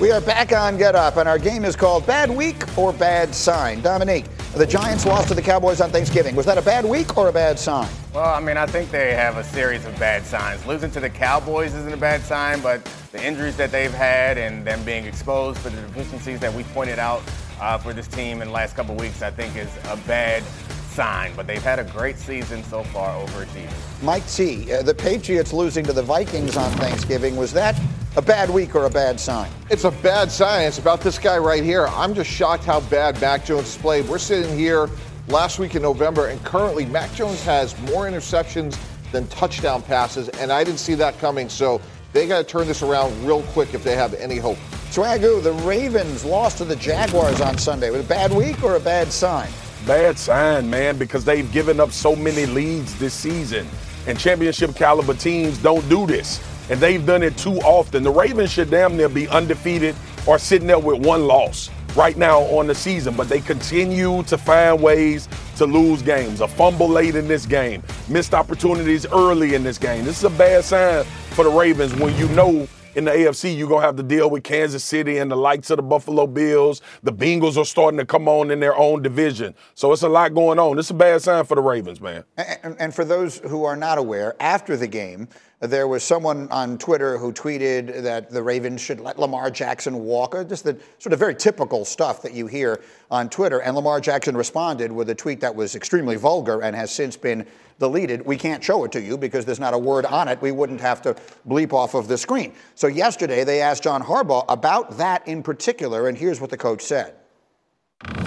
We 0.00 0.12
are 0.12 0.20
back 0.20 0.52
on 0.52 0.76
Get 0.76 0.94
Up, 0.94 1.16
and 1.16 1.28
our 1.28 1.40
game 1.40 1.64
is 1.64 1.74
called 1.74 2.06
Bad 2.06 2.30
Week 2.30 2.78
or 2.78 2.92
Bad 2.92 3.34
Sign. 3.34 3.80
Dominique, 3.80 4.26
the 4.54 4.64
Giants 4.64 5.04
lost 5.04 5.26
to 5.26 5.34
the 5.34 5.42
Cowboys 5.42 5.80
on 5.80 5.90
Thanksgiving. 5.90 6.36
Was 6.36 6.46
that 6.46 6.56
a 6.56 6.62
bad 6.62 6.84
week 6.84 7.18
or 7.18 7.28
a 7.28 7.32
bad 7.32 7.58
sign? 7.58 7.88
Well, 8.14 8.32
I 8.32 8.38
mean, 8.38 8.56
I 8.56 8.64
think 8.66 8.92
they 8.92 9.12
have 9.14 9.38
a 9.38 9.42
series 9.42 9.84
of 9.86 9.98
bad 9.98 10.24
signs. 10.24 10.64
Losing 10.66 10.92
to 10.92 11.00
the 11.00 11.10
Cowboys 11.10 11.74
isn't 11.74 11.92
a 11.92 11.96
bad 11.96 12.20
sign, 12.22 12.60
but 12.60 12.84
the 13.10 13.20
injuries 13.26 13.56
that 13.56 13.72
they've 13.72 13.92
had 13.92 14.38
and 14.38 14.64
them 14.64 14.84
being 14.84 15.04
exposed 15.04 15.58
for 15.58 15.70
the 15.70 15.80
deficiencies 15.82 16.38
that 16.38 16.54
we 16.54 16.62
pointed 16.62 17.00
out 17.00 17.20
uh, 17.60 17.76
for 17.76 17.92
this 17.92 18.06
team 18.06 18.40
in 18.40 18.46
the 18.46 18.54
last 18.54 18.76
couple 18.76 18.94
weeks, 18.94 19.20
I 19.20 19.32
think 19.32 19.56
is 19.56 19.68
a 19.88 19.96
bad 20.06 20.44
sign. 20.90 21.32
But 21.34 21.48
they've 21.48 21.60
had 21.60 21.80
a 21.80 21.84
great 21.84 22.18
season 22.18 22.62
so 22.62 22.84
far, 22.84 23.16
over 23.16 23.44
overachieving. 23.44 24.02
Mike 24.04 24.28
T, 24.28 24.72
uh, 24.72 24.82
the 24.82 24.94
Patriots 24.94 25.52
losing 25.52 25.84
to 25.86 25.92
the 25.92 26.04
Vikings 26.04 26.56
on 26.56 26.70
Thanksgiving, 26.74 27.34
was 27.34 27.52
that 27.54 27.76
a 28.16 28.22
bad 28.22 28.50
week 28.50 28.74
or 28.74 28.86
a 28.86 28.90
bad 28.90 29.20
sign? 29.20 29.50
It's 29.70 29.84
a 29.84 29.90
bad 29.90 30.30
sign. 30.30 30.66
It's 30.66 30.78
about 30.78 31.00
this 31.00 31.18
guy 31.18 31.38
right 31.38 31.62
here. 31.62 31.86
I'm 31.88 32.14
just 32.14 32.30
shocked 32.30 32.64
how 32.64 32.80
bad 32.80 33.20
Mac 33.20 33.44
Jones 33.44 33.76
played. 33.76 34.08
We're 34.08 34.18
sitting 34.18 34.56
here 34.56 34.88
last 35.28 35.58
week 35.58 35.74
in 35.74 35.82
November, 35.82 36.28
and 36.28 36.42
currently 36.44 36.86
Mac 36.86 37.12
Jones 37.14 37.42
has 37.44 37.78
more 37.82 38.06
interceptions 38.06 38.78
than 39.12 39.26
touchdown 39.28 39.82
passes, 39.82 40.28
and 40.30 40.52
I 40.52 40.64
didn't 40.64 40.80
see 40.80 40.94
that 40.94 41.18
coming. 41.18 41.48
So 41.48 41.80
they 42.12 42.26
got 42.26 42.38
to 42.38 42.44
turn 42.44 42.66
this 42.66 42.82
around 42.82 43.26
real 43.26 43.42
quick 43.42 43.74
if 43.74 43.84
they 43.84 43.96
have 43.96 44.14
any 44.14 44.36
hope. 44.36 44.58
Swagoo, 44.90 45.42
the 45.42 45.52
Ravens 45.52 46.24
lost 46.24 46.58
to 46.58 46.64
the 46.64 46.76
Jaguars 46.76 47.40
on 47.40 47.58
Sunday. 47.58 47.90
Was 47.90 48.00
it 48.00 48.06
a 48.06 48.08
bad 48.08 48.32
week 48.32 48.62
or 48.64 48.76
a 48.76 48.80
bad 48.80 49.12
sign? 49.12 49.50
Bad 49.86 50.18
sign, 50.18 50.68
man, 50.68 50.96
because 50.96 51.24
they've 51.24 51.50
given 51.52 51.78
up 51.78 51.92
so 51.92 52.16
many 52.16 52.46
leads 52.46 52.98
this 52.98 53.14
season. 53.14 53.66
And 54.06 54.18
championship 54.18 54.74
caliber 54.74 55.14
teams 55.14 55.58
don't 55.58 55.86
do 55.88 56.06
this. 56.06 56.40
And 56.70 56.80
they've 56.80 57.04
done 57.04 57.22
it 57.22 57.36
too 57.36 57.56
often. 57.60 58.02
The 58.02 58.10
Ravens 58.10 58.52
should 58.52 58.70
damn 58.70 58.96
near 58.96 59.08
be 59.08 59.28
undefeated 59.28 59.96
or 60.26 60.38
sitting 60.38 60.66
there 60.66 60.78
with 60.78 61.04
one 61.04 61.26
loss 61.26 61.70
right 61.96 62.16
now 62.16 62.40
on 62.40 62.66
the 62.66 62.74
season. 62.74 63.14
But 63.14 63.28
they 63.28 63.40
continue 63.40 64.22
to 64.24 64.38
find 64.38 64.82
ways 64.82 65.28
to 65.56 65.66
lose 65.66 66.02
games. 66.02 66.40
A 66.40 66.48
fumble 66.48 66.88
late 66.88 67.16
in 67.16 67.26
this 67.26 67.46
game, 67.46 67.82
missed 68.08 68.34
opportunities 68.34 69.06
early 69.06 69.54
in 69.54 69.62
this 69.62 69.78
game. 69.78 70.04
This 70.04 70.18
is 70.18 70.24
a 70.24 70.30
bad 70.30 70.64
sign 70.64 71.04
for 71.30 71.44
the 71.44 71.50
Ravens 71.50 71.94
when 71.94 72.16
you 72.16 72.28
know 72.28 72.68
in 72.94 73.04
the 73.04 73.12
AFC, 73.12 73.56
you're 73.56 73.68
going 73.68 73.82
to 73.82 73.86
have 73.86 73.96
to 73.96 74.02
deal 74.02 74.28
with 74.28 74.42
Kansas 74.42 74.82
City 74.82 75.18
and 75.18 75.30
the 75.30 75.36
likes 75.36 75.70
of 75.70 75.76
the 75.76 75.82
Buffalo 75.84 76.26
Bills. 76.26 76.82
The 77.04 77.12
Bengals 77.12 77.56
are 77.56 77.64
starting 77.64 77.98
to 77.98 78.04
come 78.04 78.26
on 78.26 78.50
in 78.50 78.58
their 78.58 78.76
own 78.76 79.02
division. 79.02 79.54
So 79.74 79.92
it's 79.92 80.02
a 80.02 80.08
lot 80.08 80.34
going 80.34 80.58
on. 80.58 80.80
It's 80.80 80.90
a 80.90 80.94
bad 80.94 81.22
sign 81.22 81.44
for 81.44 81.54
the 81.54 81.60
Ravens, 81.60 82.00
man. 82.00 82.24
And, 82.36 82.76
and 82.80 82.92
for 82.92 83.04
those 83.04 83.38
who 83.38 83.62
are 83.62 83.76
not 83.76 83.98
aware, 83.98 84.34
after 84.40 84.76
the 84.76 84.88
game, 84.88 85.28
there 85.60 85.88
was 85.88 86.04
someone 86.04 86.48
on 86.50 86.78
Twitter 86.78 87.18
who 87.18 87.32
tweeted 87.32 88.02
that 88.02 88.30
the 88.30 88.40
Ravens 88.40 88.80
should 88.80 89.00
let 89.00 89.18
Lamar 89.18 89.50
Jackson 89.50 90.04
walk, 90.04 90.36
uh, 90.36 90.44
just 90.44 90.62
the 90.62 90.78
sort 90.98 91.12
of 91.12 91.18
very 91.18 91.34
typical 91.34 91.84
stuff 91.84 92.22
that 92.22 92.32
you 92.32 92.46
hear 92.46 92.80
on 93.10 93.28
Twitter. 93.28 93.60
And 93.60 93.74
Lamar 93.74 94.00
Jackson 94.00 94.36
responded 94.36 94.92
with 94.92 95.10
a 95.10 95.16
tweet 95.16 95.40
that 95.40 95.54
was 95.54 95.74
extremely 95.74 96.14
vulgar 96.14 96.62
and 96.62 96.76
has 96.76 96.92
since 96.92 97.16
been 97.16 97.44
deleted. 97.80 98.24
We 98.24 98.36
can't 98.36 98.62
show 98.62 98.84
it 98.84 98.92
to 98.92 99.00
you 99.00 99.18
because 99.18 99.44
there's 99.44 99.58
not 99.58 99.74
a 99.74 99.78
word 99.78 100.06
on 100.06 100.28
it. 100.28 100.40
We 100.40 100.52
wouldn't 100.52 100.80
have 100.80 101.02
to 101.02 101.16
bleep 101.48 101.72
off 101.72 101.94
of 101.94 102.06
the 102.06 102.18
screen. 102.18 102.52
So 102.76 102.86
yesterday 102.86 103.42
they 103.42 103.60
asked 103.60 103.82
John 103.82 104.00
Harbaugh 104.00 104.44
about 104.48 104.96
that 104.98 105.26
in 105.26 105.42
particular, 105.42 106.06
and 106.06 106.16
here's 106.16 106.40
what 106.40 106.50
the 106.50 106.56
coach 106.56 106.82
said. 106.82 107.14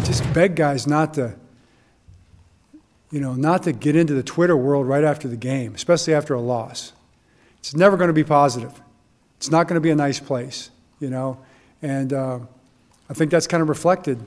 Just 0.03 0.33
beg 0.33 0.55
guys 0.55 0.85
not 0.85 1.13
to, 1.13 1.37
you 3.09 3.21
know, 3.21 3.35
not 3.35 3.63
to 3.63 3.71
get 3.71 3.95
into 3.95 4.13
the 4.13 4.23
Twitter 4.23 4.57
world 4.57 4.85
right 4.85 5.05
after 5.05 5.29
the 5.29 5.37
game, 5.37 5.73
especially 5.75 6.13
after 6.13 6.33
a 6.33 6.41
loss. 6.41 6.91
It's 7.61 7.75
never 7.75 7.95
going 7.95 8.09
to 8.09 8.13
be 8.13 8.23
positive. 8.23 8.81
It's 9.37 9.49
not 9.49 9.67
going 9.67 9.75
to 9.75 9.81
be 9.81 9.91
a 9.91 9.95
nice 9.95 10.19
place, 10.19 10.69
you 10.99 11.09
know. 11.09 11.37
And 11.81 12.11
uh, 12.11 12.39
I 13.09 13.13
think 13.13 13.31
that's 13.31 13.47
kind 13.47 13.63
of 13.63 13.69
reflected 13.69 14.19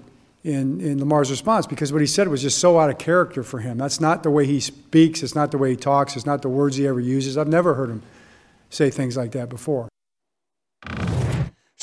in, 0.45 0.81
in 0.81 0.99
Lamar's 0.99 1.31
response 1.31 1.67
because 1.67 1.93
what 1.93 2.01
he 2.01 2.07
said 2.07 2.29
was 2.29 2.43
just 2.43 2.59
so 2.59 2.79
out 2.79 2.91
of 2.91 2.99
character 2.99 3.43
for 3.43 3.59
him. 3.59 3.79
That's 3.79 4.01
not 4.01 4.23
the 4.23 4.31
way 4.31 4.47
he 4.47 4.61
speaks. 4.61 5.23
It's 5.23 5.35
not 5.35 5.51
the 5.51 5.59
way 5.59 5.71
he 5.71 5.77
talks. 5.77 6.17
It's 6.17 6.27
not 6.27 6.43
the 6.43 6.49
words 6.49 6.77
he 6.77 6.87
ever 6.87 7.01
uses. 7.01 7.37
I've 7.37 7.49
never 7.49 7.75
heard 7.75 7.91
him 7.91 8.03
say 8.71 8.91
things 8.91 9.17
like 9.17 9.33
that 9.33 9.49
before. 9.49 9.89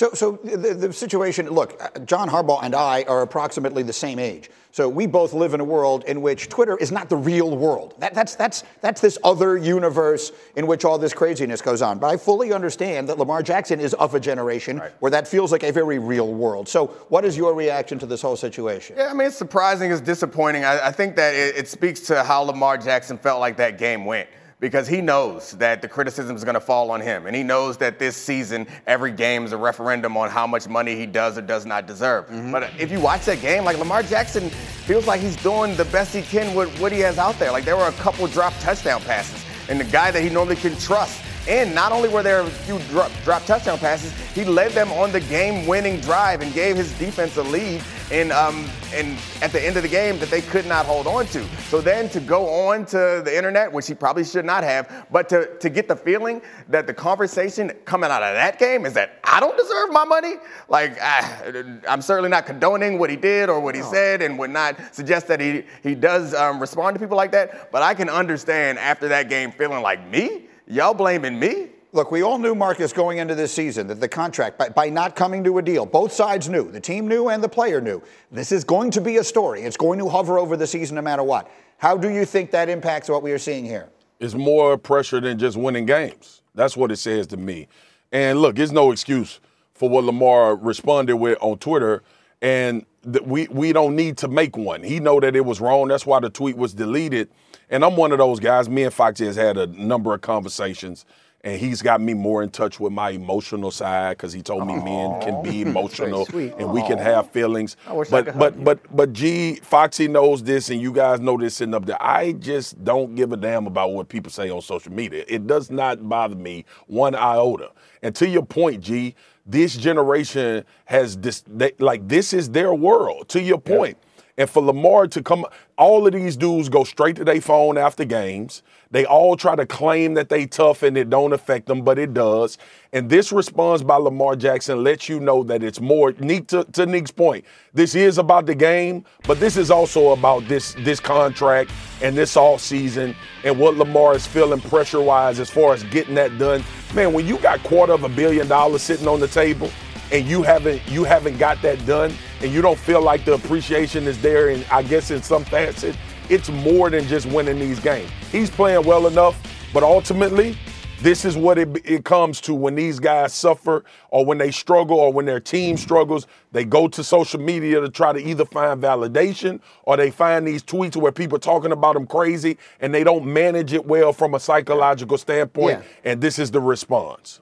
So, 0.02 0.10
so 0.14 0.32
the, 0.44 0.74
the 0.74 0.92
situation. 0.92 1.48
Look, 1.52 1.80
uh, 1.80 2.00
John 2.00 2.28
Harbaugh 2.28 2.64
and 2.64 2.74
I 2.74 3.04
are 3.04 3.22
approximately 3.22 3.84
the 3.84 3.94
same 3.94 4.18
age. 4.18 4.50
So 4.72 4.90
we 4.90 5.06
both 5.06 5.32
live 5.32 5.54
in 5.54 5.60
a 5.60 5.64
world 5.64 6.06
in 6.06 6.24
which 6.24 6.50
Twitter 6.50 6.76
is 6.78 6.92
not 6.92 7.08
the 7.08 7.18
real 7.18 7.56
world. 7.56 7.94
That, 8.00 8.16
that's 8.16 8.34
that's 8.34 8.64
that's 8.82 9.00
this 9.00 9.20
other 9.24 9.58
universe 9.58 10.32
in 10.56 10.66
which 10.66 10.86
all 10.86 10.98
this 10.98 11.14
craziness 11.14 11.62
goes 11.62 11.84
on. 11.84 12.00
But 12.00 12.08
I 12.08 12.18
fully 12.18 12.52
understand 12.52 13.10
that 13.10 13.20
Lamar 13.20 13.44
Jackson 13.44 13.80
is 13.80 13.94
of 13.94 14.16
a 14.16 14.20
generation 14.20 14.80
right. 14.80 14.92
where 15.02 15.12
that 15.12 15.28
feels 15.28 15.52
like 15.52 15.62
a 15.62 15.72
very 15.72 16.00
real 16.00 16.34
world. 16.34 16.68
So, 16.68 16.88
what 17.10 17.24
is 17.24 17.38
your 17.38 17.54
reaction 17.54 18.00
to 18.00 18.08
this 18.08 18.24
whole 18.24 18.36
situation? 18.36 18.96
Yeah, 18.98 19.12
I 19.12 19.14
mean, 19.14 19.28
it's 19.28 19.38
surprising. 19.38 19.92
It's 19.92 20.02
disappointing. 20.02 20.66
I, 20.66 20.88
I 20.88 20.92
think 20.92 21.16
that 21.18 21.36
it, 21.36 21.58
it 21.58 21.68
speaks 21.68 22.00
to 22.08 22.24
how 22.24 22.42
Lamar 22.42 22.80
Jackson 22.80 23.20
felt 23.20 23.40
like 23.40 23.58
that 23.58 23.78
game 23.78 24.06
went 24.06 24.28
because 24.62 24.88
he 24.88 25.02
knows 25.02 25.52
that 25.54 25.82
the 25.82 25.88
criticism 25.88 26.36
is 26.36 26.44
going 26.46 26.54
to 26.54 26.62
fall 26.62 26.92
on 26.92 27.02
him. 27.02 27.26
And 27.26 27.36
he 27.36 27.44
knows 27.44 27.78
that 27.78 27.98
this 27.98 28.16
season, 28.16 28.68
every 28.86 29.12
game 29.12 29.44
is 29.44 29.52
a 29.52 29.58
referendum 29.58 30.16
on 30.16 30.30
how 30.30 30.46
much 30.48 30.70
money 30.70 30.96
he 30.96 31.08
does 31.08 31.38
or 31.38 31.42
does 31.42 31.66
not 31.66 31.88
deserve. 31.88 32.28
Mm-hmm. 32.28 32.52
But 32.52 32.72
if 32.80 32.92
you 32.92 33.02
watch 33.02 33.26
that 33.26 33.42
game, 33.42 33.66
like 33.66 33.80
Lamar 33.80 34.04
Jackson 34.04 34.50
feels 34.52 35.08
like 35.08 35.20
he's 35.20 35.36
doing 35.38 35.76
the 35.76 35.86
best 35.86 36.14
he 36.16 36.22
can 36.22 36.56
with 36.56 36.80
what 36.80 36.92
he 36.92 37.00
has 37.00 37.18
out 37.18 37.38
there. 37.40 37.52
Like 37.52 37.66
there 37.66 37.76
were 37.76 37.88
a 37.88 37.94
couple 37.94 38.28
drop 38.28 38.54
touchdown 38.60 39.02
passes. 39.02 39.44
And 39.68 39.80
the 39.80 39.86
guy 39.86 40.12
that 40.12 40.22
he 40.22 40.30
normally 40.30 40.56
can 40.56 40.78
trust 40.78 41.22
and 41.48 41.74
not 41.74 41.92
only 41.92 42.10
were 42.10 42.24
there 42.24 42.42
a 42.42 42.46
few 42.46 42.80
drop, 42.90 43.12
drop 43.24 43.46
touchdown 43.46 43.78
passes, 43.80 44.14
he 44.34 44.46
led 44.46 44.72
them 44.72 44.92
on 44.92 45.12
the 45.12 45.22
game-winning 45.22 46.00
drive 46.02 46.42
and 46.42 46.54
gave 46.54 46.76
his 46.76 46.98
defense 47.00 47.38
a 47.38 47.44
lead. 47.44 47.82
And 48.12 48.34
um, 48.34 48.70
and 48.94 49.18
at 49.42 49.54
the 49.54 49.66
end 49.66 49.78
of 49.78 49.84
the 49.84 49.90
game 49.90 50.20
that 50.20 50.30
they 50.30 50.42
could 50.42 50.66
not 50.66 50.86
hold 50.86 51.08
on 51.08 51.26
to. 51.28 51.46
So 51.70 51.80
then 51.80 52.10
to 52.10 52.20
go 52.20 52.50
on 52.68 52.86
to 52.88 53.22
the 53.24 53.34
internet, 53.34 53.72
which 53.72 53.88
he 53.88 53.94
probably 53.94 54.26
should 54.26 54.44
not 54.44 54.66
have, 54.66 55.08
but 55.10 55.30
to, 55.30 55.58
to 55.60 55.70
get 55.70 55.88
the 55.88 55.96
feeling 55.96 56.42
that 56.68 56.88
the 56.88 56.94
conversation 56.94 57.72
coming 57.86 58.12
out 58.12 58.22
of 58.22 58.34
that 58.34 58.60
game 58.60 58.86
is 58.86 58.92
that 58.96 59.20
I 59.24 59.40
don't 59.40 59.58
deserve 59.58 59.92
my 59.94 60.04
money. 60.04 60.34
Like 60.68 60.98
I, 61.02 61.80
I'm 61.88 62.02
certainly 62.02 62.30
not 62.30 62.46
condoning 62.46 63.00
what 63.00 63.10
he 63.10 63.16
did 63.16 63.50
or 63.50 63.62
what 63.62 63.76
he 63.76 63.82
said, 63.82 64.22
and 64.22 64.38
would 64.40 64.52
not 64.52 64.76
suggest 64.94 65.30
that 65.30 65.40
he 65.40 65.64
he 65.82 65.96
does 65.96 66.34
um, 66.34 66.60
respond 66.60 66.96
to 66.96 67.00
people 67.00 67.16
like 67.16 67.32
that. 67.32 67.72
But 67.72 67.82
I 67.82 67.94
can 67.94 68.10
understand 68.10 68.78
after 68.78 69.08
that 69.08 69.30
game 69.30 69.54
feeling 69.54 69.82
like 69.82 70.06
me 70.10 70.48
Y'all 70.68 70.94
blaming 70.94 71.40
me? 71.40 71.70
Look, 71.94 72.10
we 72.10 72.22
all 72.22 72.38
knew, 72.38 72.56
Marcus, 72.56 72.94
going 72.94 73.18
into 73.18 73.36
this 73.36 73.52
season 73.54 73.88
that 73.88 74.00
the 74.00 74.08
contract, 74.08 74.58
by, 74.58 74.70
by, 74.70 74.90
not 74.90 75.16
coming 75.16 75.44
to 75.44 75.58
a 75.58 75.62
deal, 75.62 75.86
both 75.86 76.14
sides 76.14 76.48
knew, 76.48 76.72
the 76.72 76.80
team 76.80 77.06
knew 77.06 77.28
and 77.28 77.44
the 77.44 77.50
player 77.50 77.82
knew, 77.82 78.02
this 78.32 78.54
is 78.54 78.64
going 78.64 78.92
to 78.92 79.02
be 79.02 79.18
a 79.18 79.24
story. 79.24 79.64
It's 79.64 79.76
going 79.76 80.00
to 80.00 80.08
hover 80.08 80.40
over 80.40 80.56
the 80.56 80.68
season 80.68 80.96
no 80.96 81.02
matter 81.02 81.24
what. 81.24 81.52
How 81.80 81.98
do 81.98 82.10
you 82.10 82.24
think 82.24 82.52
that 82.52 82.70
impacts 82.70 83.10
what 83.10 83.24
we 83.24 83.34
are 83.34 83.38
seeing 83.38 83.66
here? 83.66 83.90
It's 84.22 84.36
more 84.36 84.78
pressure 84.78 85.20
than 85.20 85.38
just 85.38 85.58
winning 85.58 85.86
games. 85.86 86.44
That's 86.56 86.78
what 86.78 86.92
it 86.92 86.98
says 86.98 87.28
to 87.28 87.38
me. 87.38 87.68
And 88.12 88.40
look, 88.40 88.58
it's 88.58 88.72
no 88.72 88.92
excuse 88.92 89.40
for 89.74 89.90
what 89.90 90.04
Lamar 90.04 90.56
responded 90.56 91.18
with 91.18 91.38
on 91.42 91.58
Twitter. 91.58 92.04
And 92.42 92.86
th- 93.04 93.26
we, 93.26 93.48
we 93.48 93.74
don't 93.74 93.96
need 93.96 94.18
to 94.20 94.28
make 94.28 94.56
one. 94.56 94.84
He 94.84 95.00
know 95.00 95.20
that 95.20 95.36
it 95.36 95.44
was 95.44 95.60
wrong. 95.60 95.88
That's 95.88 96.06
why 96.06 96.20
the 96.20 96.30
tweet 96.30 96.56
was 96.56 96.74
deleted. 96.74 97.30
And 97.72 97.86
I'm 97.86 97.96
one 97.96 98.12
of 98.12 98.18
those 98.18 98.40
guys. 98.42 98.70
Me 98.70 98.84
and 98.84 98.94
Foxy 98.94 99.26
has 99.26 99.38
had 99.38 99.58
a 99.58 99.66
number 99.68 100.14
of 100.14 100.20
conversations, 100.20 101.06
and 101.40 101.58
he's 101.58 101.82
got 101.82 102.02
me 102.02 102.14
more 102.14 102.44
in 102.44 102.50
touch 102.50 102.82
with 102.82 102.92
my 102.92 103.12
emotional 103.12 103.72
side 103.72 104.18
because 104.18 104.34
he 104.34 104.42
told 104.42 104.68
me 104.68 104.74
Aww. 104.74 104.84
men 104.84 105.22
can 105.22 105.42
be 105.42 105.62
emotional 105.70 106.26
and 106.26 106.52
Aww. 106.52 106.74
we 106.74 106.82
can 106.82 106.98
have 106.98 107.32
feelings. 107.32 107.78
but 108.10 108.38
but 108.38 108.62
but 108.62 108.96
but 108.96 109.14
G 109.14 109.56
Foxy 109.64 110.10
knows 110.10 110.44
this, 110.44 110.70
and 110.70 110.82
you 110.82 110.92
guys 110.92 111.22
know 111.22 111.38
this 111.38 111.56
sitting 111.56 111.74
up 111.74 111.86
there. 111.86 112.02
I 112.04 112.34
just 112.34 112.84
don't 112.84 113.16
give 113.16 113.32
a 113.32 113.38
damn 113.38 113.66
about 113.68 113.94
what 113.94 114.10
people 114.10 114.32
say 114.34 114.50
on 114.50 114.62
social 114.62 114.92
media. 114.92 115.24
It 115.30 115.48
does 115.48 115.72
not 115.72 116.08
bother 116.10 116.36
me 116.36 116.66
one 116.88 117.16
iota. 117.16 117.72
And 118.02 118.14
to 118.16 118.28
your 118.28 118.46
point, 118.46 118.84
G, 118.84 119.16
this 119.46 119.78
generation 119.78 120.66
has 120.86 121.16
this 121.18 121.42
they, 121.48 121.72
like 121.80 122.06
this 122.06 122.34
is 122.34 122.50
their 122.50 122.74
world. 122.74 123.30
To 123.30 123.42
your 123.42 123.60
point. 123.60 123.98
Yeah 124.02 124.08
and 124.38 124.50
for 124.50 124.62
Lamar 124.62 125.08
to 125.08 125.22
come, 125.22 125.46
all 125.78 126.06
of 126.06 126.14
these 126.14 126.38
dudes 126.38 126.70
go 126.70 126.84
straight 126.84 127.16
to 127.18 127.24
their 127.24 127.42
phone 127.42 127.78
after 127.78 128.06
games. 128.06 128.64
They 128.92 129.06
all 129.06 129.38
try 129.38 129.56
to 129.56 129.66
claim 129.66 130.16
that 130.16 130.30
they 130.30 130.46
tough 130.46 130.84
and 130.84 130.98
it 130.98 131.10
don't 131.10 131.32
affect 131.32 131.66
them, 131.68 131.82
but 131.82 131.98
it 131.98 132.14
does. 132.14 132.58
And 132.92 133.10
this 133.10 133.32
response 133.32 133.82
by 133.82 133.96
Lamar 133.96 134.36
Jackson 134.36 134.84
lets 134.84 135.08
you 135.08 135.20
know 135.20 135.44
that 135.44 135.64
it's 135.64 135.80
more. 135.80 136.12
To, 136.12 136.64
to 136.64 136.86
Nick's 136.86 137.12
point, 137.12 137.46
this 137.74 137.96
is 137.96 138.18
about 138.18 138.46
the 138.46 138.56
game, 138.56 139.06
but 139.24 139.40
this 139.40 139.56
is 139.56 139.72
also 139.72 140.12
about 140.12 140.48
this 140.48 140.76
this 140.80 141.00
contract 141.00 141.72
and 142.02 142.18
this 142.18 142.36
off 142.36 142.62
season 142.62 143.16
and 143.44 143.58
what 143.58 143.76
Lamar 143.78 144.16
is 144.16 144.28
feeling 144.28 144.60
pressure 144.60 145.02
wise 145.02 145.40
as 145.40 145.50
far 145.50 145.74
as 145.74 145.84
getting 145.86 146.16
that 146.16 146.38
done. 146.38 146.64
Man, 146.94 147.14
when 147.14 147.26
you 147.26 147.38
got 147.38 147.64
quarter 147.64 147.94
of 147.94 148.04
a 148.04 148.10
billion 148.10 148.48
dollars 148.48 148.82
sitting 148.82 149.08
on 149.08 149.20
the 149.20 149.28
table 149.28 149.72
and 150.12 150.28
you 150.28 150.42
haven't 150.44 150.82
you 150.90 151.04
haven't 151.04 151.38
got 151.38 151.62
that 151.62 151.84
done 151.86 152.14
and 152.42 152.52
you 152.52 152.62
don't 152.62 152.80
feel 152.80 153.02
like 153.02 153.26
the 153.26 153.34
appreciation 153.34 154.06
is 154.08 154.22
there 154.22 154.50
and 154.50 154.66
I 154.72 154.84
guess 154.84 155.12
in 155.12 155.22
some 155.22 155.46
facet 155.46 155.96
it's 156.30 156.50
more 156.50 156.90
than 156.90 157.06
just 157.08 157.26
winning 157.28 157.60
these 157.60 157.80
games. 157.80 158.10
He's 158.32 158.50
playing 158.50 158.86
well 158.86 159.08
enough, 159.08 159.38
but 159.74 159.84
ultimately 159.84 160.58
this 161.02 161.26
is 161.26 161.36
what 161.36 161.58
it, 161.58 161.70
it 161.84 162.06
comes 162.06 162.40
to 162.42 162.54
when 162.54 162.76
these 162.76 163.00
guys 163.00 163.34
suffer 163.34 163.84
or 164.12 164.24
when 164.24 164.38
they 164.38 164.52
struggle 164.52 165.00
or 165.00 165.12
when 165.12 165.26
their 165.26 165.40
team 165.40 165.76
struggles. 165.76 166.28
They 166.52 166.64
go 166.64 166.88
to 166.90 167.04
social 167.04 167.40
media 167.40 167.82
to 167.82 167.90
try 167.90 168.14
to 168.14 168.20
either 168.20 168.46
find 168.46 168.82
validation 168.82 169.62
or 169.84 169.98
they 169.98 170.12
find 170.12 170.48
these 170.48 170.62
tweets 170.62 170.96
where 170.96 171.12
people 171.12 171.38
are 171.38 171.40
talking 171.40 171.72
about 171.72 171.96
them 171.96 172.06
crazy 172.06 172.58
and 172.80 172.94
they 172.94 173.04
don't 173.04 173.26
manage 173.26 173.74
it 173.74 173.86
well 173.86 174.14
from 174.14 174.36
a 174.36 174.40
psychological 174.40 175.18
standpoint. 175.18 175.80
Yeah. 175.80 176.12
And 176.12 176.22
this 176.22 176.38
is 176.38 176.52
the 176.52 176.62
response. 176.62 177.42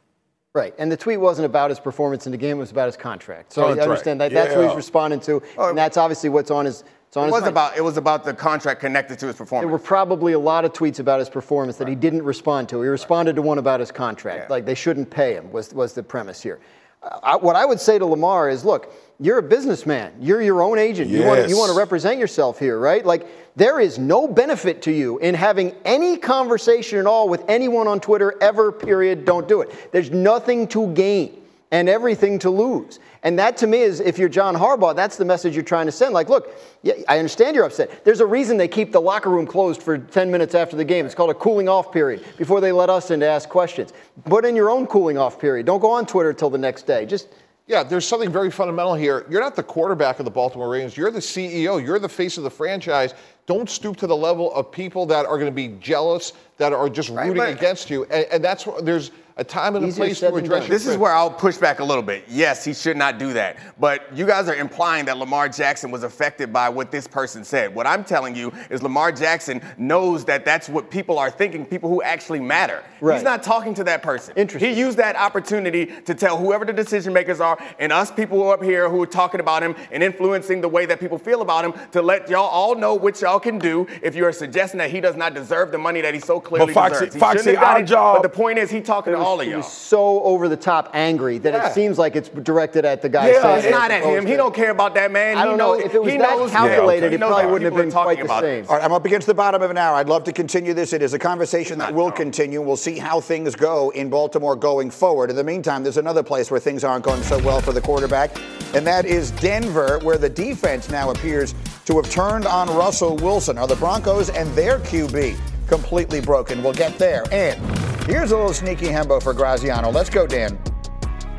Right, 0.55 0.73
and 0.79 0.91
the 0.91 0.97
tweet 0.97 1.19
wasn't 1.19 1.45
about 1.45 1.69
his 1.69 1.79
performance 1.79 2.25
in 2.25 2.31
the 2.31 2.37
game; 2.37 2.57
it 2.57 2.59
was 2.59 2.71
about 2.71 2.87
his 2.87 2.97
contract. 2.97 3.53
So 3.53 3.61
contract. 3.61 3.81
I 3.81 3.83
understand 3.83 4.21
that. 4.21 4.31
That's 4.31 4.51
yeah. 4.51 4.57
what 4.57 4.67
he's 4.67 4.75
responding 4.75 5.19
to, 5.21 5.43
oh, 5.59 5.69
and 5.69 5.77
that's 5.77 5.95
obviously 5.95 6.29
what's 6.29 6.49
on 6.49 6.65
his. 6.65 6.83
It's 7.07 7.17
on 7.17 7.27
it 7.27 7.31
was 7.31 7.45
about 7.45 7.77
it 7.77 7.81
was 7.81 7.97
about 7.97 8.23
the 8.23 8.33
contract 8.33 8.81
connected 8.81 9.19
to 9.19 9.27
his 9.27 9.35
performance. 9.35 9.63
There 9.63 9.71
were 9.71 9.77
probably 9.77 10.33
a 10.33 10.39
lot 10.39 10.65
of 10.65 10.73
tweets 10.73 10.99
about 10.99 11.19
his 11.19 11.29
performance 11.29 11.77
that 11.77 11.83
right. 11.83 11.91
he 11.91 11.95
didn't 11.95 12.23
respond 12.23 12.67
to. 12.69 12.81
He 12.81 12.87
responded 12.87 13.31
right. 13.31 13.35
to 13.35 13.41
one 13.43 13.59
about 13.59 13.79
his 13.79 13.91
contract, 13.91 14.45
yeah. 14.45 14.47
like 14.49 14.65
they 14.65 14.73
shouldn't 14.73 15.11
pay 15.11 15.35
him. 15.35 15.51
Was 15.51 15.71
was 15.71 15.93
the 15.93 16.01
premise 16.01 16.41
here? 16.41 16.59
I, 17.01 17.37
what 17.37 17.55
I 17.55 17.65
would 17.65 17.79
say 17.79 17.97
to 17.97 18.05
Lamar 18.05 18.49
is, 18.49 18.65
look, 18.65 18.93
you're 19.19 19.37
a 19.37 19.43
businessman. 19.43 20.13
You're 20.19 20.41
your 20.41 20.61
own 20.61 20.77
agent. 20.77 21.09
Yes. 21.09 21.21
You 21.21 21.27
want 21.27 21.49
you 21.49 21.57
want 21.57 21.71
to 21.71 21.77
represent 21.77 22.19
yourself 22.19 22.57
here, 22.57 22.79
right? 22.79 23.05
Like 23.05 23.27
there 23.55 23.79
is 23.79 23.99
no 23.99 24.27
benefit 24.27 24.81
to 24.83 24.91
you 24.91 25.17
in 25.19 25.35
having 25.35 25.75
any 25.83 26.17
conversation 26.17 26.99
at 26.99 27.05
all 27.05 27.27
with 27.27 27.43
anyone 27.49 27.87
on 27.87 27.99
Twitter 27.99 28.35
ever. 28.41 28.71
Period. 28.71 29.25
Don't 29.25 29.47
do 29.47 29.61
it. 29.61 29.91
There's 29.91 30.11
nothing 30.11 30.67
to 30.69 30.93
gain 30.93 31.38
and 31.71 31.87
everything 31.87 32.39
to 32.39 32.49
lose. 32.49 32.99
And 33.21 33.37
that 33.37 33.57
to 33.57 33.67
me 33.67 33.81
is, 33.81 33.99
if 33.99 34.17
you're 34.17 34.29
John 34.29 34.55
Harbaugh, 34.55 34.95
that's 34.95 35.17
the 35.17 35.25
message 35.25 35.53
you're 35.55 35.63
trying 35.63 35.85
to 35.85 35.91
send. 35.91 36.13
Like, 36.13 36.29
look, 36.29 36.49
yeah, 36.81 36.93
I 37.07 37.19
understand 37.19 37.55
you're 37.55 37.65
upset. 37.65 38.03
There's 38.05 38.21
a 38.21 38.25
reason 38.25 38.57
they 38.57 38.67
keep 38.67 38.91
the 38.91 39.01
locker 39.01 39.29
room 39.29 39.45
closed 39.45 39.83
for 39.83 39.97
10 39.97 40.31
minutes 40.31 40.55
after 40.55 40.75
the 40.75 40.85
game. 40.85 41.05
It's 41.05 41.15
called 41.15 41.29
a 41.29 41.35
cooling 41.35 41.69
off 41.69 41.91
period 41.91 42.25
before 42.37 42.61
they 42.61 42.71
let 42.71 42.89
us 42.89 43.11
in 43.11 43.19
to 43.19 43.27
ask 43.27 43.49
questions. 43.49 43.93
Put 44.25 44.45
in 44.45 44.55
your 44.55 44.69
own 44.69 44.87
cooling 44.87 45.17
off 45.17 45.39
period. 45.39 45.65
Don't 45.65 45.81
go 45.81 45.91
on 45.91 46.05
Twitter 46.05 46.31
until 46.31 46.49
the 46.49 46.57
next 46.57 46.87
day. 46.87 47.05
Just 47.05 47.27
yeah, 47.69 47.83
there's 47.83 48.07
something 48.07 48.31
very 48.31 48.49
fundamental 48.49 48.95
here. 48.95 49.27
You're 49.29 49.41
not 49.41 49.55
the 49.55 49.61
quarterback 49.61 50.17
of 50.17 50.25
the 50.25 50.31
Baltimore 50.31 50.69
Ravens. 50.69 50.97
You're 50.97 51.11
the 51.11 51.19
CEO. 51.19 51.85
You're 51.85 51.99
the 51.99 52.09
face 52.09 52.39
of 52.39 52.43
the 52.43 52.49
franchise. 52.49 53.13
Don't 53.45 53.69
stoop 53.69 53.95
to 53.97 54.07
the 54.07 54.15
level 54.15 54.51
of 54.55 54.71
people 54.71 55.05
that 55.05 55.27
are 55.27 55.37
going 55.37 55.51
to 55.51 55.55
be 55.55 55.67
jealous, 55.79 56.33
that 56.59 56.73
are 56.73 56.89
just 56.89 57.09
rooting 57.09 57.37
right, 57.37 57.57
against 57.57 57.89
you. 57.89 58.03
And, 58.05 58.25
and 58.31 58.43
that's 58.43 58.67
what 58.67 58.85
there's 58.85 59.11
a 59.39 59.43
time 59.43 59.77
and 59.77 59.89
a 59.89 59.93
place 59.93 60.19
to 60.19 60.35
address 60.35 60.67
This 60.67 60.85
is 60.85 60.97
where 60.97 61.13
I'll 61.13 61.31
push 61.31 61.57
back 61.57 61.79
a 61.79 61.83
little 61.83 62.03
bit. 62.03 62.25
Yes, 62.27 62.65
he 62.65 62.73
should 62.73 62.97
not 62.97 63.17
do 63.17 63.31
that. 63.33 63.57
But 63.79 64.05
you 64.15 64.25
guys 64.25 64.49
are 64.49 64.55
implying 64.55 65.05
that 65.05 65.17
Lamar 65.17 65.47
Jackson 65.47 65.91
was 65.91 66.03
affected 66.03 66.51
by 66.51 66.67
what 66.67 66.91
this 66.91 67.07
person 67.07 67.45
said. 67.45 67.73
What 67.73 67.87
I'm 67.87 68.03
telling 68.03 68.35
you 68.35 68.51
is 68.69 68.83
Lamar 68.83 69.13
Jackson 69.13 69.61
knows 69.77 70.25
that 70.25 70.43
that's 70.43 70.67
what 70.67 70.91
people 70.91 71.17
are 71.17 71.31
thinking, 71.31 71.65
people 71.65 71.89
who 71.89 72.03
actually 72.03 72.41
matter. 72.41 72.83
Right. 72.99 73.15
He's 73.15 73.23
not 73.23 73.41
talking 73.41 73.73
to 73.75 73.83
that 73.85 74.03
person. 74.03 74.33
Interesting. 74.35 74.73
He 74.73 74.77
used 74.77 74.97
that 74.97 75.15
opportunity 75.15 75.85
to 75.85 76.13
tell 76.13 76.37
whoever 76.37 76.65
the 76.65 76.73
decision 76.73 77.13
makers 77.13 77.39
are 77.39 77.57
and 77.79 77.93
us 77.93 78.11
people 78.11 78.39
who 78.39 78.43
are 78.43 78.55
up 78.55 78.63
here 78.63 78.89
who 78.89 79.01
are 79.01 79.07
talking 79.07 79.39
about 79.39 79.63
him 79.63 79.73
and 79.91 80.03
influencing 80.03 80.59
the 80.59 80.67
way 80.67 80.85
that 80.85 80.99
people 80.99 81.17
feel 81.17 81.41
about 81.41 81.63
him 81.63 81.73
to 81.91 82.01
let 82.01 82.29
y'all 82.29 82.49
all 82.49 82.75
know 82.75 82.93
what 82.93 83.21
y'all 83.21 83.39
can 83.39 83.57
do 83.57 83.87
if 84.03 84.15
you're 84.15 84.33
suggesting 84.33 84.79
that 84.79 84.91
he 84.91 84.99
does 84.99 85.15
not 85.15 85.33
deserve 85.33 85.71
the 85.71 85.77
money 85.77 86.01
that 86.01 86.13
he 86.13 86.19
so 86.19 86.41
clearly 86.49 86.73
but 86.73 86.89
Foxy, 86.89 87.05
deserves. 87.05 87.13
He 87.13 87.19
Foxy, 87.19 87.55
our 87.55 87.83
job. 87.83 88.17
But 88.17 88.23
the 88.23 88.35
point 88.35 88.59
is, 88.59 88.69
he 88.69 88.81
talking 88.81 89.13
to 89.13 89.19
all 89.19 89.39
of 89.39 89.47
y'all. 89.47 89.61
so 89.61 90.21
over 90.23 90.49
the 90.49 90.57
top 90.57 90.89
angry 90.93 91.37
that 91.39 91.53
yeah. 91.53 91.69
it 91.69 91.73
seems 91.73 91.97
like 91.97 92.15
it's 92.15 92.29
directed 92.29 92.85
at 92.85 93.01
the 93.01 93.09
guy. 93.09 93.31
Yeah, 93.31 93.55
it's 93.55 93.69
not 93.69 93.91
at 93.91 94.03
him. 94.03 94.25
He 94.25 94.35
don't 94.35 94.53
care 94.53 94.71
about 94.71 94.95
that 94.95 95.11
man. 95.11 95.37
I 95.37 95.45
don't 95.45 95.53
he 95.53 95.57
know. 95.57 95.73
If 95.73 95.93
it 95.93 96.01
was 96.01 96.11
that 96.13 96.19
knows, 96.19 96.51
calculated, 96.51 97.11
yeah, 97.11 97.17
it 97.17 97.19
probably 97.19 97.51
wouldn't 97.51 97.71
have 97.71 97.81
been 97.81 97.91
quite 97.91 98.21
the 98.21 98.39
same. 98.39 98.65
All 98.67 98.75
right, 98.75 98.83
I'm 98.83 98.91
up 98.91 99.05
against 99.05 99.27
the 99.27 99.33
bottom 99.33 99.61
of 99.61 99.71
an 99.71 99.77
hour. 99.77 99.95
I'd 99.95 100.09
love 100.09 100.23
to 100.25 100.33
continue 100.33 100.73
this. 100.73 100.93
It 100.93 101.01
is 101.01 101.13
a 101.13 101.19
conversation 101.19 101.77
that 101.79 101.93
will 101.93 102.11
continue. 102.11 102.61
We'll 102.61 102.75
see 102.75 102.97
how 102.97 103.21
things 103.21 103.55
go 103.55 103.91
in 103.91 104.09
Baltimore 104.09 104.55
going 104.55 104.91
forward. 104.91 105.29
In 105.29 105.35
the 105.35 105.43
meantime, 105.43 105.83
there's 105.83 105.97
another 105.97 106.23
place 106.23 106.51
where 106.51 106.59
things 106.59 106.83
aren't 106.83 107.05
going 107.05 107.23
so 107.23 107.37
well 107.43 107.61
for 107.61 107.71
the 107.71 107.81
quarterback, 107.81 108.37
and 108.73 108.85
that 108.85 109.05
is 109.05 109.31
Denver, 109.31 109.99
where 109.99 110.17
the 110.17 110.29
defense 110.29 110.89
now 110.89 111.11
appears 111.11 111.53
to 111.85 111.95
have 111.95 112.09
turned 112.09 112.45
on 112.45 112.67
Russell 112.69 113.15
Wilson. 113.17 113.57
Are 113.57 113.67
the 113.67 113.75
Broncos 113.75 114.29
and 114.29 114.49
their 114.53 114.79
QB 114.79 115.37
completely 115.69 116.19
broken? 116.19 116.61
We'll 116.61 116.73
get 116.73 116.97
there. 116.97 117.23
And 117.31 117.59
here's 118.05 118.31
a 118.31 118.37
little 118.37 118.53
sneaky 118.53 118.87
hembo 118.87 119.21
for 119.21 119.33
Graziano. 119.33 119.89
Let's 119.89 120.09
go, 120.09 120.27
Dan. 120.27 120.59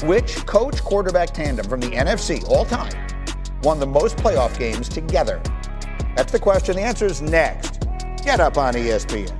Which 0.04 0.46
coach 0.46 0.82
quarterback 0.82 1.34
tandem 1.34 1.68
from 1.68 1.80
the 1.80 1.90
NFC 1.90 2.42
all 2.48 2.64
time 2.64 2.94
won 3.62 3.78
the 3.78 3.86
most 3.86 4.16
playoff 4.16 4.58
games 4.58 4.88
together? 4.88 5.42
That's 6.16 6.32
the 6.32 6.38
question. 6.38 6.76
The 6.76 6.82
answer 6.82 7.06
is 7.06 7.20
next. 7.20 7.80
Get 8.24 8.40
up 8.40 8.56
on 8.56 8.74
ESPN. 8.74 9.39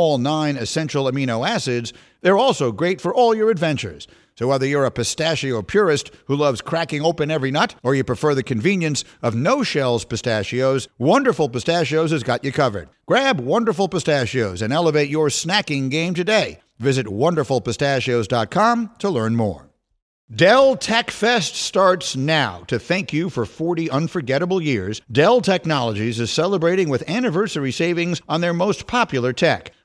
all 0.00 0.16
nine 0.16 0.56
essential 0.56 1.04
amino 1.04 1.46
acids, 1.46 1.92
they're 2.22 2.38
also 2.38 2.72
great 2.72 3.02
for 3.02 3.14
all 3.14 3.34
your 3.34 3.50
adventures. 3.50 4.08
So, 4.34 4.48
whether 4.48 4.64
you're 4.64 4.86
a 4.86 4.90
pistachio 4.90 5.60
purist 5.60 6.10
who 6.24 6.34
loves 6.34 6.62
cracking 6.62 7.02
open 7.02 7.30
every 7.30 7.50
nut, 7.50 7.74
or 7.82 7.94
you 7.94 8.02
prefer 8.02 8.34
the 8.34 8.42
convenience 8.42 9.04
of 9.20 9.34
no 9.34 9.62
shells 9.62 10.06
pistachios, 10.06 10.88
Wonderful 10.96 11.50
Pistachios 11.50 12.12
has 12.12 12.22
got 12.22 12.42
you 12.42 12.50
covered. 12.50 12.88
Grab 13.04 13.38
Wonderful 13.40 13.90
Pistachios 13.90 14.62
and 14.62 14.72
elevate 14.72 15.10
your 15.10 15.28
snacking 15.28 15.90
game 15.90 16.14
today. 16.14 16.60
Visit 16.78 17.06
wonderfulpistachios.com 17.06 18.92
to 19.00 19.10
learn 19.10 19.36
more. 19.36 19.70
Dell 20.34 20.76
Tech 20.76 21.10
Fest 21.10 21.56
starts 21.56 22.14
now. 22.14 22.62
To 22.68 22.78
thank 22.78 23.12
you 23.12 23.30
for 23.30 23.44
40 23.44 23.90
unforgettable 23.90 24.62
years, 24.62 25.02
Dell 25.10 25.40
Technologies 25.40 26.20
is 26.20 26.30
celebrating 26.30 26.88
with 26.88 27.10
anniversary 27.10 27.72
savings 27.72 28.22
on 28.28 28.40
their 28.40 28.54
most 28.54 28.86
popular 28.86 29.32
tech. 29.32 29.72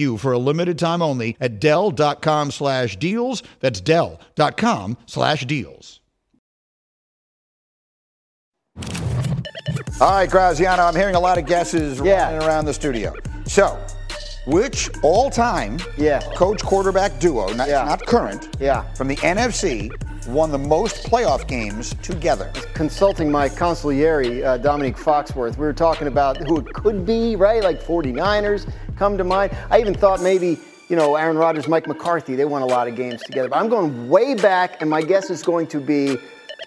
you 0.00 0.16
for 0.16 0.32
a 0.32 0.38
limited 0.38 0.78
time 0.80 1.00
only 1.02 1.36
at 1.40 1.60
Dell.com 1.60 2.50
slash 2.50 2.96
deals. 2.96 3.44
That's 3.60 3.80
Dell.com 3.80 4.96
slash 5.06 5.44
deals. 5.46 6.00
All 10.00 10.10
right, 10.12 10.30
Graziano, 10.30 10.82
I'm 10.84 10.96
hearing 10.96 11.14
a 11.14 11.20
lot 11.20 11.36
of 11.36 11.44
guesses 11.46 12.00
Yeah. 12.00 12.32
running 12.32 12.48
around 12.48 12.64
the 12.64 12.72
studio. 12.74 13.12
So, 13.44 13.78
which 14.46 14.90
all-time 15.02 15.78
Yeah. 15.96 16.20
coach 16.34 16.62
quarterback 16.62 17.18
duo, 17.18 17.52
not, 17.52 17.68
Yeah. 17.68 17.84
not 17.84 18.04
current, 18.06 18.48
Yeah. 18.58 18.82
from 18.94 19.08
the 19.08 19.16
NFC, 19.22 19.90
won 20.28 20.50
the 20.50 20.58
most 20.58 21.08
playoff 21.10 21.46
games 21.46 21.94
together? 22.02 22.50
Consulting 22.74 23.30
my 23.30 23.48
consigliere, 23.48 24.44
uh, 24.44 24.56
Dominique 24.58 24.96
Foxworth, 24.96 25.56
we 25.58 25.66
were 25.66 25.72
talking 25.72 26.06
about 26.08 26.36
who 26.38 26.58
it 26.58 26.72
could 26.72 27.04
be, 27.06 27.36
right? 27.36 27.62
Like 27.62 27.82
49ers 27.82 28.66
come 28.96 29.16
to 29.18 29.24
mind. 29.24 29.52
I 29.70 29.80
even 29.80 29.94
thought 29.94 30.20
maybe, 30.22 30.58
you 30.88 30.96
know, 30.96 31.16
Aaron 31.16 31.38
Rodgers, 31.38 31.68
Mike 31.68 31.86
McCarthy, 31.86 32.34
they 32.36 32.44
won 32.44 32.62
a 32.62 32.66
lot 32.66 32.88
of 32.88 32.94
games 32.96 33.22
together. 33.22 33.48
But 33.48 33.58
I'm 33.58 33.68
going 33.68 34.08
way 34.08 34.34
back, 34.34 34.80
and 34.80 34.90
my 34.90 35.02
guess 35.02 35.30
is 35.30 35.42
going 35.42 35.66
to 35.68 35.80
be 35.80 36.18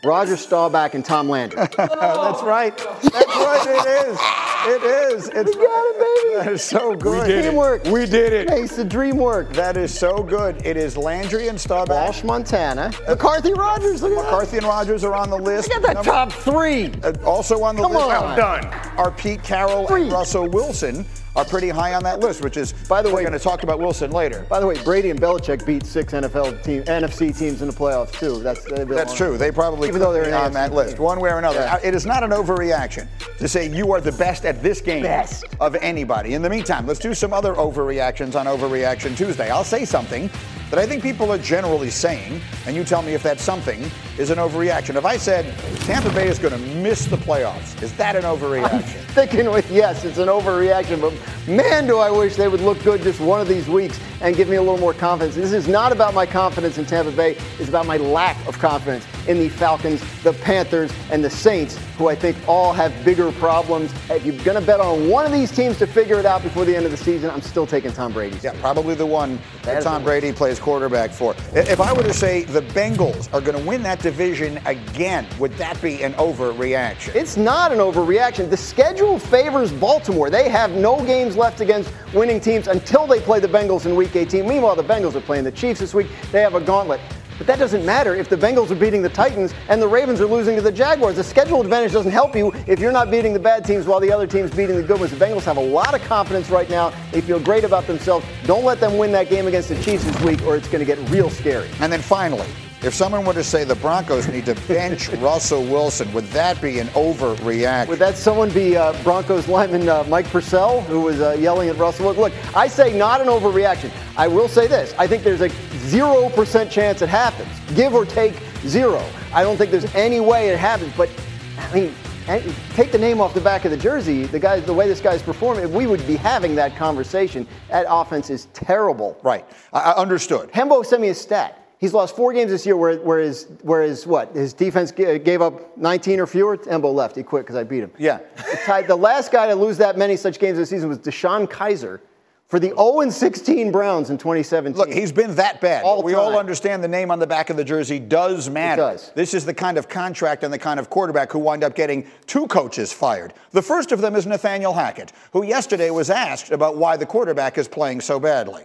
Roger 0.03 0.35
Staubach 0.37 0.93
and 0.95 1.05
Tom 1.05 1.29
Landry. 1.29 1.57
That's 1.77 2.43
right. 2.43 2.75
That's 2.77 3.13
right. 3.13 3.63
It 3.67 4.07
is. 4.09 4.19
It 4.65 4.83
is. 4.83 5.27
It's 5.29 5.55
We 5.57 5.65
got 5.65 5.85
it, 5.85 5.99
baby. 6.23 6.35
That 6.43 6.51
is 6.53 6.63
so 6.63 6.95
good. 6.95 7.27
did 7.27 7.39
it. 7.45 7.49
Teamwork. 7.49 7.83
We 7.85 8.05
did 8.05 8.33
it. 8.33 8.49
It's 8.49 8.75
the 8.75 8.83
dream 8.85 9.17
work. 9.17 9.51
That 9.53 9.77
is 9.77 9.97
so 9.97 10.21
good. 10.23 10.65
It 10.65 10.77
is 10.77 10.97
Landry 10.97 11.47
and 11.47 11.59
Staubach. 11.59 11.89
Walsh, 11.89 12.23
Montana. 12.23 12.91
McCarthy 13.07 13.53
Rodgers, 13.53 14.01
look 14.01 14.11
at 14.11 14.15
that. 14.17 14.23
McCarthy 14.25 14.57
and 14.57 14.65
Rodgers 14.65 15.03
are 15.03 15.13
on 15.15 15.29
the 15.29 15.37
list. 15.37 15.69
Look 15.69 15.77
at 15.77 15.83
that 15.83 15.93
Number- 15.95 16.11
top 16.11 16.31
three. 16.31 16.91
Uh, 17.03 17.13
also 17.25 17.61
on 17.63 17.75
the 17.75 17.81
Come 17.83 17.93
list. 17.93 18.03
on. 18.05 18.09
Well 18.09 18.35
done. 18.35 18.65
Are 18.97 19.11
Pete 19.11 19.43
Carroll 19.43 19.87
Three. 19.87 20.03
and 20.03 20.11
Russell 20.11 20.47
Wilson 20.49 21.05
are 21.36 21.46
pretty 21.46 21.69
high 21.69 21.93
on 21.93 22.04
that 22.04 22.19
list, 22.19 22.43
which 22.43 22.58
is 22.58 22.74
By 22.88 23.02
the 23.02 23.10
way, 23.10 23.15
we're 23.15 23.30
going 23.30 23.34
to 23.34 23.39
talk 23.39 23.63
about 23.63 23.80
Wilson 23.80 24.12
later. 24.12 24.46
By 24.50 24.60
the 24.60 24.67
way, 24.67 24.82
Brady 24.84 25.10
and 25.10 25.19
Belichick 25.19 25.65
beat 25.65 25.86
six 25.86 26.13
NFL 26.13 26.63
team, 26.63 26.84
NFC 26.84 27.38
teams 27.38 27.62
in 27.62 27.67
the 27.67 27.74
playoffs 27.74 28.12
too. 28.12 28.41
That's 28.41 28.63
That's 28.65 29.15
true. 29.15 29.38
They 29.38 29.52
probably 29.52 29.88
even 29.88 30.00
though 30.00 30.13
they're 30.13 30.34
on 30.36 30.54
that 30.54 30.74
list, 30.74 31.00
one 31.00 31.19
way 31.19 31.32
or 31.32 31.39
another. 31.39 31.60
Yeah. 31.60 31.80
It 31.84 31.96
is 31.96 32.06
not 32.06 32.24
an 32.24 32.32
overreaction 32.32 33.08
to 33.38 33.48
say 33.48 33.69
you 33.69 33.91
are 33.91 34.02
the 34.02 34.12
best 34.13 34.46
at 34.46 34.62
this 34.62 34.82
game 34.82 35.04
Best. 35.04 35.46
of 35.60 35.76
anybody. 35.76 36.34
In 36.34 36.41
the 36.41 36.50
meantime, 36.50 36.86
let's 36.86 37.00
do 37.00 37.13
some 37.13 37.34
other 37.34 37.54
overreactions 37.56 38.36
on 38.39 38.46
Overreaction 38.46 39.15
Tuesday. 39.17 39.50
I'll 39.50 39.63
say 39.63 39.86
something 39.86 40.30
that 40.69 40.80
I 40.80 40.86
think 40.86 41.04
people 41.04 41.32
are 41.32 41.38
generally 41.38 41.89
saying, 41.89 42.41
and 42.65 42.76
you 42.76 42.84
tell 42.84 43.02
me 43.02 43.13
if 43.13 43.21
that 43.23 43.39
something 43.39 43.84
is 44.17 44.30
an 44.30 44.38
overreaction. 44.38 44.95
If 44.95 45.06
I 45.06 45.17
said 45.17 45.45
Tampa 45.82 46.10
Bay 46.12 46.28
is 46.28 46.39
going 46.39 46.54
to 46.54 46.60
miss 46.78 47.06
the 47.06 47.17
playoffs, 47.17 47.82
is 47.84 47.93
that 47.93 48.15
an 48.15 48.23
overreaction? 48.23 48.73
I'm 48.73 48.82
Thinking 49.13 49.52
with 49.52 49.69
yes, 49.71 50.04
it's 50.06 50.17
an 50.17 50.28
overreaction, 50.28 50.99
but 51.02 51.13
man, 51.47 51.86
do 51.86 51.99
I 51.99 52.10
wish 52.10 52.36
they 52.36 52.47
would 52.47 52.62
look 52.62 52.82
good 52.84 53.02
just 53.04 53.19
one 53.19 53.39
of 53.39 53.47
these 53.47 53.67
weeks 53.67 53.99
and 54.21 54.36
give 54.36 54.47
me 54.49 54.56
a 54.56 54.62
little 54.62 54.80
more 54.80 54.93
confidence. 54.93 55.36
This 55.36 55.52
is 55.54 55.67
not 55.67 55.91
about 55.91 56.13
my 56.13 56.26
confidence 56.26 56.78
in 56.78 56.86
Tampa 56.86 57.12
Bay, 57.12 57.38
it's 57.60 57.69
about 57.69 57.86
my 57.86 57.97
lack 57.97 58.38
of 58.47 58.58
confidence 58.58 59.06
in 59.28 59.38
the 59.38 59.49
Falcons, 59.49 60.02
the 60.23 60.34
Panthers, 60.34 60.91
and 61.12 61.23
the 61.23 61.30
Saints, 61.30 61.78
who 61.97 62.08
I 62.08 62.15
think 62.15 62.36
all 62.47 62.73
have 62.73 62.93
bigger 63.06 63.32
problems. 63.34 63.93
If 64.10 64.26
you're 64.26 64.43
going 64.43 64.60
to 64.60 64.65
bet 64.65 64.80
on 64.80 65.10
one 65.10 65.26
of 65.26 65.32
these 65.32 65.52
teams 65.52 65.78
to 65.80 65.88
figure 65.88 66.19
it 66.19 66.26
out 66.26 66.41
before 66.41 66.65
the 66.65 66.76
end 66.76 66.86
of 66.86 66.91
the 66.91 66.97
season, 66.97 67.30
I'm 67.30 67.41
still 67.41 67.67
taking 67.67 67.91
Tom 67.91 68.13
Brady. 68.13 68.38
Yeah, 68.41 68.54
probably 68.60 68.95
the 68.95 69.06
one 69.06 69.36
that 69.63 69.76
That 69.76 69.84
Tom. 69.84 70.04
Brady 70.04 70.32
plays 70.32 70.52
quarterback 70.59 71.11
for. 71.11 71.35
If 71.53 71.79
I 71.79 71.93
were 71.93 72.03
to 72.03 72.13
say 72.13 72.43
the 72.43 72.61
Bengals 72.61 73.33
are 73.33 73.41
going 73.41 73.57
to 73.57 73.67
win 73.67 73.83
that 73.83 73.99
division 73.99 74.59
again, 74.65 75.27
would 75.39 75.53
that 75.53 75.81
be 75.81 76.03
an 76.03 76.13
overreaction? 76.13 77.15
It's 77.15 77.37
not 77.37 77.71
an 77.71 77.79
overreaction. 77.79 78.49
The 78.49 78.57
schedule 78.57 79.19
favors 79.19 79.71
Baltimore. 79.71 80.29
They 80.29 80.49
have 80.49 80.71
no 80.71 81.03
games 81.05 81.35
left 81.35 81.61
against 81.61 81.91
winning 82.13 82.39
teams 82.39 82.67
until 82.67 83.07
they 83.07 83.19
play 83.19 83.39
the 83.39 83.47
Bengals 83.47 83.85
in 83.85 83.95
Week 83.95 84.15
18. 84.15 84.47
Meanwhile, 84.47 84.75
the 84.75 84.83
Bengals 84.83 85.15
are 85.15 85.21
playing 85.21 85.43
the 85.43 85.51
Chiefs 85.51 85.79
this 85.79 85.93
week. 85.93 86.07
They 86.31 86.41
have 86.41 86.55
a 86.55 86.61
gauntlet. 86.61 87.01
But 87.38 87.48
that 87.48 87.60
doesn't 87.60 87.86
matter 87.86 88.15
if 88.15 88.30
the 88.30 88.36
Bengals 88.36 88.72
are 88.72 88.76
beating 88.76 89.02
the 89.02 89.10
Titans 89.10 89.54
and 89.69 89.82
the 89.82 89.88
Ravens 89.88 90.22
are 90.22 90.26
losing 90.26 90.56
to 90.56 90.62
the 90.62 90.72
Jaguars. 90.72 91.15
The 91.15 91.24
schedule 91.24 91.62
advantage 91.62 91.91
doesn't 91.91 92.12
help 92.12 92.36
you 92.36 92.54
if 92.67 92.80
you're 92.80 92.91
not 92.91 93.10
beating 93.10 93.34
the 93.34 93.39
bad 93.39 93.65
teams 93.65 93.86
while 93.86 94.00
the 94.00 94.12
other 94.12 94.28
team's 94.28 94.52
beating 94.52 94.76
the 94.76 94.84
good 94.84 95.00
ones. 95.00 95.12
The 95.12 95.24
Bengals 95.24 95.43
have 95.43 95.58
a 95.58 95.65
lot 95.65 95.93
of 95.93 96.02
confidence 96.04 96.50
right 96.50 96.69
now. 96.69 96.93
They 97.12 97.22
feel 97.22 97.39
great 97.39 97.63
about 97.63 97.88
themselves. 97.88 98.26
Don't 98.46 98.63
let 98.63 98.80
them 98.80 98.98
win 98.98 99.12
that 99.13 99.30
game 99.30 99.48
against 99.48 99.69
the 99.69 99.82
Chiefs 99.82 100.04
this 100.04 100.22
week 100.22 100.41
or 100.43 100.56
it's 100.56 100.67
going 100.67 100.80
to 100.80 100.86
get 100.86 100.98
real 101.10 101.30
scary. 101.30 101.69
And 101.80 101.91
then 101.91 102.02
finally, 102.02 102.48
if 102.84 102.93
someone 102.93 103.24
were 103.24 103.34
to 103.34 103.43
say 103.43 103.63
the 103.63 103.76
Broncos 103.76 104.28
need 104.28 104.46
to 104.46 104.56
bench 104.67 105.10
Russell 105.13 105.63
Wilson, 105.63 106.12
would 106.13 106.26
that 106.26 106.62
be 106.62 106.80
an 106.80 106.88
overreaction? 106.88 107.88
Would 107.88 108.00
that 108.00 108.17
someone 108.17 108.50
be 108.52 108.76
uh, 108.76 108.91
Broncos 109.04 109.48
lineman 109.48 109.88
uh, 109.88 110.04
Mike 110.10 110.28
Purcell, 110.28 110.82
who 110.82 111.02
was 111.02 111.22
uh, 111.22 111.38
yelling 111.39 111.69
at 111.69 111.78
Russell? 111.78 112.06
Look, 112.08 112.17
look, 112.17 112.56
I 112.56 112.67
say 112.67 112.98
not 112.98 113.22
an 113.22 113.28
overreaction. 113.28 113.91
I 114.17 114.28
will 114.28 114.48
say 114.48 114.67
this. 114.67 114.93
I 114.98 115.08
think 115.08 115.24
there's 115.24 115.41
a 115.41 115.50
0% 115.50 116.69
chance 116.69 117.02
it 117.02 117.10
happens, 117.10 117.50
give 117.76 117.93
or 117.93 118.06
take 118.06 118.34
zero. 118.65 119.04
I 119.34 119.43
don't 119.43 119.58
think 119.58 119.72
there's 119.72 119.93
any 119.96 120.19
way 120.19 120.50
it 120.50 120.60
happens, 120.60 120.93
but 120.98 121.10
I 121.58 121.74
mean, 121.74 121.93
and 122.28 122.56
take 122.72 122.91
the 122.91 122.98
name 122.98 123.19
off 123.19 123.34
the 123.34 123.41
back 123.41 123.65
of 123.65 123.72
the 123.72 123.78
jersey. 123.78 124.24
The 124.26 124.39
guy, 124.39 124.60
the 124.60 124.74
way 124.74 124.88
this 124.88 125.02
guy's 125.02 125.22
performing, 125.22 125.74
we 125.74 125.88
would 125.88 126.06
be 126.08 126.15
having 126.15 126.56
that 126.56 126.76
conversation. 126.76 127.46
That 127.69 127.86
offense 127.89 128.30
is 128.30 128.46
terrible. 128.54 129.17
right. 129.24 129.46
I, 129.74 129.91
I 129.91 129.96
understood. 129.96 130.52
Hembo 130.52 130.86
sent 130.86 131.02
me 131.02 131.10
a 131.10 131.15
stat. 131.15 131.62
He's 131.79 131.93
lost 131.93 132.15
four 132.15 132.31
games 132.31 132.49
this 132.49 132.65
year 132.65 132.77
where, 132.77 132.97
where, 132.99 133.19
his, 133.19 133.47
where 133.62 133.81
his, 133.81 134.07
what, 134.07 134.33
his 134.33 134.53
defense 134.53 134.91
g- 134.91 135.19
gave 135.19 135.41
up 135.41 135.77
19 135.77 136.19
or 136.21 136.27
fewer. 136.27 136.57
Hembo 136.57 136.93
left. 136.93 137.15
He 137.15 137.23
quit 137.23 137.43
because 137.43 137.57
I 137.57 137.63
beat 137.63 137.83
him. 137.83 137.91
Yeah. 137.97 138.19
The, 138.67 138.86
the 138.88 138.95
last 138.95 139.31
guy 139.31 139.47
to 139.47 139.55
lose 139.55 139.77
that 139.77 139.97
many 139.97 140.15
such 140.15 140.39
games 140.39 140.57
this 140.57 140.69
season 140.69 140.88
was 140.88 140.99
DeShone 140.99 141.47
Kizer 141.47 141.99
for 142.47 142.59
the 142.59 142.69
0 142.69 143.09
16 143.09 143.71
Browns 143.71 144.12
in 144.12 144.17
2017. 144.17 144.77
Look, 144.77 144.93
he's 144.93 145.12
been 145.12 145.36
that 145.36 145.59
bad. 145.59 145.83
All 145.83 146.03
we 146.03 146.12
time. 146.13 146.21
all 146.21 146.38
understand 146.38 146.83
the 146.83 146.88
name 146.88 147.09
on 147.09 147.17
the 147.19 147.27
back 147.27 147.49
of 147.49 147.57
the 147.57 147.63
jersey 147.63 147.99
does 147.99 148.49
matter. 148.49 148.81
does. 148.81 149.12
This 149.15 149.33
is 149.33 149.43
the 149.43 149.53
kind 149.53 149.77
of 149.77 149.89
contract 149.89 150.43
and 150.43 150.53
the 150.53 150.59
kind 150.59 150.79
of 150.79 150.89
quarterback 150.89 151.31
who 151.31 151.39
wind 151.39 151.63
up 151.63 151.75
getting 151.75 152.07
two 152.27 152.47
coaches 152.47 152.93
fired. 152.93 153.33
The 153.51 153.62
first 153.62 153.91
of 153.91 154.01
them 154.01 154.15
is 154.15 154.25
Nathaniel 154.25 154.73
Hackett, 154.73 155.12
who 155.31 155.43
yesterday 155.43 155.89
was 155.89 156.09
asked 156.09 156.51
about 156.51 156.77
why 156.77 156.95
the 156.95 157.05
quarterback 157.05 157.57
is 157.57 157.67
playing 157.67 158.01
so 158.01 158.19
badly. 158.19 158.63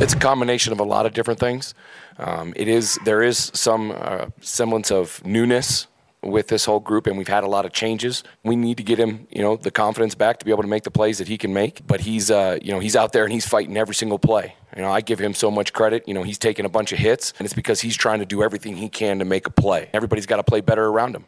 It's 0.00 0.12
a 0.12 0.18
combination 0.18 0.72
of 0.72 0.80
a 0.80 0.84
lot 0.84 1.06
of 1.06 1.14
different 1.14 1.40
things. 1.40 1.72
Um, 2.18 2.52
it 2.56 2.68
is 2.68 2.98
there 3.04 3.22
is 3.22 3.50
some 3.54 3.92
uh, 3.96 4.26
semblance 4.40 4.90
of 4.90 5.24
newness 5.24 5.86
with 6.22 6.48
this 6.48 6.64
whole 6.64 6.80
group, 6.80 7.06
and 7.06 7.16
we've 7.16 7.28
had 7.28 7.44
a 7.44 7.46
lot 7.46 7.64
of 7.64 7.72
changes. 7.72 8.24
We 8.42 8.56
need 8.56 8.76
to 8.78 8.82
get 8.82 8.98
him, 8.98 9.26
you 9.30 9.40
know, 9.40 9.56
the 9.56 9.70
confidence 9.70 10.14
back 10.14 10.38
to 10.38 10.44
be 10.44 10.50
able 10.50 10.62
to 10.62 10.68
make 10.68 10.82
the 10.82 10.90
plays 10.90 11.18
that 11.18 11.28
he 11.28 11.38
can 11.38 11.52
make. 11.54 11.86
But 11.86 12.00
he's, 12.00 12.30
uh, 12.30 12.58
you 12.60 12.72
know, 12.72 12.80
he's 12.80 12.96
out 12.96 13.12
there 13.12 13.24
and 13.24 13.32
he's 13.32 13.46
fighting 13.46 13.76
every 13.76 13.94
single 13.94 14.18
play. 14.18 14.56
You 14.76 14.82
know, 14.82 14.90
I 14.90 15.00
give 15.00 15.20
him 15.20 15.32
so 15.32 15.50
much 15.50 15.72
credit. 15.72 16.06
You 16.08 16.14
know, 16.14 16.22
he's 16.22 16.38
taking 16.38 16.64
a 16.64 16.68
bunch 16.68 16.92
of 16.92 16.98
hits, 16.98 17.32
and 17.38 17.46
it's 17.46 17.54
because 17.54 17.80
he's 17.80 17.96
trying 17.96 18.18
to 18.18 18.26
do 18.26 18.42
everything 18.42 18.76
he 18.76 18.88
can 18.88 19.20
to 19.20 19.24
make 19.24 19.46
a 19.46 19.50
play. 19.50 19.90
Everybody's 19.92 20.26
got 20.26 20.36
to 20.36 20.44
play 20.44 20.60
better 20.60 20.86
around 20.86 21.14
him. 21.14 21.26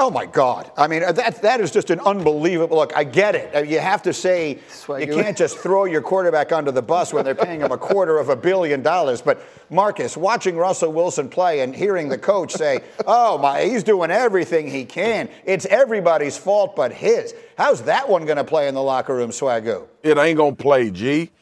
Oh 0.00 0.10
my 0.10 0.26
God! 0.26 0.70
I 0.76 0.86
mean, 0.86 1.00
that 1.00 1.42
that 1.42 1.60
is 1.60 1.72
just 1.72 1.90
an 1.90 1.98
unbelievable. 2.00 2.76
Look, 2.76 2.96
I 2.96 3.02
get 3.02 3.34
it. 3.34 3.52
Uh, 3.54 3.58
You 3.62 3.80
have 3.80 4.00
to 4.04 4.12
say 4.12 4.60
you 4.88 5.06
can't 5.08 5.36
just 5.36 5.58
throw 5.58 5.86
your 5.86 6.02
quarterback 6.02 6.52
under 6.52 6.70
the 6.70 6.82
bus 6.82 7.12
when 7.12 7.24
they're 7.24 7.34
paying 7.34 7.60
him 7.60 7.72
a 7.72 7.78
quarter 7.78 8.18
of 8.18 8.28
a 8.28 8.36
billion 8.36 8.80
dollars. 8.80 9.20
But 9.20 9.42
Marcus, 9.70 10.16
watching 10.16 10.56
Russell 10.56 10.92
Wilson 10.92 11.28
play 11.28 11.60
and 11.60 11.74
hearing 11.74 12.08
the 12.08 12.16
coach 12.18 12.52
say, 12.52 12.84
"Oh 13.08 13.38
my, 13.38 13.64
he's 13.64 13.82
doing 13.82 14.12
everything 14.12 14.70
he 14.70 14.84
can. 14.84 15.28
It's 15.44 15.66
everybody's 15.66 16.38
fault 16.38 16.76
but 16.76 16.92
his." 16.92 17.34
How's 17.56 17.82
that 17.82 18.08
one 18.08 18.24
going 18.24 18.36
to 18.36 18.44
play 18.44 18.68
in 18.68 18.74
the 18.74 18.82
locker 18.82 19.16
room, 19.16 19.30
Swagoo? 19.30 19.88
It 20.04 20.16
ain't 20.16 20.38
gonna 20.38 20.54
play, 20.54 20.92
G. 20.92 21.32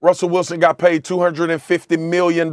Russell 0.00 0.28
Wilson 0.28 0.60
got 0.60 0.78
paid 0.78 1.04
$250 1.04 1.98
million. 1.98 2.50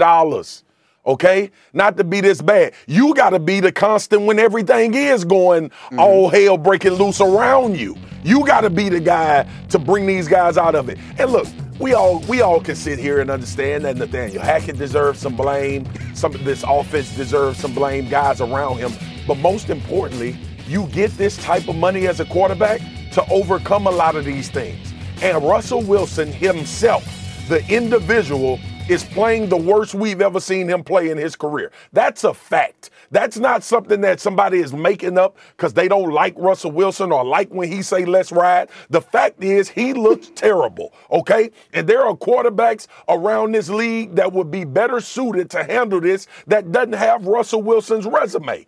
Okay? 1.09 1.49
Not 1.73 1.97
to 1.97 2.03
be 2.03 2.21
this 2.21 2.39
bad. 2.39 2.73
You 2.85 3.15
got 3.15 3.31
to 3.31 3.39
be 3.39 3.59
the 3.59 3.71
constant 3.71 4.21
when 4.21 4.37
everything 4.37 4.93
is 4.93 5.25
going 5.25 5.69
mm-hmm. 5.69 5.99
all 5.99 6.29
hell 6.29 6.55
breaking 6.55 6.93
loose 6.93 7.19
around 7.19 7.79
you. 7.79 7.95
You 8.23 8.45
got 8.45 8.61
to 8.61 8.69
be 8.69 8.89
the 8.89 8.99
guy 8.99 9.49
to 9.69 9.79
bring 9.79 10.05
these 10.05 10.27
guys 10.27 10.55
out 10.55 10.75
of 10.75 10.87
it. 10.87 10.99
And 11.17 11.31
look, 11.31 11.47
we 11.79 11.93
all 11.93 12.19
we 12.27 12.41
all 12.41 12.61
can 12.61 12.75
sit 12.75 12.99
here 12.99 13.21
and 13.21 13.31
understand 13.31 13.85
that 13.85 13.97
Nathaniel 13.97 14.43
Hackett 14.43 14.77
deserves 14.77 15.19
some 15.19 15.35
blame. 15.35 15.87
Some 16.13 16.35
of 16.35 16.43
this 16.43 16.63
offense 16.67 17.15
deserves 17.15 17.57
some 17.57 17.73
blame, 17.73 18.07
guys 18.07 18.39
around 18.39 18.77
him. 18.77 18.91
But 19.25 19.39
most 19.39 19.71
importantly, 19.71 20.37
you 20.67 20.85
get 20.87 21.09
this 21.17 21.37
type 21.37 21.67
of 21.67 21.75
money 21.75 22.07
as 22.07 22.19
a 22.19 22.25
quarterback 22.25 22.81
to 23.13 23.25
overcome 23.31 23.87
a 23.87 23.91
lot 23.91 24.15
of 24.15 24.25
these 24.25 24.49
things. 24.49 24.93
And 25.23 25.43
Russell 25.43 25.81
Wilson 25.81 26.31
himself, 26.31 27.03
the 27.47 27.65
individual, 27.67 28.59
is 28.89 29.03
playing 29.03 29.47
the 29.49 29.57
worst 29.57 29.93
we've 29.93 30.19
ever 30.19 30.39
seen 30.39 30.67
him 30.67 30.83
play 30.83 31.11
in 31.11 31.17
his 31.17 31.35
career. 31.35 31.71
That's 31.93 32.23
a 32.23 32.33
fact. 32.33 32.89
That's 33.11 33.37
not 33.37 33.63
something 33.63 34.01
that 34.01 34.19
somebody 34.19 34.57
is 34.57 34.73
making 34.73 35.19
up 35.19 35.37
because 35.55 35.73
they 35.73 35.87
don't 35.87 36.11
like 36.11 36.33
Russell 36.37 36.71
Wilson 36.71 37.11
or 37.11 37.23
like 37.23 37.49
when 37.49 37.71
he 37.71 37.83
say 37.83 38.05
let's 38.05 38.31
ride. 38.31 38.69
The 38.89 39.01
fact 39.01 39.43
is 39.43 39.69
he 39.69 39.93
looks 39.93 40.31
terrible, 40.35 40.91
okay? 41.11 41.51
And 41.71 41.87
there 41.87 42.03
are 42.03 42.15
quarterbacks 42.15 42.87
around 43.07 43.51
this 43.51 43.69
league 43.69 44.15
that 44.15 44.33
would 44.33 44.49
be 44.49 44.65
better 44.65 44.99
suited 45.01 45.51
to 45.51 45.63
handle 45.63 46.01
this 46.01 46.25
that 46.47 46.71
doesn't 46.71 46.93
have 46.93 47.27
Russell 47.27 47.61
Wilson's 47.61 48.07
resume. 48.07 48.65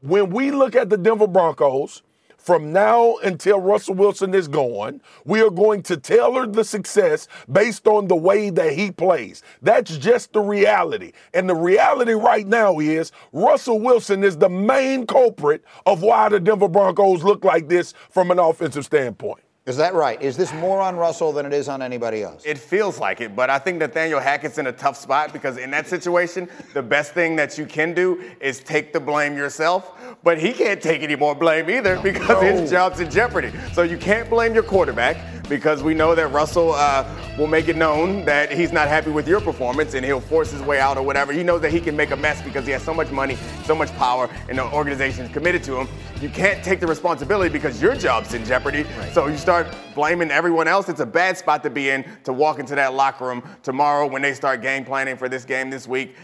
When 0.00 0.30
we 0.30 0.50
look 0.50 0.74
at 0.74 0.90
the 0.90 0.96
Denver 0.98 1.28
Broncos, 1.28 2.02
from 2.44 2.72
now 2.72 3.16
until 3.24 3.58
Russell 3.58 3.94
Wilson 3.94 4.34
is 4.34 4.48
gone, 4.48 5.00
we 5.24 5.40
are 5.40 5.50
going 5.50 5.82
to 5.84 5.96
tailor 5.96 6.46
the 6.46 6.62
success 6.62 7.26
based 7.50 7.86
on 7.86 8.08
the 8.08 8.16
way 8.16 8.50
that 8.50 8.74
he 8.74 8.90
plays. 8.90 9.42
That's 9.62 9.96
just 9.96 10.34
the 10.34 10.42
reality. 10.42 11.12
And 11.32 11.48
the 11.48 11.54
reality 11.54 12.12
right 12.12 12.46
now 12.46 12.80
is 12.80 13.12
Russell 13.32 13.80
Wilson 13.80 14.22
is 14.22 14.36
the 14.36 14.50
main 14.50 15.06
culprit 15.06 15.64
of 15.86 16.02
why 16.02 16.28
the 16.28 16.38
Denver 16.38 16.68
Broncos 16.68 17.22
look 17.22 17.44
like 17.44 17.68
this 17.68 17.94
from 18.10 18.30
an 18.30 18.38
offensive 18.38 18.84
standpoint. 18.84 19.43
Is 19.66 19.78
that 19.78 19.94
right? 19.94 20.20
Is 20.20 20.36
this 20.36 20.52
more 20.52 20.82
on 20.82 20.94
Russell 20.94 21.32
than 21.32 21.46
it 21.46 21.54
is 21.54 21.68
on 21.68 21.80
anybody 21.80 22.22
else? 22.22 22.42
It 22.44 22.58
feels 22.58 22.98
like 22.98 23.22
it, 23.22 23.34
but 23.34 23.48
I 23.48 23.58
think 23.58 23.78
Nathaniel 23.78 24.20
Hackett's 24.20 24.58
in 24.58 24.66
a 24.66 24.72
tough 24.72 24.94
spot 24.94 25.32
because 25.32 25.56
in 25.56 25.70
that 25.70 25.86
situation, 25.86 26.50
the 26.74 26.82
best 26.82 27.14
thing 27.14 27.34
that 27.36 27.56
you 27.56 27.64
can 27.64 27.94
do 27.94 28.22
is 28.42 28.60
take 28.60 28.92
the 28.92 29.00
blame 29.00 29.38
yourself. 29.38 29.92
But 30.22 30.36
he 30.36 30.52
can't 30.52 30.82
take 30.82 31.02
any 31.02 31.16
more 31.16 31.34
blame 31.34 31.70
either 31.70 31.98
because 31.98 32.42
his 32.42 32.70
job's 32.70 33.00
in 33.00 33.10
jeopardy. 33.10 33.52
So 33.72 33.84
you 33.84 33.96
can't 33.96 34.28
blame 34.28 34.52
your 34.52 34.64
quarterback 34.64 35.16
because 35.48 35.82
we 35.82 35.94
know 35.94 36.14
that 36.14 36.28
Russell 36.28 36.72
uh, 36.72 37.08
will 37.38 37.46
make 37.46 37.68
it 37.68 37.76
known 37.76 38.24
that 38.24 38.52
he's 38.52 38.72
not 38.72 38.88
happy 38.88 39.10
with 39.10 39.28
your 39.28 39.40
performance 39.40 39.94
and 39.94 40.04
he'll 40.04 40.20
force 40.20 40.50
his 40.50 40.62
way 40.62 40.80
out 40.80 40.96
or 40.96 41.02
whatever. 41.02 41.32
He 41.32 41.42
knows 41.42 41.60
that 41.62 41.72
he 41.72 41.80
can 41.80 41.96
make 41.96 42.10
a 42.10 42.16
mess 42.16 42.42
because 42.42 42.64
he 42.64 42.72
has 42.72 42.82
so 42.82 42.94
much 42.94 43.10
money, 43.10 43.36
so 43.64 43.74
much 43.74 43.94
power, 43.96 44.28
and 44.48 44.58
the 44.58 44.64
organization 44.72 45.26
is 45.26 45.32
committed 45.32 45.62
to 45.64 45.80
him. 45.80 45.88
You 46.20 46.28
can't 46.28 46.64
take 46.64 46.80
the 46.80 46.86
responsibility 46.86 47.50
because 47.52 47.82
your 47.82 47.94
job's 47.94 48.34
in 48.34 48.44
jeopardy. 48.44 48.86
So 49.12 49.26
you 49.26 49.36
start 49.36 49.66
blaming 49.94 50.30
everyone 50.30 50.68
else. 50.68 50.88
It's 50.88 51.00
a 51.00 51.06
bad 51.06 51.36
spot 51.36 51.62
to 51.64 51.70
be 51.70 51.90
in 51.90 52.04
to 52.24 52.32
walk 52.32 52.58
into 52.58 52.74
that 52.74 52.94
locker 52.94 53.26
room 53.26 53.42
tomorrow 53.62 54.06
when 54.06 54.22
they 54.22 54.34
start 54.34 54.62
game 54.62 54.84
planning 54.84 55.16
for 55.16 55.28
this 55.28 55.44
game 55.44 55.70
this 55.70 55.86
week. 55.86 56.16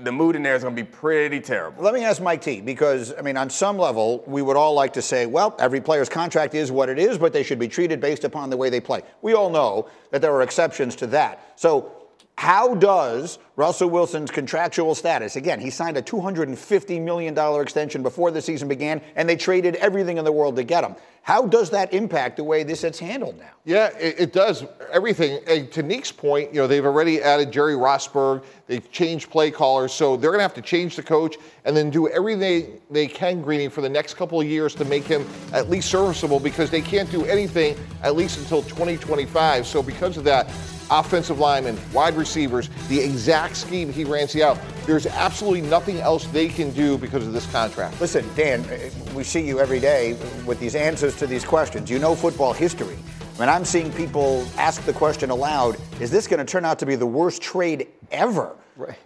The 0.00 0.12
mood 0.12 0.36
in 0.36 0.42
there 0.42 0.54
is 0.54 0.62
going 0.62 0.76
to 0.76 0.82
be 0.82 0.88
pretty 0.88 1.40
terrible. 1.40 1.82
Let 1.82 1.94
me 1.94 2.04
ask 2.04 2.20
Mike 2.20 2.42
T, 2.42 2.60
because, 2.60 3.14
I 3.18 3.22
mean, 3.22 3.36
on 3.36 3.48
some 3.48 3.78
level, 3.78 4.22
we 4.26 4.42
would 4.42 4.56
all 4.56 4.74
like 4.74 4.92
to 4.94 5.02
say, 5.02 5.26
well, 5.26 5.56
every 5.58 5.80
player's 5.80 6.08
contract 6.08 6.54
is 6.54 6.70
what 6.70 6.88
it 6.88 6.98
is, 6.98 7.16
but 7.16 7.32
they 7.32 7.42
should 7.42 7.58
be 7.58 7.68
treated 7.68 8.00
based 8.00 8.24
upon 8.24 8.50
the 8.50 8.56
way 8.56 8.68
they 8.68 8.80
play. 8.80 9.02
We 9.22 9.34
all 9.34 9.48
know 9.48 9.88
that 10.10 10.20
there 10.20 10.32
are 10.34 10.42
exceptions 10.42 10.94
to 10.96 11.06
that. 11.08 11.52
So, 11.56 11.92
how 12.36 12.74
does 12.74 13.38
Russell 13.54 13.90
Wilson's 13.90 14.30
contractual 14.30 14.94
status, 14.94 15.36
again, 15.36 15.60
he 15.60 15.68
signed 15.68 15.98
a 15.98 16.02
$250 16.02 17.02
million 17.02 17.36
extension 17.60 18.02
before 18.02 18.30
the 18.30 18.40
season 18.40 18.66
began, 18.66 19.02
and 19.14 19.28
they 19.28 19.36
traded 19.36 19.76
everything 19.76 20.16
in 20.16 20.24
the 20.24 20.32
world 20.32 20.56
to 20.56 20.64
get 20.64 20.82
him. 20.82 20.96
How 21.24 21.46
does 21.46 21.70
that 21.70 21.92
impact 21.92 22.38
the 22.38 22.44
way 22.44 22.64
this 22.64 22.80
gets 22.80 22.98
handled 22.98 23.38
now? 23.38 23.50
Yeah, 23.64 23.90
it, 23.98 24.16
it 24.18 24.32
does 24.32 24.64
everything. 24.90 25.40
And 25.46 25.70
to 25.70 25.82
Nick's 25.82 26.10
point, 26.10 26.52
you 26.52 26.60
know, 26.60 26.66
they've 26.66 26.84
already 26.84 27.22
added 27.22 27.52
Jerry 27.52 27.74
Rosburg. 27.74 28.42
They've 28.66 28.90
changed 28.90 29.30
play 29.30 29.50
callers, 29.50 29.92
so 29.92 30.16
they're 30.16 30.30
going 30.30 30.40
to 30.40 30.44
have 30.44 30.54
to 30.54 30.62
change 30.62 30.96
the 30.96 31.02
coach 31.02 31.36
and 31.64 31.76
then 31.76 31.90
do 31.90 32.08
everything 32.08 32.80
they 32.90 33.06
can, 33.06 33.42
Greeny, 33.42 33.68
for 33.68 33.82
the 33.82 33.88
next 33.88 34.14
couple 34.14 34.40
of 34.40 34.46
years 34.48 34.74
to 34.76 34.84
make 34.86 35.04
him 35.04 35.24
at 35.52 35.70
least 35.70 35.90
serviceable 35.90 36.40
because 36.40 36.70
they 36.70 36.80
can't 36.80 37.10
do 37.10 37.24
anything 37.26 37.76
at 38.02 38.16
least 38.16 38.38
until 38.38 38.62
2025. 38.62 39.64
So 39.64 39.80
because 39.80 40.16
of 40.16 40.24
that, 40.24 40.50
offensive 40.90 41.38
linemen, 41.38 41.78
wide 41.92 42.14
receivers, 42.14 42.68
the 42.88 43.00
exact 43.00 43.41
scheme 43.50 43.92
he 43.92 44.04
ran 44.04 44.28
out. 44.42 44.58
There's 44.86 45.06
absolutely 45.06 45.62
nothing 45.62 45.98
else 45.98 46.26
they 46.26 46.48
can 46.48 46.70
do 46.70 46.96
because 46.96 47.26
of 47.26 47.32
this 47.32 47.50
contract. 47.50 48.00
Listen, 48.00 48.28
Dan, 48.36 48.60
uh, 48.66 48.90
we 49.14 49.24
see 49.24 49.44
you 49.44 49.58
every 49.58 49.80
day 49.80 50.16
with 50.46 50.60
these 50.60 50.74
answers 50.74 51.16
to 51.16 51.26
these 51.26 51.44
questions. 51.44 51.90
You 51.90 51.98
know 51.98 52.14
football 52.14 52.52
history. 52.52 52.96
When 53.36 53.48
I'm 53.48 53.64
seeing 53.64 53.92
people 53.92 54.46
ask 54.56 54.84
the 54.84 54.92
question 54.92 55.30
aloud, 55.30 55.76
is 56.00 56.10
this 56.10 56.26
going 56.28 56.38
to 56.38 56.44
turn 56.44 56.64
out 56.64 56.78
to 56.78 56.86
be 56.86 56.94
the 56.94 57.06
worst 57.06 57.42
trade 57.42 57.88
ever? 58.10 58.54
Right. 58.76 58.96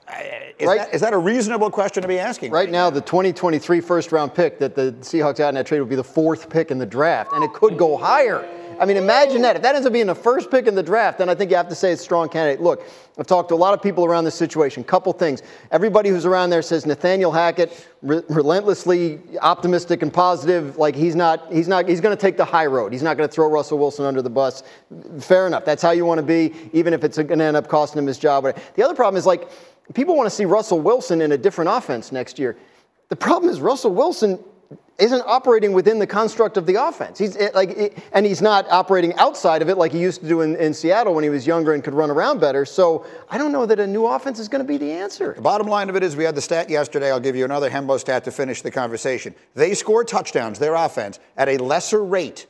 Is, 0.58 0.66
Right. 0.66 0.78
That, 0.78 0.94
is 0.94 1.00
that 1.00 1.12
a 1.12 1.18
reasonable 1.18 1.70
question 1.70 2.02
to 2.02 2.08
be 2.08 2.18
asking? 2.18 2.50
Right 2.52 2.70
now, 2.70 2.90
the 2.90 3.00
2023 3.00 3.80
first 3.80 4.12
round 4.12 4.34
pick 4.34 4.58
that 4.58 4.74
the 4.74 4.92
Seahawks 5.00 5.38
got 5.38 5.50
in 5.50 5.54
that 5.56 5.66
trade 5.66 5.80
would 5.80 5.88
be 5.88 5.96
the 5.96 6.04
fourth 6.04 6.48
pick 6.48 6.70
in 6.70 6.78
the 6.78 6.86
draft, 6.86 7.32
and 7.32 7.44
it 7.44 7.52
could 7.52 7.76
go 7.76 7.96
higher. 7.96 8.46
I 8.78 8.84
mean, 8.84 8.96
imagine 8.96 9.42
that. 9.42 9.56
If 9.56 9.62
that 9.62 9.74
ends 9.74 9.86
up 9.86 9.92
being 9.92 10.06
the 10.06 10.14
first 10.14 10.50
pick 10.50 10.66
in 10.66 10.74
the 10.74 10.82
draft, 10.82 11.18
then 11.18 11.28
I 11.28 11.34
think 11.34 11.50
you 11.50 11.56
have 11.56 11.68
to 11.68 11.74
say 11.74 11.92
it's 11.92 12.00
a 12.00 12.04
strong 12.04 12.28
candidate. 12.28 12.60
Look, 12.60 12.82
I've 13.18 13.26
talked 13.26 13.48
to 13.48 13.54
a 13.54 13.56
lot 13.56 13.74
of 13.74 13.82
people 13.82 14.04
around 14.04 14.24
this 14.24 14.34
situation. 14.34 14.84
Couple 14.84 15.12
things. 15.12 15.42
Everybody 15.70 16.10
who's 16.10 16.26
around 16.26 16.50
there 16.50 16.62
says 16.62 16.84
Nathaniel 16.84 17.32
Hackett, 17.32 17.86
re- 18.02 18.22
relentlessly 18.28 19.20
optimistic 19.40 20.02
and 20.02 20.12
positive. 20.12 20.76
Like 20.76 20.94
he's 20.94 21.16
not, 21.16 21.52
he's 21.52 21.68
not, 21.68 21.88
he's 21.88 22.00
going 22.00 22.16
to 22.16 22.20
take 22.20 22.36
the 22.36 22.44
high 22.44 22.66
road. 22.66 22.92
He's 22.92 23.02
not 23.02 23.16
going 23.16 23.28
to 23.28 23.34
throw 23.34 23.48
Russell 23.50 23.78
Wilson 23.78 24.04
under 24.04 24.22
the 24.22 24.30
bus. 24.30 24.62
Fair 25.20 25.46
enough. 25.46 25.64
That's 25.64 25.82
how 25.82 25.92
you 25.92 26.04
want 26.04 26.18
to 26.18 26.26
be, 26.26 26.52
even 26.72 26.92
if 26.92 27.04
it's 27.04 27.16
going 27.16 27.38
to 27.38 27.44
end 27.44 27.56
up 27.56 27.68
costing 27.68 27.98
him 27.98 28.06
his 28.06 28.18
job. 28.18 28.44
The 28.74 28.82
other 28.82 28.94
problem 28.94 29.18
is 29.18 29.26
like 29.26 29.48
people 29.94 30.16
want 30.16 30.26
to 30.26 30.34
see 30.34 30.44
Russell 30.44 30.80
Wilson 30.80 31.20
in 31.22 31.32
a 31.32 31.38
different 31.38 31.70
offense 31.70 32.12
next 32.12 32.38
year. 32.38 32.56
The 33.08 33.16
problem 33.16 33.50
is 33.50 33.60
Russell 33.60 33.94
Wilson 33.94 34.38
isn't 34.98 35.22
operating 35.26 35.72
within 35.74 35.98
the 35.98 36.06
construct 36.06 36.56
of 36.56 36.64
the 36.64 36.74
offense. 36.76 37.18
He's 37.18 37.36
it- 37.36 37.54
like, 37.54 38.02
and 38.12 38.24
he's 38.24 38.40
not 38.40 38.66
operating 38.70 39.12
outside 39.14 39.60
of 39.60 39.68
it 39.68 39.76
like 39.76 39.92
he 39.92 39.98
used 40.00 40.22
to 40.22 40.28
do 40.28 40.40
in, 40.40 40.56
in 40.56 40.72
Seattle 40.72 41.14
when 41.14 41.22
he 41.22 41.28
was 41.28 41.46
younger 41.46 41.74
and 41.74 41.84
could 41.84 41.92
run 41.92 42.10
around 42.10 42.40
better. 42.40 42.64
So 42.64 43.04
I 43.28 43.36
don't 43.36 43.52
know 43.52 43.66
that 43.66 43.78
a 43.78 43.86
new 43.86 44.06
offense 44.06 44.38
is 44.38 44.48
going 44.48 44.64
to 44.64 44.68
be 44.68 44.78
the 44.78 44.90
answer. 44.90 45.34
The 45.34 45.42
bottom 45.42 45.66
line 45.66 45.90
of 45.90 45.96
it 45.96 46.02
is 46.02 46.16
we 46.16 46.24
had 46.24 46.34
the 46.34 46.40
stat 46.40 46.70
yesterday. 46.70 47.10
I'll 47.10 47.20
give 47.20 47.36
you 47.36 47.44
another 47.44 47.68
Hembo 47.68 48.00
stat 48.00 48.24
to 48.24 48.30
finish 48.30 48.62
the 48.62 48.70
conversation. 48.70 49.34
They 49.54 49.74
score 49.74 50.02
touchdowns, 50.02 50.58
their 50.58 50.74
offense, 50.74 51.18
at 51.36 51.48
a 51.50 51.58
lesser 51.58 52.02
rate 52.02 52.46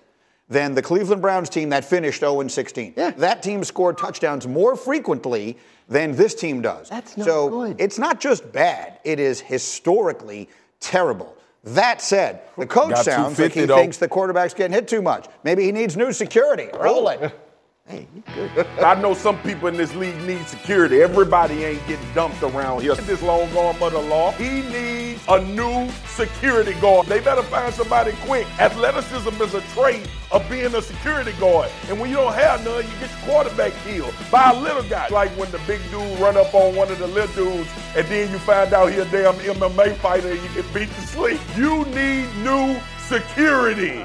than 0.49 0.75
the 0.77 0.83
Cleveland 0.83 1.23
Browns 1.23 1.49
team 1.49 1.71
that 1.71 1.85
finished 1.85 2.21
0 2.21 2.47
16. 2.47 2.95
Yeah. 2.97 3.11
That 3.11 3.43
team 3.43 3.65
scored 3.65 3.99
touchdowns 3.99 4.47
more 4.47 4.77
frequently 4.77 5.59
than 5.89 6.15
this 6.15 6.35
team 6.37 6.63
does. 6.63 6.89
That's 6.89 7.17
not 7.17 7.25
so 7.27 7.49
good. 7.49 7.81
it's 7.81 7.99
not 7.99 8.21
just 8.21 8.53
bad, 8.53 9.01
it 9.03 9.19
is 9.19 9.41
historically 9.41 10.49
terrible. 10.79 11.36
That 11.67 12.01
said, 12.01 12.43
the 12.57 12.65
coach 12.67 12.95
Got 12.95 13.05
sounds 13.05 13.39
like 13.41 13.53
he 13.53 13.67
thinks 13.67 13.97
the 13.97 14.07
quarterback's 14.07 14.55
getting 14.55 14.73
hit 14.73 14.87
too 14.87 15.03
much. 15.03 15.27
Maybe 15.43 15.65
he 15.65 15.73
needs 15.73 15.97
new 15.97 16.13
security. 16.13 16.69
Roll 16.73 17.09
it. 17.09 17.33
Hey. 17.89 18.09
I 18.85 19.01
know 19.01 19.15
some 19.15 19.39
people 19.43 19.69
in 19.69 19.77
this 19.77 19.95
league 19.95 20.21
need 20.23 20.45
security. 20.49 21.03
Everybody 21.03 21.63
ain't 21.63 21.87
getting 21.87 22.13
dumped 22.15 22.43
around 22.43 22.83
here. 22.83 22.97
This 22.97 23.23
long 23.23 23.43
of 23.57 23.79
the 23.93 24.01
law. 24.01 24.33
He 24.33 24.63
needs 24.63 25.23
a 25.29 25.41
new 25.41 25.89
security 26.09 26.75
guard. 26.81 27.07
They 27.07 27.21
better 27.21 27.45
find 27.45 27.73
somebody 27.73 28.13
quick. 28.23 28.47
Athleticism 28.61 29.41
is 29.41 29.55
a 29.55 29.61
trait 29.73 30.09
of 30.33 30.49
being 30.51 30.75
a 30.75 30.83
security 30.83 31.33
guard. 31.39 31.71
And 31.89 32.01
when 32.01 32.11
you 32.11 32.17
don't 32.17 32.35
have 32.35 32.65
none, 32.65 32.85
you 32.85 32.91
get 32.99 33.11
your 33.11 33.21
quarterback 33.21 33.73
killed 33.85 34.15
by 34.33 34.51
a 34.51 34.61
little 34.61 34.83
guy. 34.89 35.07
Like 35.09 35.31
when 35.39 35.51
the 35.53 35.61
big 35.69 35.81
dude 35.91 36.19
run 36.19 36.37
up 36.37 36.53
on 36.55 36.75
one 36.75 36.91
of 36.91 36.99
the 36.99 37.07
little 37.07 37.35
dudes 37.37 37.71
and 37.97 38.05
then 38.09 38.33
you 38.33 38.39
find 38.39 38.75
out 38.75 38.93
he 38.93 38.99
a 38.99 39.05
damn 39.07 39.35
MMA 39.35 39.95
fighter 39.97 40.33
and 40.33 40.43
you 40.43 40.49
get 40.61 40.75
beat 40.75 40.89
to 40.89 41.01
sleep. 41.03 41.41
You 41.57 41.85
need 41.85 42.27
new 42.43 42.81
security. 42.99 44.05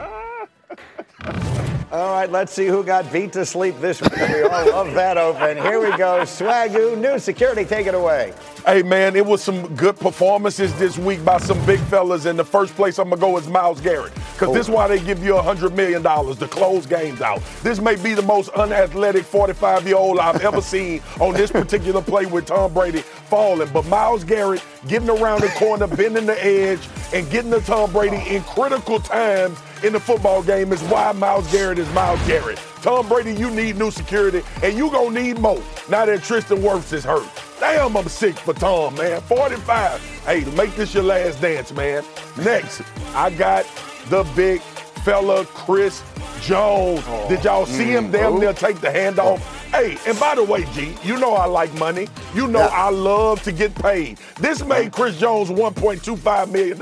All 1.92 2.14
right, 2.14 2.32
let's 2.32 2.54
see 2.54 2.68
who 2.68 2.86
got 2.86 3.12
beat 3.12 3.34
to 3.34 3.46
sleep 3.46 3.78
this 3.82 4.02
week. 4.02 4.16
We 4.16 4.44
all 4.44 4.66
love 4.72 4.94
that 4.94 5.18
open. 5.18 5.58
Here 5.58 5.78
we 5.78 5.89
go. 5.98 6.22
Swagu, 6.22 6.98
new 6.98 7.20
security, 7.20 7.66
take 7.66 7.86
it 7.86 7.94
away. 7.94 8.34
Hey 8.66 8.82
man, 8.82 9.18
it 9.18 9.26
was 9.26 9.44
some 9.44 9.76
good 9.76 10.00
performances 10.00 10.74
this 10.80 10.98
week 10.98 11.26
by 11.26 11.38
some 11.39 11.64
big 11.66 11.82
fellas. 11.82 12.26
In 12.26 12.38
the 12.38 12.46
first 12.46 12.76
place, 12.76 12.98
I'm 12.98 13.10
gonna 13.10 13.20
go 13.20 13.34
with 13.34 13.50
Myles 13.50 13.82
Garrett 13.82 14.14
because 14.32 14.54
this 14.54 14.68
is 14.68 14.70
why 14.70 14.88
they 14.88 15.02
give 15.02 15.22
you 15.22 15.36
a 15.36 15.42
hundred 15.42 15.76
million 15.76 16.02
dollars 16.02 16.38
to 16.38 16.48
close 16.48 16.86
games 16.86 17.20
out. 17.20 17.42
This 17.62 17.82
may 17.82 17.98
be 17.98 18.14
the 18.14 18.22
most 18.22 18.48
unathletic 18.52 19.26
45 19.26 19.86
year 19.86 19.98
old 19.98 20.18
I've 20.18 20.39
ever 20.46 20.62
seen 20.62 21.02
on 21.20 21.34
this 21.34 21.52
particular 21.52 22.02
play 22.02 22.26
with 22.26 22.46
Tom 22.46 22.74
Brady 22.74 23.02
falling. 23.02 23.70
But 23.74 23.86
Myles 23.88 24.24
Garrett 24.24 24.64
getting 24.88 25.10
around 25.10 25.42
the 25.42 25.50
corner, 25.50 25.88
bending 25.88 26.26
the 26.26 26.42
edge, 26.42 26.88
and 27.14 27.30
getting 27.30 27.52
to 27.52 27.60
Tom 27.60 27.92
Brady 27.92 28.24
in 28.34 28.44
critical 28.44 28.98
times 29.02 29.58
in 29.84 29.94
the 29.94 30.00
football 30.00 30.44
game 30.44 30.72
is 30.72 30.82
why 30.84 31.12
Myles 31.12 31.52
Garrett 31.52 31.80
is 31.80 31.92
Myles 31.94 32.22
Garrett. 32.28 32.60
Tom 32.82 33.08
Brady, 33.08 33.34
you 33.34 33.50
need 33.50 33.78
new 33.78 33.92
security, 33.92 34.42
and 34.64 34.78
you 34.78 34.90
gonna 34.92 35.20
need 35.20 35.40
more 35.40 35.62
now 35.90 36.06
that 36.06 36.24
Tristan 36.24 36.60
Wirfs 36.60 36.94
is 36.94 37.04
hurt. 37.04 37.28
Damn, 37.60 37.96
I'm 37.96 38.08
sick 38.08 38.38
for 38.38 38.54
Tom, 38.54 38.96
man. 38.96 39.22
45. 39.22 40.02
Hey, 40.26 40.44
make 40.56 40.76
this 40.76 40.94
your 40.94 41.04
last 41.04 41.42
dance, 41.42 41.72
man. 41.74 42.04
Next, 42.38 42.82
I 43.14 43.30
got 43.30 43.66
the 44.10 44.24
big 44.36 44.62
fella 45.04 45.46
Chris 45.46 46.04
Jones. 46.42 47.04
Oh. 47.08 47.30
Did 47.30 47.44
y'all 47.44 47.66
see 47.66 47.86
him 47.86 48.12
damn 48.12 48.40
near 48.40 48.54
mm-hmm. 48.54 48.66
take 48.66 48.82
the 48.82 48.88
handoff? 48.88 49.40
Hey, 49.72 49.97
and 50.05 50.19
by 50.19 50.36
the 50.36 50.43
way, 50.43 50.65
G, 50.74 50.93
you 51.01 51.17
know 51.17 51.32
I 51.34 51.45
like 51.45 51.74
money. 51.76 52.09
You 52.36 52.47
know 52.47 52.59
I 52.59 52.89
love 52.89 53.41
to 53.43 53.53
get 53.53 53.74
paid. 53.74 54.17
This 54.38 54.65
made 54.65 54.91
mm. 54.91 54.91
Chris 54.91 55.17
Jones 55.17 55.49
$1.25 55.49 56.51
million. 56.51 56.82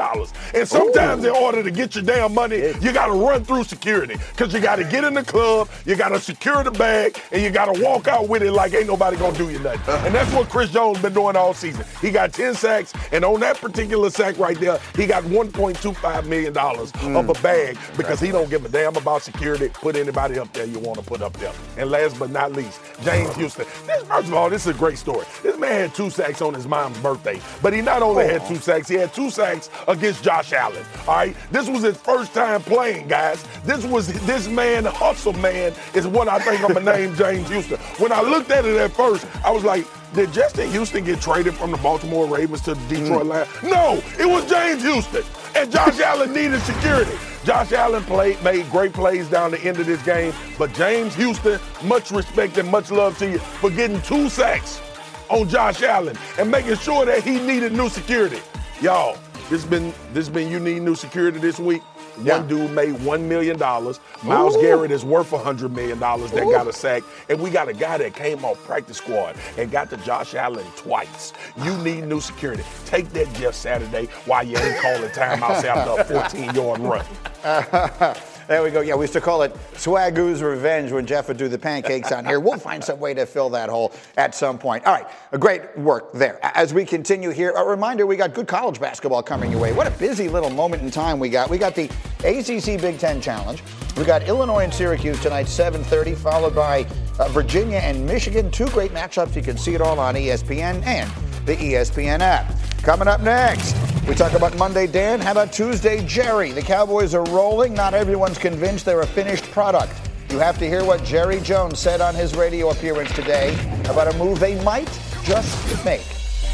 And 0.56 0.68
sometimes 0.68 1.24
in 1.24 1.30
order 1.30 1.62
to 1.62 1.70
get 1.70 1.94
your 1.94 2.04
damn 2.04 2.34
money, 2.34 2.74
you 2.82 2.92
gotta 2.92 3.14
run 3.14 3.44
through 3.46 3.66
security. 3.66 4.16
Cause 4.36 4.54
you 4.56 4.60
gotta 4.60 4.84
get 4.84 5.04
in 5.04 5.14
the 5.14 5.24
club, 5.24 5.70
you 5.86 5.96
gotta 5.96 6.20
secure 6.20 6.64
the 6.64 6.72
bag, 6.72 7.22
and 7.32 7.44
you 7.44 7.52
gotta 7.52 7.80
walk 7.80 8.08
out 8.08 8.28
with 8.28 8.42
it 8.42 8.54
like 8.54 8.74
ain't 8.74 8.88
nobody 8.88 9.18
gonna 9.18 9.38
do 9.38 9.52
you 9.52 9.60
nothing. 9.60 9.94
And 10.06 10.16
that's 10.16 10.34
what 10.34 10.50
Chris 10.50 10.72
Jones 10.72 11.00
been 11.00 11.14
doing 11.14 11.36
all 11.36 11.54
season. 11.54 11.86
He 12.02 12.10
got 12.10 12.34
10 12.34 12.56
sacks, 12.56 12.92
and 13.12 13.24
on 13.24 13.40
that 13.42 13.58
particular 13.58 14.10
sack 14.10 14.40
right 14.40 14.60
there, 14.60 14.80
he 14.96 15.06
got 15.06 15.24
$1.25 15.26 16.26
million 16.26 16.54
mm. 16.54 17.20
of 17.20 17.30
a 17.30 17.42
bag 17.44 17.78
because 17.98 18.20
he 18.20 18.32
don't 18.32 18.50
give 18.50 18.66
a 18.66 18.70
damn 18.70 18.96
about 18.96 19.22
security. 19.22 19.70
Put 19.70 19.96
anybody 19.96 20.40
up 20.40 20.52
there 20.54 20.66
you 20.66 20.80
want 20.80 20.98
to 20.98 21.06
put 21.06 21.22
up 21.22 21.34
there. 21.34 21.54
And 21.78 21.92
last 21.92 22.18
but 22.18 22.32
not 22.32 22.54
least, 22.54 22.79
James 23.04 23.34
Houston. 23.36 23.66
This, 23.86 24.04
first 24.04 24.28
of 24.28 24.34
all, 24.34 24.50
this 24.50 24.66
is 24.66 24.76
a 24.76 24.78
great 24.78 24.98
story. 24.98 25.26
This 25.42 25.58
man 25.58 25.82
had 25.82 25.96
two 25.96 26.10
sacks 26.10 26.42
on 26.42 26.54
his 26.54 26.68
mom's 26.68 26.98
birthday, 27.00 27.40
but 27.62 27.74
he 27.74 27.82
not 27.82 28.02
only 28.02 28.26
had 28.26 28.46
two 28.46 28.56
sacks, 28.56 28.88
he 28.88 28.96
had 28.96 29.14
two 29.14 29.30
sacks 29.30 29.70
against 29.88 30.24
Josh 30.24 30.54
Allen. 30.54 30.86
All 31.08 31.16
right, 31.16 31.36
this 31.52 31.70
was 31.70 31.84
his 31.84 31.98
first 31.98 32.34
time 32.34 32.62
playing, 32.62 33.08
guys. 33.08 33.44
This 33.64 33.86
was 33.86 34.08
this 34.26 34.48
man, 34.48 34.86
hustle 34.86 35.34
man, 35.34 35.74
is 35.94 36.08
what 36.08 36.28
I 36.28 36.40
think 36.40 36.62
I'm 36.64 36.74
gonna 36.74 36.94
name 36.98 37.16
James 37.16 37.48
Houston. 37.50 37.78
When 37.98 38.12
I 38.12 38.22
looked 38.22 38.52
at 38.52 38.66
it 38.66 38.76
at 38.76 38.92
first, 38.92 39.26
I 39.44 39.52
was 39.52 39.64
like. 39.64 39.86
Did 40.12 40.34
Justin 40.34 40.72
Houston 40.72 41.04
get 41.04 41.22
traded 41.22 41.54
from 41.54 41.70
the 41.70 41.78
Baltimore 41.78 42.26
Ravens 42.26 42.62
to 42.62 42.74
the 42.74 42.88
Detroit 42.88 43.22
hmm. 43.22 43.28
Lions? 43.28 43.50
No, 43.62 44.02
it 44.18 44.26
was 44.26 44.44
James 44.50 44.82
Houston. 44.82 45.24
And 45.56 45.72
Josh 45.72 46.00
Allen 46.00 46.34
needed 46.34 46.60
security. 46.62 47.16
Josh 47.44 47.72
Allen 47.72 48.04
played, 48.04 48.42
made 48.44 48.70
great 48.70 48.94
plays 48.94 49.30
down 49.30 49.52
the 49.52 49.62
end 49.62 49.80
of 49.80 49.86
this 49.86 50.02
game, 50.04 50.34
but 50.58 50.74
James 50.74 51.16
Houston, 51.16 51.60
much 51.84 52.12
respect 52.12 52.58
and 52.58 52.70
much 52.70 52.92
love 52.92 53.18
to 53.20 53.30
you 53.30 53.40
for 53.40 53.70
getting 53.70 54.02
two 54.02 54.30
sacks 54.30 54.82
on 55.30 55.48
Josh 55.48 55.82
Allen 55.82 56.18
and 56.38 56.52
making 56.52 56.76
sure 56.76 57.06
that 57.06 57.24
he 57.24 57.40
needed 57.40 57.72
new 57.72 57.90
security. 57.90 58.40
Y'all, 58.82 59.18
this 59.50 59.66
been 59.66 59.94
this 60.14 60.30
been 60.30 60.52
you 60.52 60.60
need 60.60 60.82
new 60.82 60.96
security 60.96 61.40
this 61.40 61.60
week. 61.60 61.82
One 62.24 62.48
dude 62.48 62.72
made 62.72 63.02
one 63.04 63.28
million 63.28 63.58
dollars. 63.58 64.00
Myles 64.24 64.56
Ooh. 64.56 64.62
Garrett 64.62 64.92
is 64.92 65.06
worth 65.06 65.32
a 65.34 65.38
hundred 65.38 65.72
million 65.72 66.00
dollars 66.00 66.32
that 66.32 66.44
got 66.44 66.68
a 66.68 66.74
sack, 66.74 67.04
and 67.30 67.40
we 67.42 67.50
got 67.50 67.70
a 67.70 67.74
guy 67.74 67.98
that 67.98 68.14
came 68.14 68.44
off 68.44 68.64
practice 68.66 68.98
squad 68.98 69.36
and 69.58 69.72
got 69.72 69.90
to 69.92 69.98
Josh 69.98 70.36
Allen 70.36 70.66
twice. 70.76 71.34
You 71.58 71.72
ah. 71.72 71.84
need 71.84 72.06
new 72.06 72.20
security. 72.20 72.64
Take 72.86 73.10
that 73.10 73.32
Jeff 73.36 73.54
Saturday 73.54 74.06
while 74.26 74.46
you 74.46 74.58
ain't 74.58 74.82
calling 74.82 75.10
timeouts 75.10 75.64
after 75.64 76.02
a 76.02 76.04
14 76.30 76.56
yard 76.56 76.80
run. 76.80 78.16
there 78.50 78.64
we 78.64 78.72
go. 78.72 78.82
Yeah, 78.82 78.96
we 78.96 79.04
used 79.04 79.14
to 79.14 79.22
call 79.22 79.44
it 79.44 79.54
Swagu's 79.74 80.42
Revenge 80.42 80.92
when 80.92 81.06
Jeff 81.06 81.28
would 81.28 81.38
do 81.38 81.48
the 81.48 81.60
pancakes 81.60 82.12
on 82.12 82.26
here. 82.26 82.40
We'll 82.40 82.58
find 82.58 82.84
some 82.84 83.00
way 83.00 83.14
to 83.14 83.28
fill 83.28 83.52
that 83.52 83.70
hole 83.70 83.94
at 84.18 84.34
some 84.34 84.58
point. 84.58 84.86
All 84.88 84.94
right, 84.94 85.06
a 85.32 85.38
great 85.38 85.78
work 85.78 86.12
there. 86.14 86.40
As 86.42 86.74
we 86.74 86.84
continue 86.84 87.30
here, 87.30 87.52
a 87.52 87.64
reminder 87.64 88.08
we 88.08 88.16
got 88.16 88.34
good 88.34 88.48
college 88.48 88.80
basketball 88.80 89.22
coming 89.22 89.52
your 89.52 89.62
way. 89.62 89.72
What 89.72 89.86
a 89.86 89.92
busy 89.92 90.30
little 90.30 90.50
moment 90.50 90.82
in 90.82 90.90
time 90.90 91.20
we 91.20 91.30
got. 91.30 91.52
We 91.52 91.60
got 91.60 91.76
the 91.76 91.86
ACC 92.24 92.82
Big 92.82 92.98
Ten 92.98 93.22
Challenge. 93.22 93.62
We 93.96 94.04
got 94.04 94.24
Illinois 94.24 94.64
and 94.64 94.74
Syracuse 94.74 95.22
tonight, 95.22 95.46
7:30, 95.46 96.18
followed 96.18 96.56
by 96.56 96.88
uh, 97.20 97.28
Virginia 97.28 97.78
and 97.78 98.04
Michigan. 98.04 98.50
Two 98.50 98.68
great 98.70 98.92
matchups. 98.92 99.36
You 99.36 99.44
can 99.44 99.60
see 99.60 99.76
it 99.76 99.82
all 99.82 100.00
on 100.00 100.16
ESPN 100.16 100.84
and 100.88 101.29
the 101.50 101.56
ESPN 101.56 102.20
app. 102.20 102.54
Coming 102.84 103.08
up 103.08 103.22
next, 103.22 103.76
we 104.08 104.14
talk 104.14 104.34
about 104.34 104.56
Monday, 104.58 104.86
Dan. 104.86 105.20
How 105.20 105.32
about 105.32 105.52
Tuesday, 105.52 106.06
Jerry? 106.06 106.52
The 106.52 106.62
Cowboys 106.62 107.16
are 107.16 107.24
rolling. 107.24 107.74
Not 107.74 107.96
everyone's 107.96 108.38
convinced 108.38 108.86
they're 108.86 109.02
a 109.02 109.08
finished 109.08 109.46
product. 109.46 109.94
You 110.30 110.38
have 110.38 110.60
to 110.60 110.68
hear 110.68 110.86
what 110.86 111.04
Jerry 111.04 111.40
Jones 111.42 111.80
said 111.80 112.02
on 112.02 112.14
his 112.14 112.36
radio 112.36 112.70
appearance 112.70 113.12
today 113.14 113.58
about 113.86 114.14
a 114.14 114.18
move 114.20 114.40
they 114.40 114.62
might 114.64 114.90
just 115.24 115.84
make. 115.84 116.06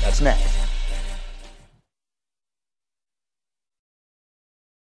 That's 0.01 0.21
next. 0.21 0.54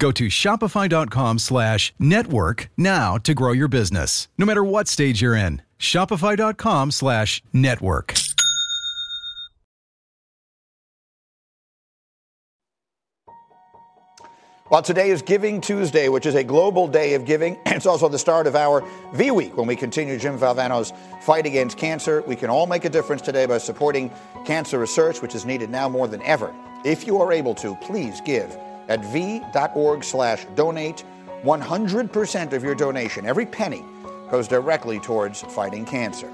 Go 0.00 0.12
to 0.12 0.28
shopify.com 0.28 1.40
slash 1.40 1.92
network 1.98 2.70
now 2.76 3.16
to 3.18 3.34
grow 3.34 3.52
your 3.52 3.68
business, 3.68 4.28
no 4.38 4.46
matter 4.46 4.62
what 4.62 4.86
stage 4.86 5.20
you're 5.20 5.34
in. 5.34 5.62
Shopify.com 5.78 6.90
slash 6.92 7.42
network. 7.52 8.14
Well, 14.70 14.82
today 14.82 15.08
is 15.08 15.22
Giving 15.22 15.62
Tuesday, 15.62 16.10
which 16.10 16.26
is 16.26 16.34
a 16.34 16.44
global 16.44 16.86
day 16.86 17.14
of 17.14 17.24
giving. 17.24 17.58
It's 17.66 17.86
also 17.86 18.08
the 18.08 18.18
start 18.18 18.46
of 18.46 18.54
our 18.54 18.84
V 19.14 19.30
Week 19.30 19.56
when 19.56 19.66
we 19.66 19.76
continue 19.76 20.18
Jim 20.18 20.38
Valvano's 20.38 20.92
fight 21.22 21.46
against 21.46 21.78
cancer. 21.78 22.22
We 22.26 22.36
can 22.36 22.50
all 22.50 22.66
make 22.66 22.84
a 22.84 22.90
difference 22.90 23.22
today 23.22 23.46
by 23.46 23.58
supporting 23.58 24.10
cancer 24.44 24.78
research, 24.78 25.22
which 25.22 25.34
is 25.34 25.46
needed 25.46 25.70
now 25.70 25.88
more 25.88 26.06
than 26.06 26.20
ever. 26.22 26.54
If 26.84 27.06
you 27.06 27.18
are 27.20 27.32
able 27.32 27.54
to, 27.54 27.76
please 27.76 28.20
give 28.20 28.58
at 28.88 29.04
v.org 29.06 30.04
slash 30.04 30.46
donate. 30.54 31.04
100% 31.42 32.52
of 32.52 32.64
your 32.64 32.74
donation, 32.74 33.24
every 33.24 33.46
penny, 33.46 33.84
goes 34.30 34.48
directly 34.48 34.98
towards 34.98 35.42
fighting 35.42 35.84
cancer. 35.84 36.28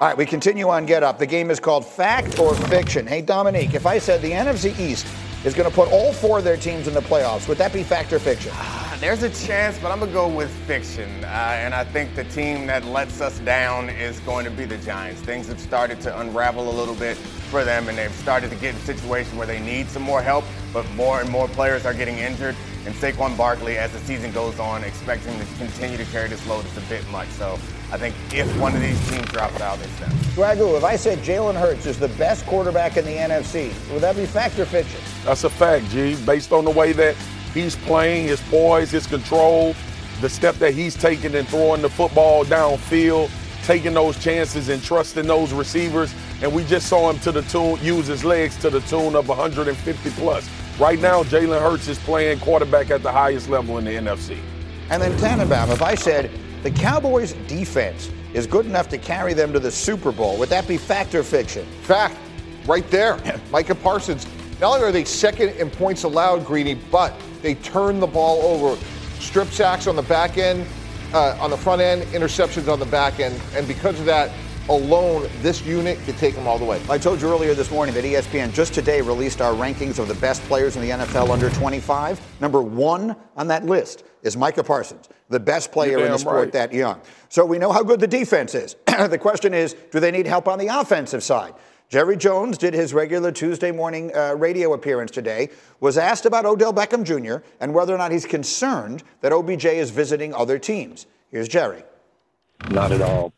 All 0.00 0.08
right, 0.08 0.16
we 0.16 0.24
continue 0.24 0.70
on 0.70 0.86
Get 0.86 1.02
Up. 1.02 1.18
The 1.18 1.26
game 1.26 1.50
is 1.50 1.60
called 1.60 1.84
Fact 1.84 2.38
or 2.38 2.54
Fiction. 2.54 3.06
Hey, 3.06 3.20
Dominique, 3.20 3.74
if 3.74 3.84
I 3.84 3.98
said 3.98 4.22
the 4.22 4.30
NFC 4.30 4.78
East 4.80 5.06
is 5.44 5.52
going 5.52 5.68
to 5.68 5.74
put 5.74 5.92
all 5.92 6.14
four 6.14 6.38
of 6.38 6.44
their 6.44 6.56
teams 6.56 6.88
in 6.88 6.94
the 6.94 7.02
playoffs, 7.02 7.46
would 7.48 7.58
that 7.58 7.70
be 7.70 7.82
fact 7.82 8.10
or 8.14 8.18
fiction? 8.18 8.50
There's 8.98 9.22
a 9.22 9.30
chance, 9.30 9.78
but 9.78 9.90
I'm 9.90 9.98
going 9.98 10.10
to 10.10 10.14
go 10.14 10.28
with 10.28 10.50
fiction. 10.66 11.08
Uh, 11.24 11.26
and 11.26 11.74
I 11.74 11.84
think 11.84 12.14
the 12.14 12.24
team 12.24 12.66
that 12.66 12.84
lets 12.86 13.20
us 13.20 13.38
down 13.40 13.90
is 13.90 14.18
going 14.20 14.46
to 14.46 14.50
be 14.50 14.64
the 14.64 14.78
Giants. 14.78 15.20
Things 15.20 15.48
have 15.48 15.60
started 15.60 16.00
to 16.02 16.20
unravel 16.20 16.70
a 16.70 16.74
little 16.74 16.94
bit 16.94 17.18
for 17.50 17.64
them, 17.64 17.88
and 17.88 17.98
they've 17.98 18.12
started 18.12 18.48
to 18.50 18.56
get 18.56 18.74
in 18.74 18.80
a 18.80 18.84
situation 18.84 19.36
where 19.36 19.46
they 19.46 19.60
need 19.60 19.88
some 19.88 20.02
more 20.02 20.22
help, 20.22 20.44
but 20.72 20.88
more 20.92 21.20
and 21.20 21.28
more 21.28 21.48
players 21.48 21.84
are 21.84 21.92
getting 21.92 22.18
injured. 22.18 22.54
And 22.86 22.94
Saquon 22.94 23.36
Barkley, 23.36 23.76
as 23.76 23.92
the 23.92 23.98
season 24.00 24.32
goes 24.32 24.58
on, 24.58 24.84
expecting 24.84 25.38
to 25.38 25.44
continue 25.58 25.98
to 25.98 26.04
carry 26.06 26.28
this 26.28 26.46
load 26.46 26.64
is 26.64 26.76
a 26.78 26.80
bit 26.82 27.06
much. 27.10 27.28
So 27.30 27.58
I 27.92 27.98
think 27.98 28.14
if 28.32 28.46
one 28.58 28.74
of 28.74 28.80
these 28.80 28.98
teams 29.10 29.26
drops 29.28 29.60
out, 29.60 29.78
it's 29.80 29.98
them. 29.98 30.10
Swagu, 30.34 30.78
if 30.78 30.84
I 30.84 30.96
said 30.96 31.18
Jalen 31.18 31.56
Hurts 31.56 31.84
is 31.84 31.98
the 31.98 32.08
best 32.08 32.46
quarterback 32.46 32.96
in 32.96 33.04
the 33.04 33.16
NFC, 33.16 33.72
would 33.92 34.00
that 34.00 34.16
be 34.16 34.24
fact 34.24 34.58
or 34.58 34.64
fiction? 34.64 35.00
That's 35.24 35.44
a 35.44 35.50
fact, 35.50 35.90
G. 35.90 36.16
Based 36.24 36.52
on 36.52 36.64
the 36.64 36.70
way 36.70 36.92
that 36.92 37.16
he's 37.52 37.76
playing, 37.76 38.28
his 38.28 38.40
poise, 38.42 38.90
his 38.90 39.06
control, 39.06 39.74
the 40.20 40.28
step 40.30 40.54
that 40.56 40.72
he's 40.72 40.94
taking 40.94 41.34
and 41.34 41.48
throwing 41.48 41.82
the 41.82 41.90
football 41.90 42.44
downfield, 42.44 43.30
taking 43.64 43.94
those 43.94 44.18
chances 44.22 44.68
and 44.68 44.82
trusting 44.82 45.26
those 45.26 45.52
receivers. 45.52 46.14
And 46.42 46.54
we 46.54 46.64
just 46.64 46.86
saw 46.86 47.10
him 47.10 47.18
to 47.20 47.32
the 47.32 47.42
tune, 47.42 47.78
use 47.82 48.06
his 48.06 48.24
legs 48.24 48.56
to 48.58 48.70
the 48.70 48.80
tune 48.80 49.14
of 49.14 49.28
150 49.28 50.10
plus. 50.10 50.48
Right 50.78 50.98
now, 50.98 51.22
Jalen 51.22 51.60
Hurts 51.60 51.88
is 51.88 51.98
playing 51.98 52.40
quarterback 52.40 52.90
at 52.90 53.02
the 53.02 53.12
highest 53.12 53.50
level 53.50 53.76
in 53.76 53.84
the 53.84 53.90
NFC. 53.90 54.38
And 54.88 55.02
then 55.02 55.16
Tannenbaum, 55.18 55.70
if 55.70 55.82
I 55.82 55.94
said 55.94 56.30
the 56.62 56.70
Cowboys' 56.70 57.34
defense 57.46 58.10
is 58.32 58.46
good 58.46 58.64
enough 58.64 58.88
to 58.88 58.98
carry 58.98 59.34
them 59.34 59.52
to 59.52 59.60
the 59.60 59.70
Super 59.70 60.12
Bowl, 60.12 60.38
would 60.38 60.48
that 60.48 60.66
be 60.66 60.78
fact 60.78 61.14
or 61.14 61.22
fiction? 61.22 61.66
Fact, 61.82 62.16
right 62.66 62.88
there. 62.90 63.18
Micah 63.50 63.74
Parsons. 63.74 64.26
Not 64.60 64.74
only 64.74 64.88
are 64.88 64.92
they 64.92 65.04
second 65.04 65.50
in 65.50 65.70
points 65.70 66.04
allowed, 66.04 66.44
Greeny, 66.46 66.74
but 66.74 67.14
they 67.42 67.54
turn 67.56 68.00
the 68.00 68.06
ball 68.06 68.42
over. 68.42 68.80
Strip 69.18 69.48
sacks 69.48 69.86
on 69.86 69.96
the 69.96 70.02
back 70.02 70.38
end, 70.38 70.66
uh, 71.12 71.36
on 71.40 71.50
the 71.50 71.56
front 71.56 71.82
end, 71.82 72.02
interceptions 72.12 72.70
on 72.72 72.78
the 72.78 72.86
back 72.86 73.20
end. 73.20 73.40
And 73.54 73.68
because 73.68 73.98
of 74.00 74.06
that, 74.06 74.30
alone, 74.70 75.28
this 75.42 75.66
unit 75.66 75.98
could 76.04 76.16
take 76.16 76.34
them 76.34 76.46
all 76.46 76.58
the 76.58 76.64
way. 76.64 76.80
I 76.88 76.96
told 76.96 77.20
you 77.20 77.28
earlier 77.28 77.54
this 77.54 77.70
morning 77.70 77.94
that 77.96 78.04
ESPN 78.04 78.54
just 78.54 78.72
today 78.72 79.00
released 79.00 79.40
our 79.40 79.52
rankings 79.52 79.98
of 79.98 80.06
the 80.06 80.14
best 80.14 80.40
players 80.42 80.76
in 80.76 80.82
the 80.82 80.90
NFL 80.90 81.30
under 81.30 81.50
25. 81.50 82.20
Number 82.40 82.62
one 82.62 83.16
on 83.36 83.48
that 83.48 83.66
list 83.66 84.04
is 84.22 84.36
Micah 84.36 84.62
Parsons, 84.62 85.08
the 85.28 85.40
best 85.40 85.72
player 85.72 85.98
in 85.98 86.12
the 86.12 86.18
sport 86.18 86.36
right. 86.36 86.52
that 86.52 86.72
young. 86.72 87.00
So 87.28 87.44
we 87.44 87.58
know 87.58 87.72
how 87.72 87.82
good 87.82 87.98
the 87.98 88.06
defense 88.06 88.54
is. 88.54 88.76
the 88.86 89.18
question 89.18 89.54
is, 89.54 89.74
do 89.90 89.98
they 89.98 90.12
need 90.12 90.26
help 90.26 90.46
on 90.46 90.58
the 90.58 90.68
offensive 90.68 91.22
side? 91.22 91.54
Jerry 91.88 92.16
Jones 92.16 92.56
did 92.56 92.72
his 92.72 92.94
regular 92.94 93.32
Tuesday 93.32 93.72
morning 93.72 94.14
uh, 94.14 94.36
radio 94.36 94.74
appearance 94.74 95.10
today, 95.10 95.48
was 95.80 95.98
asked 95.98 96.24
about 96.24 96.46
Odell 96.46 96.72
Beckham 96.72 97.02
Jr. 97.02 97.44
and 97.58 97.74
whether 97.74 97.92
or 97.92 97.98
not 97.98 98.12
he's 98.12 98.24
concerned 98.24 99.02
that 99.22 99.32
OBJ 99.32 99.64
is 99.64 99.90
visiting 99.90 100.32
other 100.32 100.56
teams. 100.56 101.06
Here's 101.32 101.48
Jerry. 101.48 101.82
Not 102.70 102.92
at 102.92 103.00
all. 103.00 103.32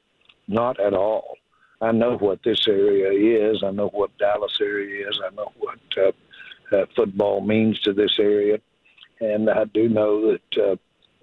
Not 0.49 0.81
at 0.81 0.95
all. 0.95 1.37
I 1.83 1.91
know 1.91 2.17
what 2.17 2.43
this 2.45 2.69
area 2.69 3.51
is. 3.51 3.63
I 3.65 3.73
know 3.73 3.89
what 3.89 4.17
Dallas 4.17 4.59
area 4.61 5.09
is. 5.09 5.21
I 5.25 5.35
know 5.35 5.53
what 5.59 5.81
uh, 5.97 6.13
uh, 6.75 6.87
football 6.95 7.41
means 7.41 7.81
to 7.81 7.93
this 7.93 8.19
area, 8.21 8.59
and 9.21 9.51
I 9.51 9.65
do 9.65 9.89
know 9.89 10.33
that 10.33 10.63
uh, 10.63 10.77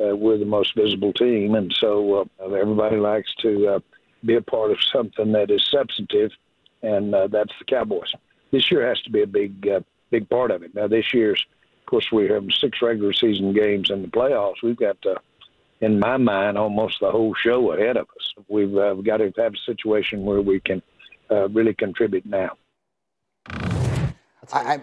uh, 0.04 0.16
we're 0.16 0.38
the 0.38 0.46
most 0.46 0.76
visible 0.76 1.14
team, 1.14 1.56
and 1.56 1.74
so 1.80 2.28
uh, 2.42 2.54
everybody 2.54 2.98
likes 2.98 3.34
to 3.42 3.68
uh, 3.68 3.80
be 4.26 4.36
a 4.36 4.42
part 4.42 4.72
of 4.72 4.78
something 4.92 5.32
that 5.32 5.50
is 5.50 5.66
substantive, 5.72 6.32
and 6.84 7.14
that's 7.14 7.54
the 7.60 7.66
Cowboys. 7.68 8.12
This 8.52 8.70
year 8.70 8.86
has 8.88 9.02
to 9.04 9.10
be 9.10 9.22
a 9.22 9.28
big, 9.28 9.66
big 10.12 10.30
part 10.30 10.52
of 10.52 10.64
it. 10.64 10.76
Now, 10.76 10.88
this 10.88 11.14
year's, 11.14 11.46
of 11.80 11.86
course, 11.86 12.12
we 12.12 12.28
have 12.28 12.46
six 12.52 12.82
regular 12.82 13.14
season 13.14 13.54
games 13.54 13.90
in 13.90 14.02
the 14.02 14.08
playoffs. 14.10 14.62
We've 14.62 14.76
got 14.76 14.98
in 15.82 16.00
my 16.00 16.18
mind, 16.18 16.58
almost 16.58 17.00
the 17.00 17.12
whole 17.12 17.34
show 17.34 17.72
ahead 17.74 17.98
of 17.98 18.08
us. 18.18 18.34
We've 18.48 18.76
uh, 18.76 18.96
got 18.96 19.18
to 19.18 19.32
have 19.38 19.54
a 19.54 19.66
situation 19.66 20.24
where 20.24 20.42
we 20.42 20.60
can 20.60 20.82
uh, 21.32 21.50
really 21.50 21.74
contribute 21.74 22.26
now. 22.26 22.52
I, 24.52 24.82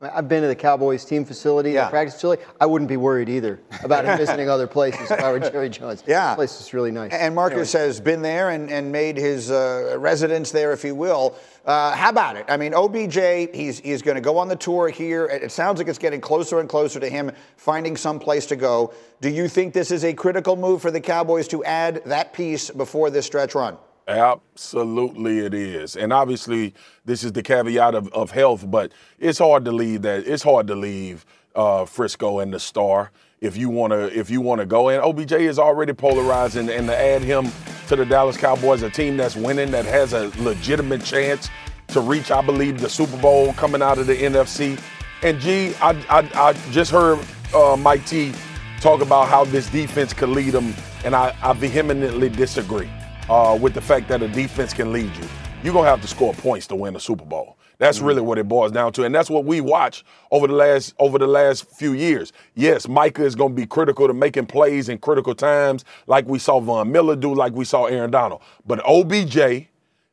I've 0.00 0.28
been 0.28 0.42
to 0.42 0.48
the 0.48 0.54
Cowboys 0.54 1.04
team 1.04 1.24
facility, 1.24 1.72
yeah. 1.72 1.86
the 1.86 1.90
practice 1.90 2.14
facility. 2.14 2.44
I 2.60 2.66
wouldn't 2.66 2.88
be 2.88 2.96
worried 2.96 3.28
either 3.28 3.60
about 3.82 4.04
him 4.04 4.16
visiting 4.16 4.48
other 4.48 4.68
places 4.68 5.10
if 5.10 5.20
I 5.20 5.32
were 5.32 5.40
Jerry 5.40 5.68
Jones. 5.68 6.04
Yeah. 6.06 6.28
This 6.28 6.36
place 6.36 6.60
is 6.60 6.72
really 6.72 6.92
nice. 6.92 7.12
And 7.12 7.34
Marcus 7.34 7.74
anyway. 7.74 7.86
has 7.88 8.00
been 8.00 8.22
there 8.22 8.50
and, 8.50 8.70
and 8.70 8.92
made 8.92 9.16
his 9.16 9.50
uh, 9.50 9.96
residence 9.98 10.52
there, 10.52 10.72
if 10.72 10.84
you 10.84 10.94
will. 10.94 11.36
Uh, 11.64 11.96
how 11.96 12.10
about 12.10 12.36
it? 12.36 12.44
I 12.48 12.56
mean, 12.56 12.74
OBJ, 12.74 13.52
he's, 13.52 13.80
he's 13.80 14.00
going 14.00 14.14
to 14.14 14.20
go 14.20 14.38
on 14.38 14.46
the 14.46 14.54
tour 14.54 14.88
here. 14.88 15.26
It 15.26 15.50
sounds 15.50 15.78
like 15.78 15.88
it's 15.88 15.98
getting 15.98 16.20
closer 16.20 16.60
and 16.60 16.68
closer 16.68 17.00
to 17.00 17.08
him 17.08 17.32
finding 17.56 17.96
some 17.96 18.20
place 18.20 18.46
to 18.46 18.56
go. 18.56 18.94
Do 19.20 19.28
you 19.28 19.48
think 19.48 19.74
this 19.74 19.90
is 19.90 20.04
a 20.04 20.14
critical 20.14 20.54
move 20.54 20.80
for 20.80 20.92
the 20.92 21.00
Cowboys 21.00 21.48
to 21.48 21.64
add 21.64 22.02
that 22.06 22.32
piece 22.32 22.70
before 22.70 23.10
this 23.10 23.26
stretch 23.26 23.56
run? 23.56 23.76
Absolutely, 24.08 25.40
it 25.40 25.52
is. 25.52 25.94
And 25.94 26.14
obviously, 26.14 26.72
this 27.04 27.22
is 27.22 27.32
the 27.32 27.42
caveat 27.42 27.94
of, 27.94 28.08
of 28.14 28.30
health, 28.30 28.68
but 28.70 28.92
it's 29.18 29.38
hard 29.38 29.66
to 29.66 29.72
leave 29.72 30.00
that. 30.02 30.26
It's 30.26 30.42
hard 30.42 30.66
to 30.68 30.74
leave 30.74 31.26
uh, 31.54 31.84
Frisco 31.84 32.38
and 32.38 32.52
the 32.52 32.58
star 32.58 33.10
if 33.42 33.54
you 33.54 33.68
want 33.68 33.92
to 33.92 34.18
if 34.18 34.30
you 34.30 34.40
want 34.40 34.60
to 34.62 34.66
go 34.66 34.88
in. 34.88 35.00
OBJ 35.02 35.32
is 35.32 35.58
already 35.58 35.92
polarizing, 35.92 36.70
and 36.70 36.86
to 36.86 36.96
add 36.96 37.20
him 37.20 37.52
to 37.88 37.96
the 37.96 38.06
Dallas 38.06 38.38
Cowboys, 38.38 38.80
a 38.80 38.88
team 38.88 39.18
that's 39.18 39.36
winning, 39.36 39.70
that 39.72 39.84
has 39.84 40.14
a 40.14 40.32
legitimate 40.42 41.04
chance 41.04 41.50
to 41.88 42.00
reach, 42.00 42.30
I 42.30 42.40
believe, 42.40 42.80
the 42.80 42.88
Super 42.88 43.16
Bowl 43.18 43.52
coming 43.54 43.82
out 43.82 43.98
of 43.98 44.06
the 44.06 44.16
NFC. 44.16 44.80
And 45.22 45.38
G, 45.38 45.74
I, 45.82 45.90
I, 46.08 46.30
I 46.34 46.52
just 46.70 46.90
heard 46.90 47.18
uh, 47.54 47.76
Mike 47.76 48.06
T 48.06 48.32
talk 48.80 49.02
about 49.02 49.28
how 49.28 49.44
this 49.44 49.68
defense 49.68 50.14
could 50.14 50.30
lead 50.30 50.52
them, 50.52 50.72
and 51.04 51.14
I, 51.14 51.36
I 51.42 51.52
vehemently 51.52 52.30
disagree 52.30 52.88
uh, 53.28 53.58
with 53.60 53.74
the 53.74 53.80
fact 53.80 54.08
that 54.08 54.22
a 54.22 54.28
defense 54.28 54.72
can 54.72 54.92
lead 54.92 55.14
you. 55.16 55.28
You're 55.62 55.74
gonna 55.74 55.88
have 55.88 56.02
to 56.02 56.08
score 56.08 56.32
points 56.34 56.66
to 56.68 56.76
win 56.76 56.94
a 56.96 57.00
Super 57.00 57.24
Bowl. 57.24 57.58
That's 57.78 57.98
mm-hmm. 57.98 58.06
really 58.06 58.22
what 58.22 58.38
it 58.38 58.48
boils 58.48 58.72
down 58.72 58.92
to, 58.94 59.04
and 59.04 59.14
that's 59.14 59.30
what 59.30 59.44
we 59.44 59.60
watch 59.60 60.04
over 60.30 60.46
the 60.46 60.54
last 60.54 60.94
over 60.98 61.18
the 61.18 61.26
last 61.26 61.68
few 61.70 61.92
years. 61.92 62.32
Yes, 62.54 62.88
Micah 62.88 63.24
is 63.24 63.34
going 63.34 63.50
to 63.50 63.56
be 63.56 63.66
critical 63.66 64.06
to 64.06 64.14
making 64.14 64.46
plays 64.46 64.88
in 64.88 64.98
critical 64.98 65.34
times, 65.34 65.84
like 66.06 66.26
we 66.26 66.38
saw 66.38 66.60
Von 66.60 66.90
Miller 66.90 67.16
do, 67.16 67.34
like 67.34 67.52
we 67.52 67.64
saw 67.64 67.86
Aaron 67.86 68.10
Donald. 68.10 68.42
But 68.66 68.80
OBJ 68.86 69.68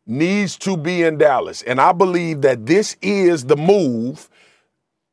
needs 0.07 0.57
to 0.57 0.78
be 0.78 1.03
in 1.03 1.18
Dallas, 1.18 1.61
and 1.63 1.82
I 1.82 1.91
believe 1.91 2.41
that 2.41 2.66
this 2.66 2.95
is 3.01 3.45
the 3.45 3.57
move, 3.57 4.30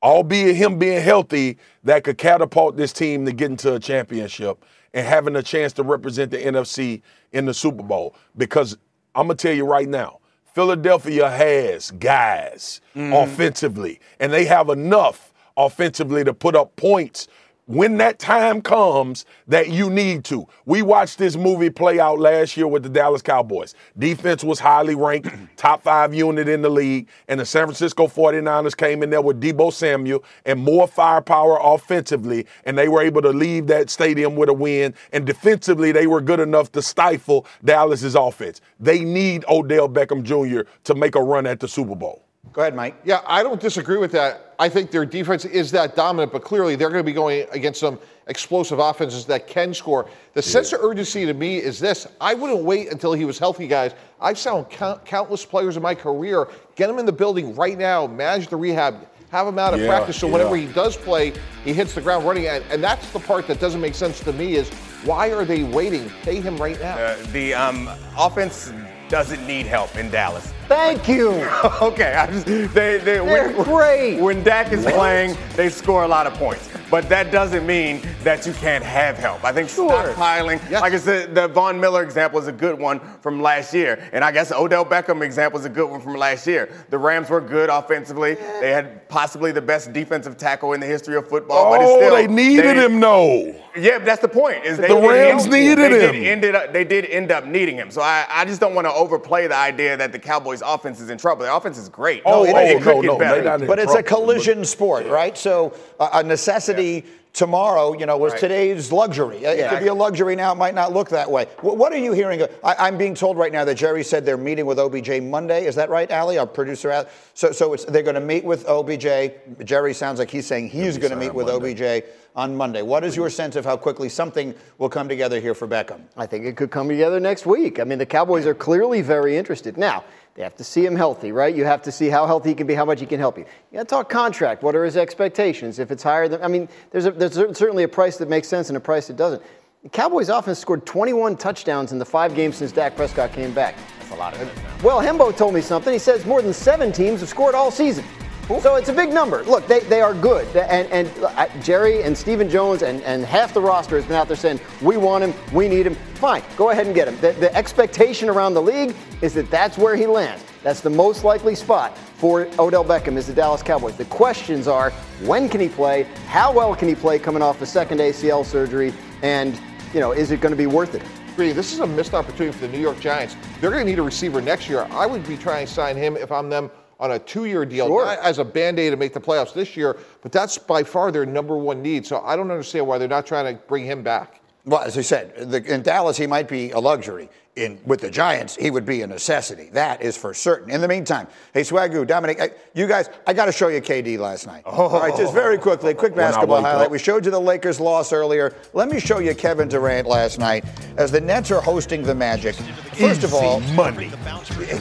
albeit 0.02 0.56
him 0.56 0.78
being 0.78 1.00
healthy, 1.02 1.58
that 1.84 2.04
could 2.04 2.18
catapult 2.18 2.76
this 2.76 2.92
team 2.92 3.24
to 3.26 3.32
get 3.32 3.50
into 3.50 3.74
a 3.74 3.80
championship 3.80 4.62
and 4.94 5.06
having 5.06 5.36
a 5.36 5.42
chance 5.42 5.72
to 5.74 5.82
represent 5.82 6.30
the 6.30 6.38
NFC 6.38 7.02
in 7.32 7.46
the 7.46 7.54
Super 7.54 7.82
Bowl. 7.82 8.14
Because 8.36 8.76
I'm 9.14 9.26
gonna 9.26 9.36
tell 9.36 9.54
you 9.54 9.64
right 9.64 9.88
now, 9.88 10.18
Philadelphia 10.54 11.30
has 11.30 11.90
guys 11.92 12.80
mm-hmm. 12.94 13.12
offensively, 13.12 14.00
and 14.20 14.32
they 14.32 14.44
have 14.44 14.68
enough 14.68 15.32
offensively 15.56 16.24
to 16.24 16.34
put 16.34 16.54
up 16.54 16.74
points 16.76 17.28
when 17.66 17.96
that 17.98 18.18
time 18.18 18.60
comes 18.60 19.24
that 19.46 19.68
you 19.68 19.88
need 19.88 20.24
to. 20.24 20.46
We 20.66 20.82
watched 20.82 21.18
this 21.18 21.36
movie 21.36 21.70
play 21.70 22.00
out 22.00 22.18
last 22.18 22.56
year 22.56 22.66
with 22.66 22.82
the 22.82 22.88
Dallas 22.88 23.22
Cowboys. 23.22 23.74
Defense 23.98 24.42
was 24.42 24.58
highly 24.58 24.94
ranked, 24.94 25.30
top 25.56 25.82
five 25.82 26.12
unit 26.12 26.48
in 26.48 26.62
the 26.62 26.68
league, 26.68 27.08
and 27.28 27.38
the 27.38 27.46
San 27.46 27.66
Francisco 27.66 28.08
49ers 28.08 28.76
came 28.76 29.02
in 29.02 29.10
there 29.10 29.22
with 29.22 29.40
Deebo 29.40 29.72
Samuel 29.72 30.24
and 30.44 30.60
more 30.60 30.88
firepower 30.88 31.58
offensively, 31.62 32.46
and 32.64 32.76
they 32.76 32.88
were 32.88 33.00
able 33.02 33.22
to 33.22 33.30
leave 33.30 33.68
that 33.68 33.90
stadium 33.90 34.34
with 34.34 34.48
a 34.48 34.54
win. 34.54 34.92
And 35.12 35.24
defensively, 35.24 35.92
they 35.92 36.06
were 36.06 36.20
good 36.20 36.40
enough 36.40 36.72
to 36.72 36.82
stifle 36.82 37.46
Dallas's 37.64 38.16
offense. 38.16 38.60
They 38.80 39.04
need 39.04 39.44
Odell 39.48 39.88
Beckham 39.88 40.22
Jr. 40.22 40.68
to 40.84 40.94
make 40.94 41.14
a 41.14 41.22
run 41.22 41.46
at 41.46 41.60
the 41.60 41.68
Super 41.68 41.94
Bowl. 41.94 42.24
Go 42.52 42.60
ahead, 42.60 42.74
Mike. 42.74 42.96
Yeah, 43.04 43.22
I 43.26 43.42
don't 43.42 43.60
disagree 43.60 43.96
with 43.96 44.12
that. 44.12 44.54
I 44.58 44.68
think 44.68 44.90
their 44.90 45.06
defense 45.06 45.44
is 45.44 45.70
that 45.70 45.96
dominant, 45.96 46.32
but 46.32 46.44
clearly 46.44 46.76
they're 46.76 46.90
going 46.90 47.00
to 47.00 47.04
be 47.04 47.14
going 47.14 47.46
against 47.50 47.80
some 47.80 47.98
explosive 48.26 48.78
offenses 48.78 49.24
that 49.26 49.46
can 49.46 49.72
score. 49.72 50.08
The 50.34 50.40
yeah. 50.40 50.52
sense 50.52 50.72
of 50.72 50.80
urgency 50.82 51.24
to 51.24 51.32
me 51.32 51.56
is 51.56 51.80
this 51.80 52.06
I 52.20 52.34
wouldn't 52.34 52.62
wait 52.62 52.92
until 52.92 53.14
he 53.14 53.24
was 53.24 53.38
healthy, 53.38 53.66
guys. 53.66 53.94
I've 54.20 54.38
seen 54.38 54.64
count, 54.64 55.04
countless 55.06 55.46
players 55.46 55.76
in 55.76 55.82
my 55.82 55.94
career 55.94 56.46
get 56.76 56.90
him 56.90 56.98
in 56.98 57.06
the 57.06 57.12
building 57.12 57.54
right 57.54 57.78
now, 57.78 58.06
manage 58.06 58.48
the 58.48 58.56
rehab, 58.56 59.08
have 59.30 59.46
him 59.46 59.58
out 59.58 59.72
of 59.72 59.80
yeah, 59.80 59.88
practice 59.88 60.18
so 60.18 60.26
yeah. 60.26 60.34
whenever 60.34 60.56
he 60.56 60.66
does 60.66 60.96
play, 60.96 61.32
he 61.64 61.72
hits 61.72 61.94
the 61.94 62.02
ground 62.02 62.26
running. 62.26 62.48
And, 62.48 62.62
and 62.70 62.84
that's 62.84 63.10
the 63.12 63.20
part 63.20 63.46
that 63.46 63.60
doesn't 63.60 63.80
make 63.80 63.94
sense 63.94 64.20
to 64.20 64.32
me 64.32 64.56
is 64.56 64.68
Why 65.04 65.32
are 65.32 65.46
they 65.46 65.62
waiting? 65.62 66.10
Pay 66.22 66.40
him 66.40 66.58
right 66.58 66.78
now. 66.80 66.96
Uh, 66.96 67.16
the 67.32 67.54
um, 67.54 67.88
offense 68.18 68.70
doesn't 69.12 69.46
need 69.46 69.66
help 69.66 69.94
in 69.98 70.10
Dallas. 70.10 70.54
Thank 70.68 71.06
you. 71.06 71.32
okay, 71.82 72.14
I 72.14 72.26
just, 72.28 72.46
they, 72.46 72.62
they, 72.96 72.98
They're 72.98 73.22
when, 73.52 73.62
great. 73.62 74.18
When 74.18 74.42
Dak 74.42 74.72
is 74.72 74.86
What? 74.86 74.94
playing, 74.94 75.36
they 75.54 75.68
score 75.68 76.04
a 76.04 76.08
lot 76.08 76.26
of 76.26 76.32
points. 76.32 76.70
But 76.90 77.10
that 77.10 77.30
doesn't 77.30 77.66
mean 77.66 78.00
that 78.22 78.46
you 78.46 78.54
can't 78.54 78.82
have 78.82 79.18
help. 79.18 79.44
I 79.44 79.52
think 79.52 79.68
stockpiling, 79.68 80.70
like 80.70 80.94
I 80.94 80.98
said, 80.98 81.34
the 81.34 81.48
Von 81.48 81.78
Miller 81.78 82.02
example 82.02 82.38
is 82.38 82.46
a 82.46 82.52
good 82.52 82.78
one 82.78 83.00
from 83.20 83.42
last 83.42 83.74
year. 83.74 84.02
And 84.12 84.24
I 84.24 84.32
guess 84.32 84.50
Odell 84.50 84.84
Beckham 84.86 85.20
example 85.22 85.58
is 85.60 85.66
a 85.66 85.70
good 85.70 85.90
one 85.90 86.00
from 86.00 86.14
last 86.14 86.46
year. 86.46 86.70
The 86.88 86.96
Rams 86.98 87.28
were 87.28 87.40
good 87.42 87.68
offensively. 87.68 88.34
They 88.60 88.70
had 88.70 89.06
possibly 89.10 89.52
the 89.52 89.60
best 89.62 89.92
defensive 89.92 90.38
tackle 90.38 90.72
in 90.72 90.80
the 90.80 90.86
history 90.86 91.16
of 91.16 91.28
football. 91.28 91.70
but 91.70 91.82
it's 91.82 91.90
Oh, 91.90 91.98
still, 91.98 92.14
they 92.14 92.26
needed 92.26 92.78
him, 92.78 92.98
though. 92.98 93.54
Yeah, 93.76 93.98
that's 93.98 94.20
the 94.20 94.28
point. 94.28 94.64
Is 94.64 94.76
they 94.78 94.88
The 94.88 94.94
did 95.00 95.08
Rams 95.08 95.42
end- 95.44 95.52
needed 95.52 95.78
they 95.78 96.06
him. 96.06 96.12
Did 96.12 96.26
ended 96.26 96.54
up, 96.54 96.72
they 96.72 96.84
did 96.84 97.06
end 97.06 97.32
up 97.32 97.46
needing 97.46 97.76
him. 97.76 97.90
So 97.90 98.02
I, 98.02 98.26
I 98.28 98.44
just 98.44 98.60
don't 98.60 98.74
want 98.74 98.86
to 98.86 98.92
overplay 98.92 99.46
the 99.46 99.56
idea 99.56 99.96
that 99.96 100.12
the 100.12 100.18
Cowboys' 100.18 100.62
offense 100.64 101.00
is 101.00 101.08
in 101.10 101.18
trouble. 101.18 101.42
Their 101.44 101.52
offense 101.54 101.78
is 101.78 101.88
great. 101.88 102.22
Oh, 102.26 102.44
it, 102.44 102.50
it 102.50 102.56
it 102.56 102.76
is. 102.78 102.84
could 102.84 103.02
get 103.02 103.18
better. 103.18 103.66
But 103.66 103.78
it's 103.78 103.94
a 103.94 104.02
collision 104.02 104.64
sport, 104.64 105.06
right? 105.06 105.36
So 105.38 105.74
uh, 105.98 106.10
a 106.14 106.22
necessity 106.22 107.04
tomorrow, 107.32 107.94
you 107.94 108.04
know, 108.06 108.16
was 108.16 108.32
Right. 108.32 108.40
today's 108.40 108.92
luxury. 108.92 109.38
It 109.44 109.68
could 109.70 109.80
be 109.80 109.86
a 109.86 109.94
luxury 109.94 110.36
now. 110.36 110.52
It 110.52 110.56
might 110.56 110.74
not 110.74 110.92
look 110.92 111.08
that 111.10 111.30
way. 111.30 111.46
Wh- 111.58 111.76
What 111.76 111.92
are 111.92 111.98
you 111.98 112.12
hearing? 112.12 112.42
I, 112.62 112.74
I'm 112.78 112.98
being 112.98 113.14
told 113.14 113.38
right 113.38 113.52
now 113.52 113.64
that 113.64 113.74
Jerry 113.74 114.04
said 114.04 114.26
they're 114.26 114.36
meeting 114.36 114.66
with 114.66 114.78
OBJ 114.78 115.20
Monday. 115.22 115.66
Is 115.66 115.74
that 115.76 115.88
right, 115.88 116.10
Ali, 116.12 116.38
our 116.38 116.46
producer? 116.46 117.06
So, 117.34 117.52
so 117.52 117.72
it's, 117.72 117.84
they're 117.86 118.02
going 118.02 118.16
to 118.16 118.20
meet 118.20 118.44
with 118.44 118.66
OBJ. 118.68 119.32
Jerry 119.64 119.94
sounds 119.94 120.18
like 120.18 120.30
he's 120.30 120.46
saying 120.46 120.68
he's 120.68 120.98
going 120.98 121.10
to 121.10 121.16
meet 121.16 121.34
with 121.34 121.48
OBJ 121.48 122.04
on 122.36 122.56
Monday. 122.56 122.82
What 122.82 123.04
is 123.04 123.16
your 123.16 123.28
mm-hmm. 123.28 123.36
sense 123.36 123.56
of 123.56 123.64
how 123.64 123.76
quickly 123.76 124.08
something 124.08 124.54
will 124.78 124.88
come 124.88 125.08
together 125.08 125.40
here 125.40 125.54
for 125.54 125.66
Beckham? 125.66 126.02
I 126.16 126.26
think 126.26 126.44
it 126.44 126.56
could 126.56 126.70
come 126.70 126.88
together 126.88 127.20
next 127.20 127.46
week. 127.46 127.80
I 127.80 127.84
mean, 127.84 127.98
the 127.98 128.06
Cowboys 128.06 128.46
are 128.46 128.54
clearly 128.54 129.02
very 129.02 129.36
interested. 129.36 129.76
Now, 129.76 130.04
they 130.34 130.42
have 130.42 130.56
to 130.56 130.64
see 130.64 130.84
him 130.84 130.96
healthy, 130.96 131.30
right? 131.30 131.54
You 131.54 131.64
have 131.64 131.82
to 131.82 131.92
see 131.92 132.08
how 132.08 132.26
healthy 132.26 132.50
he 132.50 132.54
can 132.54 132.66
be, 132.66 132.74
how 132.74 132.86
much 132.86 133.00
he 133.00 133.06
can 133.06 133.20
help 133.20 133.36
you. 133.36 133.44
You 133.70 133.78
got 133.78 133.82
to 133.82 133.88
talk 133.88 134.08
contract. 134.08 134.62
What 134.62 134.74
are 134.74 134.84
his 134.84 134.96
expectations? 134.96 135.78
If 135.78 135.90
it's 135.90 136.02
higher 136.02 136.26
than, 136.26 136.42
I 136.42 136.48
mean, 136.48 136.68
there's, 136.90 137.04
a, 137.04 137.10
there's 137.10 137.34
certainly 137.34 137.82
a 137.82 137.88
price 137.88 138.16
that 138.16 138.28
makes 138.30 138.48
sense 138.48 138.68
and 138.68 138.76
a 138.76 138.80
price 138.80 139.08
that 139.08 139.16
doesn't. 139.16 139.42
The 139.82 139.90
Cowboys 139.90 140.28
offense 140.28 140.58
scored 140.58 140.86
21 140.86 141.36
touchdowns 141.36 141.92
in 141.92 141.98
the 141.98 142.04
five 142.04 142.34
games 142.34 142.56
since 142.56 142.72
Dak 142.72 142.96
Prescott 142.96 143.32
came 143.32 143.52
back. 143.52 143.76
That's 143.98 144.12
a 144.12 144.14
lot 144.14 144.32
of 144.34 144.82
Well, 144.82 145.00
Hembo 145.00 145.36
told 145.36 145.54
me 145.54 145.60
something. 145.60 145.92
He 145.92 145.98
says 145.98 146.24
more 146.24 146.40
than 146.40 146.54
seven 146.54 146.92
teams 146.92 147.20
have 147.20 147.28
scored 147.28 147.54
all 147.54 147.70
season. 147.70 148.04
So 148.48 148.76
it's 148.76 148.88
a 148.88 148.92
big 148.92 149.12
number. 149.12 149.44
Look, 149.44 149.66
they, 149.66 149.80
they 149.80 150.00
are 150.00 150.14
good. 150.14 150.46
And, 150.56 150.86
and 150.88 151.10
uh, 151.24 151.48
Jerry 151.60 152.02
and 152.02 152.16
Stephen 152.16 152.50
Jones 152.50 152.82
and, 152.82 153.02
and 153.02 153.24
half 153.24 153.54
the 153.54 153.60
roster 153.60 153.96
has 153.96 154.04
been 154.04 154.16
out 154.16 154.28
there 154.28 154.36
saying, 154.36 154.60
we 154.82 154.96
want 154.96 155.24
him, 155.24 155.34
we 155.52 155.68
need 155.68 155.86
him. 155.86 155.94
Fine, 156.14 156.42
go 156.56 156.70
ahead 156.70 156.86
and 156.86 156.94
get 156.94 157.08
him. 157.08 157.18
The, 157.20 157.32
the 157.32 157.54
expectation 157.56 158.28
around 158.28 158.54
the 158.54 158.62
league 158.62 158.94
is 159.22 159.32
that 159.34 159.50
that's 159.50 159.78
where 159.78 159.96
he 159.96 160.06
lands. 160.06 160.44
That's 160.62 160.80
the 160.80 160.90
most 160.90 161.24
likely 161.24 161.54
spot 161.54 161.96
for 161.98 162.48
Odell 162.58 162.84
Beckham 162.84 163.16
is 163.16 163.26
the 163.26 163.32
Dallas 163.32 163.62
Cowboys. 163.62 163.96
The 163.96 164.04
questions 164.06 164.68
are, 164.68 164.90
when 165.24 165.48
can 165.48 165.60
he 165.60 165.68
play? 165.68 166.04
How 166.26 166.52
well 166.52 166.76
can 166.76 166.88
he 166.88 166.94
play 166.94 167.18
coming 167.18 167.42
off 167.42 167.58
the 167.58 167.66
second 167.66 167.98
ACL 167.98 168.44
surgery? 168.44 168.92
And, 169.22 169.58
you 169.94 170.00
know, 170.00 170.12
is 170.12 170.30
it 170.30 170.40
going 170.40 170.52
to 170.52 170.56
be 170.56 170.66
worth 170.66 170.94
it? 170.94 171.02
This 171.36 171.72
is 171.72 171.80
a 171.80 171.86
missed 171.86 172.12
opportunity 172.12 172.56
for 172.56 172.66
the 172.66 172.72
New 172.72 172.80
York 172.80 173.00
Giants. 173.00 173.36
They're 173.60 173.70
going 173.70 173.84
to 173.84 173.90
need 173.90 173.98
a 173.98 174.02
receiver 174.02 174.42
next 174.42 174.68
year. 174.68 174.86
I 174.90 175.06
would 175.06 175.26
be 175.26 175.36
trying 175.36 175.66
to 175.66 175.72
sign 175.72 175.96
him 175.96 176.16
if 176.16 176.30
I'm 176.30 176.50
them 176.50 176.70
on 177.02 177.10
a 177.10 177.18
two-year 177.18 177.66
deal, 177.66 177.88
Sure. 177.88 178.04
not 178.04 178.18
as 178.20 178.38
a 178.38 178.44
band-aid 178.44 178.92
to 178.92 178.96
make 178.96 179.12
the 179.12 179.20
playoffs 179.20 179.52
this 179.52 179.76
year, 179.76 179.96
but 180.22 180.30
that's 180.30 180.56
by 180.56 180.84
far 180.84 181.10
their 181.10 181.26
number 181.26 181.58
one 181.58 181.82
need. 181.82 182.06
So 182.06 182.22
I 182.24 182.36
don't 182.36 182.48
understand 182.50 182.86
why 182.86 182.96
they're 182.96 183.08
not 183.08 183.26
trying 183.26 183.52
to 183.56 183.60
bring 183.64 183.84
him 183.84 184.02
back. 184.02 184.40
Well, 184.64 184.80
as 184.80 184.96
I 184.96 185.00
said, 185.00 185.50
the, 185.50 185.62
in 185.74 185.82
Dallas, 185.82 186.16
he 186.16 186.26
might 186.26 186.48
be 186.48 186.70
a 186.70 186.78
luxury. 186.78 187.28
In 187.54 187.78
with 187.84 188.00
the 188.00 188.10
Giants, 188.10 188.56
he 188.56 188.70
would 188.70 188.86
be 188.86 189.02
a 189.02 189.06
necessity. 189.06 189.68
That 189.74 190.00
is 190.00 190.16
for 190.16 190.32
certain. 190.32 190.70
In 190.70 190.80
the 190.80 190.88
meantime, 190.88 191.26
hey 191.52 191.60
Swagu, 191.60 192.06
Dominique, 192.06 192.40
I, 192.40 192.48
you 192.72 192.86
guys, 192.86 193.10
I 193.26 193.34
got 193.34 193.44
to 193.44 193.52
show 193.52 193.68
you 193.68 193.82
KD 193.82 194.18
last 194.18 194.46
night. 194.46 194.62
All 194.64 194.88
right, 194.88 195.14
just 195.14 195.34
very 195.34 195.58
quickly, 195.58 195.92
quick 195.92 196.14
basketball 196.14 196.62
highlight. 196.62 196.90
We 196.90 196.98
showed 196.98 197.26
you 197.26 197.30
the 197.30 197.38
Lakers 197.38 197.78
loss 197.78 198.10
earlier. 198.10 198.54
Let 198.72 198.88
me 198.88 198.98
show 198.98 199.18
you 199.18 199.34
Kevin 199.34 199.68
Durant 199.68 200.08
last 200.08 200.38
night 200.38 200.64
as 200.96 201.10
the 201.10 201.20
Nets 201.20 201.50
are 201.50 201.60
hosting 201.60 202.02
the 202.02 202.14
Magic. 202.14 202.54
First 202.94 203.22
of 203.22 203.34
all, 203.34 203.60
money. 203.74 204.10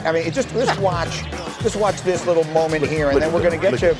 I 0.06 0.10
mean, 0.12 0.32
just 0.32 0.48
just 0.48 0.80
watch, 0.80 1.24
just 1.60 1.76
watch 1.76 2.00
this 2.00 2.24
little 2.26 2.44
moment 2.54 2.86
here, 2.86 3.10
and 3.10 3.20
then 3.20 3.34
we're 3.34 3.42
going 3.42 3.60
to 3.60 3.70
get 3.70 3.82
you. 3.82 3.94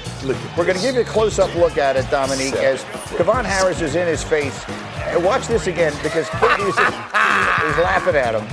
We're 0.57 0.65
going 0.65 0.79
to 0.79 0.83
give 0.83 0.95
you 0.95 1.03
a 1.03 1.05
close-up 1.05 1.55
look 1.57 1.77
at 1.77 1.97
it, 1.97 2.11
Dominique, 2.11 2.55
as 2.55 2.83
Kevon 3.19 3.45
Harris 3.45 3.83
is 3.83 3.97
in 3.97 4.07
his 4.07 4.23
face. 4.25 4.65
Watch 5.23 5.47
this 5.47 5.67
again 5.67 5.93
because 6.03 6.27
KD 6.27 6.69
is 6.69 6.75
just, 6.77 6.97
he's 6.97 7.79
laughing 7.85 8.17
at 8.17 8.35
him. 8.35 8.45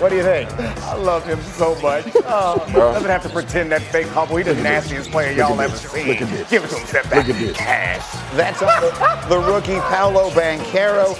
What 0.00 0.08
do 0.10 0.16
you 0.16 0.22
think? 0.22 0.50
I 0.58 0.94
love 0.96 1.24
him 1.24 1.40
so 1.40 1.74
much. 1.80 2.06
Oh, 2.26 2.64
doesn't 2.72 3.08
have 3.08 3.22
to 3.22 3.28
pretend 3.28 3.70
that 3.70 3.82
fake 3.82 4.06
humble. 4.08 4.36
He's 4.36 4.46
the 4.46 4.54
nastiest 4.54 5.10
player 5.10 5.30
y'all 5.32 5.60
ever 5.60 5.76
seen. 5.76 6.08
Look 6.08 6.22
at 6.22 6.28
this. 6.30 6.50
Give 6.50 6.64
it 6.64 6.70
to 6.70 6.76
him, 6.76 6.86
step 6.86 7.04
back. 7.10 7.26
Look 7.28 7.36
at 7.36 7.40
this. 7.40 7.56
Cash. 7.56 8.32
That's 8.34 8.60
on 8.62 8.80
the, 8.80 9.26
the 9.28 9.38
rookie 9.38 9.78
Paolo 9.80 10.30
Banchero. 10.30 11.14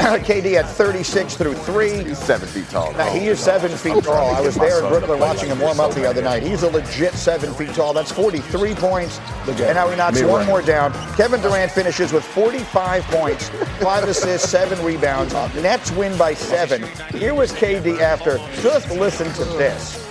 KD 0.24 0.54
at 0.54 0.66
36 0.66 1.36
through 1.36 1.52
three. 1.52 2.02
He's 2.02 2.18
seven 2.18 2.48
feet 2.48 2.66
tall. 2.70 2.90
Now, 2.94 3.12
he 3.12 3.26
is 3.26 3.38
seven 3.38 3.70
feet 3.70 4.02
tall. 4.02 4.34
I 4.34 4.40
was 4.40 4.54
there 4.54 4.82
in 4.82 4.88
Brooklyn 4.88 5.20
watching 5.20 5.50
him 5.50 5.60
warm 5.60 5.78
up 5.78 5.92
the 5.92 6.08
other 6.08 6.22
night. 6.22 6.42
He's 6.42 6.62
a 6.62 6.70
legit 6.70 7.12
seven 7.12 7.52
feet 7.52 7.74
tall. 7.74 7.92
That's 7.92 8.10
43 8.10 8.74
points. 8.76 9.20
And 9.46 9.58
now 9.58 9.90
he 9.90 9.96
knocks 9.96 10.22
one 10.22 10.46
more 10.46 10.62
down. 10.62 10.94
Kevin 11.16 11.42
Durant 11.42 11.70
finishes 11.70 12.14
with 12.14 12.24
45 12.24 13.02
points, 13.04 13.50
five 13.78 14.04
assists, 14.04 14.48
seven 14.48 14.82
rebounds. 14.82 15.34
Nets 15.56 15.92
win 15.92 16.16
by 16.16 16.32
seven. 16.32 16.82
Here 17.12 17.34
was 17.34 17.52
KD 17.52 18.00
after. 18.00 18.38
Just 18.62 18.90
listen 18.92 19.30
to 19.34 19.44
this. 19.58 20.02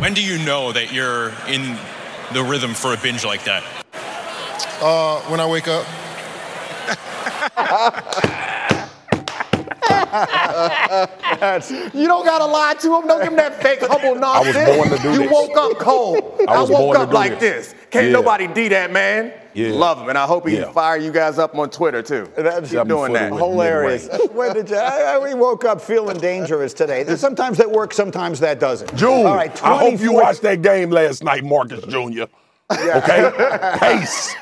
When 0.00 0.12
do 0.12 0.22
you 0.22 0.36
know 0.44 0.72
that 0.72 0.92
you're 0.92 1.32
in 1.48 1.78
the 2.34 2.44
rhythm 2.44 2.74
for 2.74 2.92
a 2.92 2.98
binge 2.98 3.24
like 3.24 3.44
that? 3.44 3.64
Uh, 4.82 5.20
when 5.30 5.40
I 5.40 5.46
wake 5.46 5.66
up. 5.66 5.86
You 11.94 12.06
don't 12.06 12.24
gotta 12.24 12.46
lie 12.46 12.74
to 12.80 12.96
him. 12.96 13.06
Don't 13.06 13.20
give 13.22 13.30
him 13.32 13.36
that 13.36 13.62
fake 13.62 13.80
humble 13.82 14.14
nonsense. 14.14 14.76
born 14.76 14.88
to 14.90 14.98
do 14.98 15.12
you 15.12 15.18
this. 15.20 15.30
woke 15.32 15.56
up 15.56 15.78
cold. 15.78 16.40
I 16.48 16.52
I, 16.54 16.60
woke 16.60 16.68
born 16.70 16.96
to 16.96 17.02
up 17.02 17.10
do 17.10 17.14
like 17.14 17.38
this. 17.40 17.72
this. 17.72 17.74
Can't 17.90 18.06
Yeah. 18.06 18.12
nobody 18.12 18.46
D 18.48 18.68
that 18.68 18.90
man. 18.92 19.32
Yeah. 19.54 19.72
Love 19.72 20.00
him, 20.02 20.08
and 20.08 20.16
I 20.18 20.24
hope 20.26 20.46
he 20.48 20.56
Yeah. 20.56 20.64
can 20.64 20.72
fire 20.72 20.96
you 20.96 21.10
guys 21.10 21.38
up 21.38 21.56
on 21.56 21.70
Twitter 21.70 22.02
too. 22.02 22.28
That's 22.36 22.70
Keep 22.70 22.86
doing 22.88 23.12
that. 23.14 23.32
Hilarious. 23.32 24.08
when 24.32 24.54
did 24.54 24.70
you, 24.70 24.76
I, 24.76 25.14
I- 25.14 25.18
we 25.18 25.34
woke 25.34 25.64
up 25.64 25.80
feeling 25.80 26.18
dangerous 26.18 26.72
today. 26.74 27.04
Sometimes 27.16 27.58
that 27.58 27.70
works, 27.70 27.96
sometimes 27.96 28.40
that 28.40 28.60
doesn't. 28.60 28.94
June, 28.96 29.26
All 29.26 29.34
right, 29.34 29.50
I 29.64 29.76
hope 29.78 29.92
you 30.00 30.10
24 30.10 30.14
watched 30.22 30.42
that 30.42 30.62
game 30.62 30.90
last 30.90 31.24
night, 31.24 31.44
Marcus 31.44 31.84
Jr. 31.84 32.24
Okay? 32.70 33.76
Pace. 33.80 34.34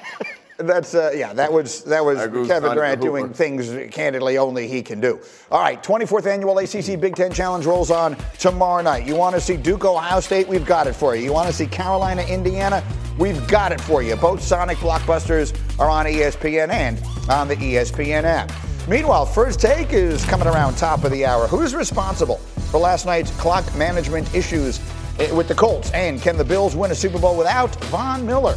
That's 0.59 0.95
uh, 0.95 1.13
yeah. 1.15 1.35
That 1.35 1.53
was 1.53 1.85
that 1.85 2.05
was 2.05 2.19
Kevin 2.49 2.75
Durant 2.75 3.01
doing 3.01 3.33
things 3.33 3.71
candidly 3.93 4.39
only 4.39 4.67
he 4.67 4.83
can 4.83 5.01
do. 5.01 5.21
All 5.51 5.61
right, 5.61 5.83
24th 5.83 6.27
annual 6.27 6.59
ACC 6.59 6.99
Big 6.99 7.15
Ten 7.15 7.31
Challenge 7.31 7.67
rolls 7.67 7.91
on 7.91 8.17
tomorrow 8.39 8.83
night. 8.83 9.07
You 9.07 9.17
want 9.17 9.35
to 9.35 9.41
see 9.41 9.57
Duke 9.57 9.85
Ohio 9.85 10.21
State? 10.21 10.49
We've 10.49 10.65
got 10.65 10.87
it 10.87 10.95
for 10.95 11.15
you. 11.15 11.23
You 11.23 11.33
want 11.33 11.49
to 11.49 11.53
see 11.53 11.67
Carolina 11.67 12.23
Indiana? 12.23 12.83
We've 13.19 13.47
got 13.49 13.73
it 13.73 13.81
for 13.81 14.03
you. 14.03 14.17
Both 14.17 14.43
Sonic 14.43 14.79
blockbusters 14.79 15.59
are 15.79 15.91
on 15.91 16.07
ESPN 16.07 16.71
and 16.71 17.03
on 17.29 17.49
the 17.49 17.57
ESPN 17.57 18.25
app. 18.25 18.51
Meanwhile, 18.89 19.27
first 19.27 19.61
take 19.61 19.93
is 19.93 20.25
coming 20.25 20.47
around 20.47 20.77
top 20.77 21.05
of 21.05 21.11
the 21.11 21.27
hour. 21.27 21.47
Who's 21.49 21.75
responsible 21.75 22.37
for 22.71 22.79
last 22.79 23.05
night's 23.05 23.31
clock 23.33 23.65
management 23.77 24.33
issues 24.35 24.81
eh, 25.19 25.31
with 25.33 25.49
the 25.49 25.55
Colts? 25.55 25.91
And 25.91 26.23
can 26.23 26.37
the 26.37 26.45
Bills 26.45 26.77
win 26.77 26.91
a 26.93 26.95
Super 26.95 27.19
Bowl 27.19 27.37
without 27.37 27.75
Von 27.87 28.25
Miller? 28.25 28.57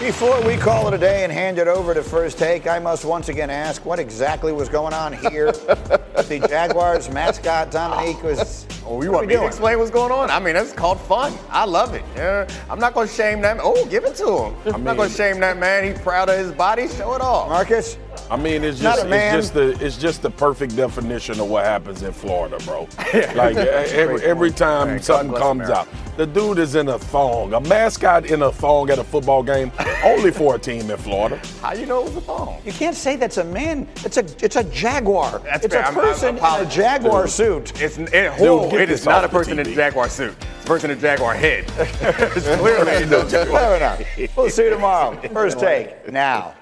Before 0.00 0.40
we 0.46 0.56
call 0.56 0.88
it 0.88 0.94
a 0.94 0.98
day 0.98 1.24
and 1.24 1.30
hand 1.30 1.58
it 1.58 1.68
over 1.68 1.92
to 1.92 2.02
First 2.02 2.38
Take, 2.38 2.66
I 2.66 2.78
must 2.78 3.04
once 3.04 3.28
again 3.28 3.50
ask 3.50 3.84
what 3.84 3.98
exactly 3.98 4.50
was 4.50 4.70
going 4.70 4.94
on 4.94 5.12
here. 5.12 5.52
the 5.52 6.46
Jaguars 6.48 7.10
mascot 7.10 7.70
Dominique 7.70 8.22
was. 8.22 8.66
Oh, 8.86 9.02
you 9.02 9.12
want 9.12 9.26
me 9.26 9.34
to 9.34 9.44
explain 9.44 9.78
what's 9.78 9.90
going 9.90 10.10
on? 10.10 10.30
I 10.30 10.40
mean, 10.40 10.54
that's 10.54 10.72
called 10.72 10.98
fun. 11.02 11.34
I 11.50 11.66
love 11.66 11.92
it. 11.92 12.02
Yeah, 12.16 12.48
I'm 12.70 12.78
not 12.78 12.94
going 12.94 13.08
to 13.08 13.14
shame 13.14 13.42
that. 13.42 13.58
Oh, 13.60 13.84
give 13.90 14.04
it 14.04 14.16
to 14.16 14.44
him. 14.44 14.56
I'm 14.68 14.72
mean, 14.72 14.84
not 14.84 14.96
going 14.96 15.10
to 15.10 15.14
shame 15.14 15.38
that 15.40 15.58
man. 15.58 15.84
He's 15.84 16.00
proud 16.00 16.30
of 16.30 16.38
his 16.38 16.52
body. 16.52 16.88
Show 16.88 17.14
it 17.14 17.20
off. 17.20 17.50
Marcus? 17.50 17.98
I 18.30 18.36
mean, 18.36 18.62
it's 18.62 18.78
just 18.78 19.04
it's 19.06 19.34
just 19.34 19.54
the 19.54 19.84
it's 19.84 19.96
just 19.96 20.22
the 20.22 20.30
perfect 20.30 20.76
definition 20.76 21.40
of 21.40 21.48
what 21.48 21.64
happens 21.64 22.02
in 22.02 22.12
Florida, 22.12 22.58
bro. 22.64 22.88
like 23.34 23.56
every, 23.56 24.22
every 24.22 24.50
time 24.52 24.88
right, 24.88 25.04
something 25.04 25.36
comes 25.36 25.68
America. 25.68 25.80
out, 25.80 26.16
the 26.16 26.26
dude 26.26 26.58
is 26.58 26.76
in 26.76 26.88
a 26.88 26.98
thong. 26.98 27.54
A 27.54 27.60
mascot 27.60 28.26
in 28.26 28.42
a 28.42 28.52
thong 28.52 28.90
at 28.90 28.98
a 28.98 29.04
football 29.04 29.42
game, 29.42 29.72
only 30.04 30.30
for 30.30 30.54
a 30.54 30.58
team 30.58 30.90
in 30.90 30.96
Florida. 30.96 31.40
How 31.60 31.72
you 31.72 31.86
know 31.86 32.02
it 32.02 32.04
was 32.04 32.16
a 32.16 32.20
thong? 32.20 32.60
You 32.64 32.72
can't 32.72 32.94
say 32.94 33.16
that's 33.16 33.38
a 33.38 33.44
man. 33.44 33.88
It's 34.04 34.16
a 34.16 34.24
it's 34.44 34.56
a 34.56 34.64
jaguar. 34.64 35.40
That's 35.40 35.64
it's 35.64 35.74
fair. 35.74 35.90
a 35.90 35.92
person 35.92 36.38
I'm, 36.38 36.44
I'm 36.44 36.60
in 36.62 36.66
a 36.68 36.70
jaguar 36.70 37.22
dude. 37.22 37.30
suit. 37.32 37.80
It's 37.80 37.98
eh, 37.98 38.32
it, 38.32 38.38
dude, 38.38 38.74
it 38.74 38.90
is 38.90 39.04
not 39.04 39.24
a 39.24 39.28
person 39.28 39.58
in 39.58 39.66
a 39.66 39.74
jaguar 39.74 40.08
suit. 40.08 40.36
It's 40.56 40.64
a 40.64 40.68
person 40.68 40.90
in 40.90 40.98
a 40.98 41.00
jaguar 41.00 41.34
head. 41.34 41.64
it's 41.78 42.46
clearly 42.60 43.06
no 43.06 43.24
Fair 43.26 43.76
enough. 43.76 44.02
We'll 44.36 44.50
see 44.50 44.64
you 44.64 44.70
tomorrow. 44.70 45.20
First 45.32 45.58
take 45.58 46.10
now. 46.12 46.54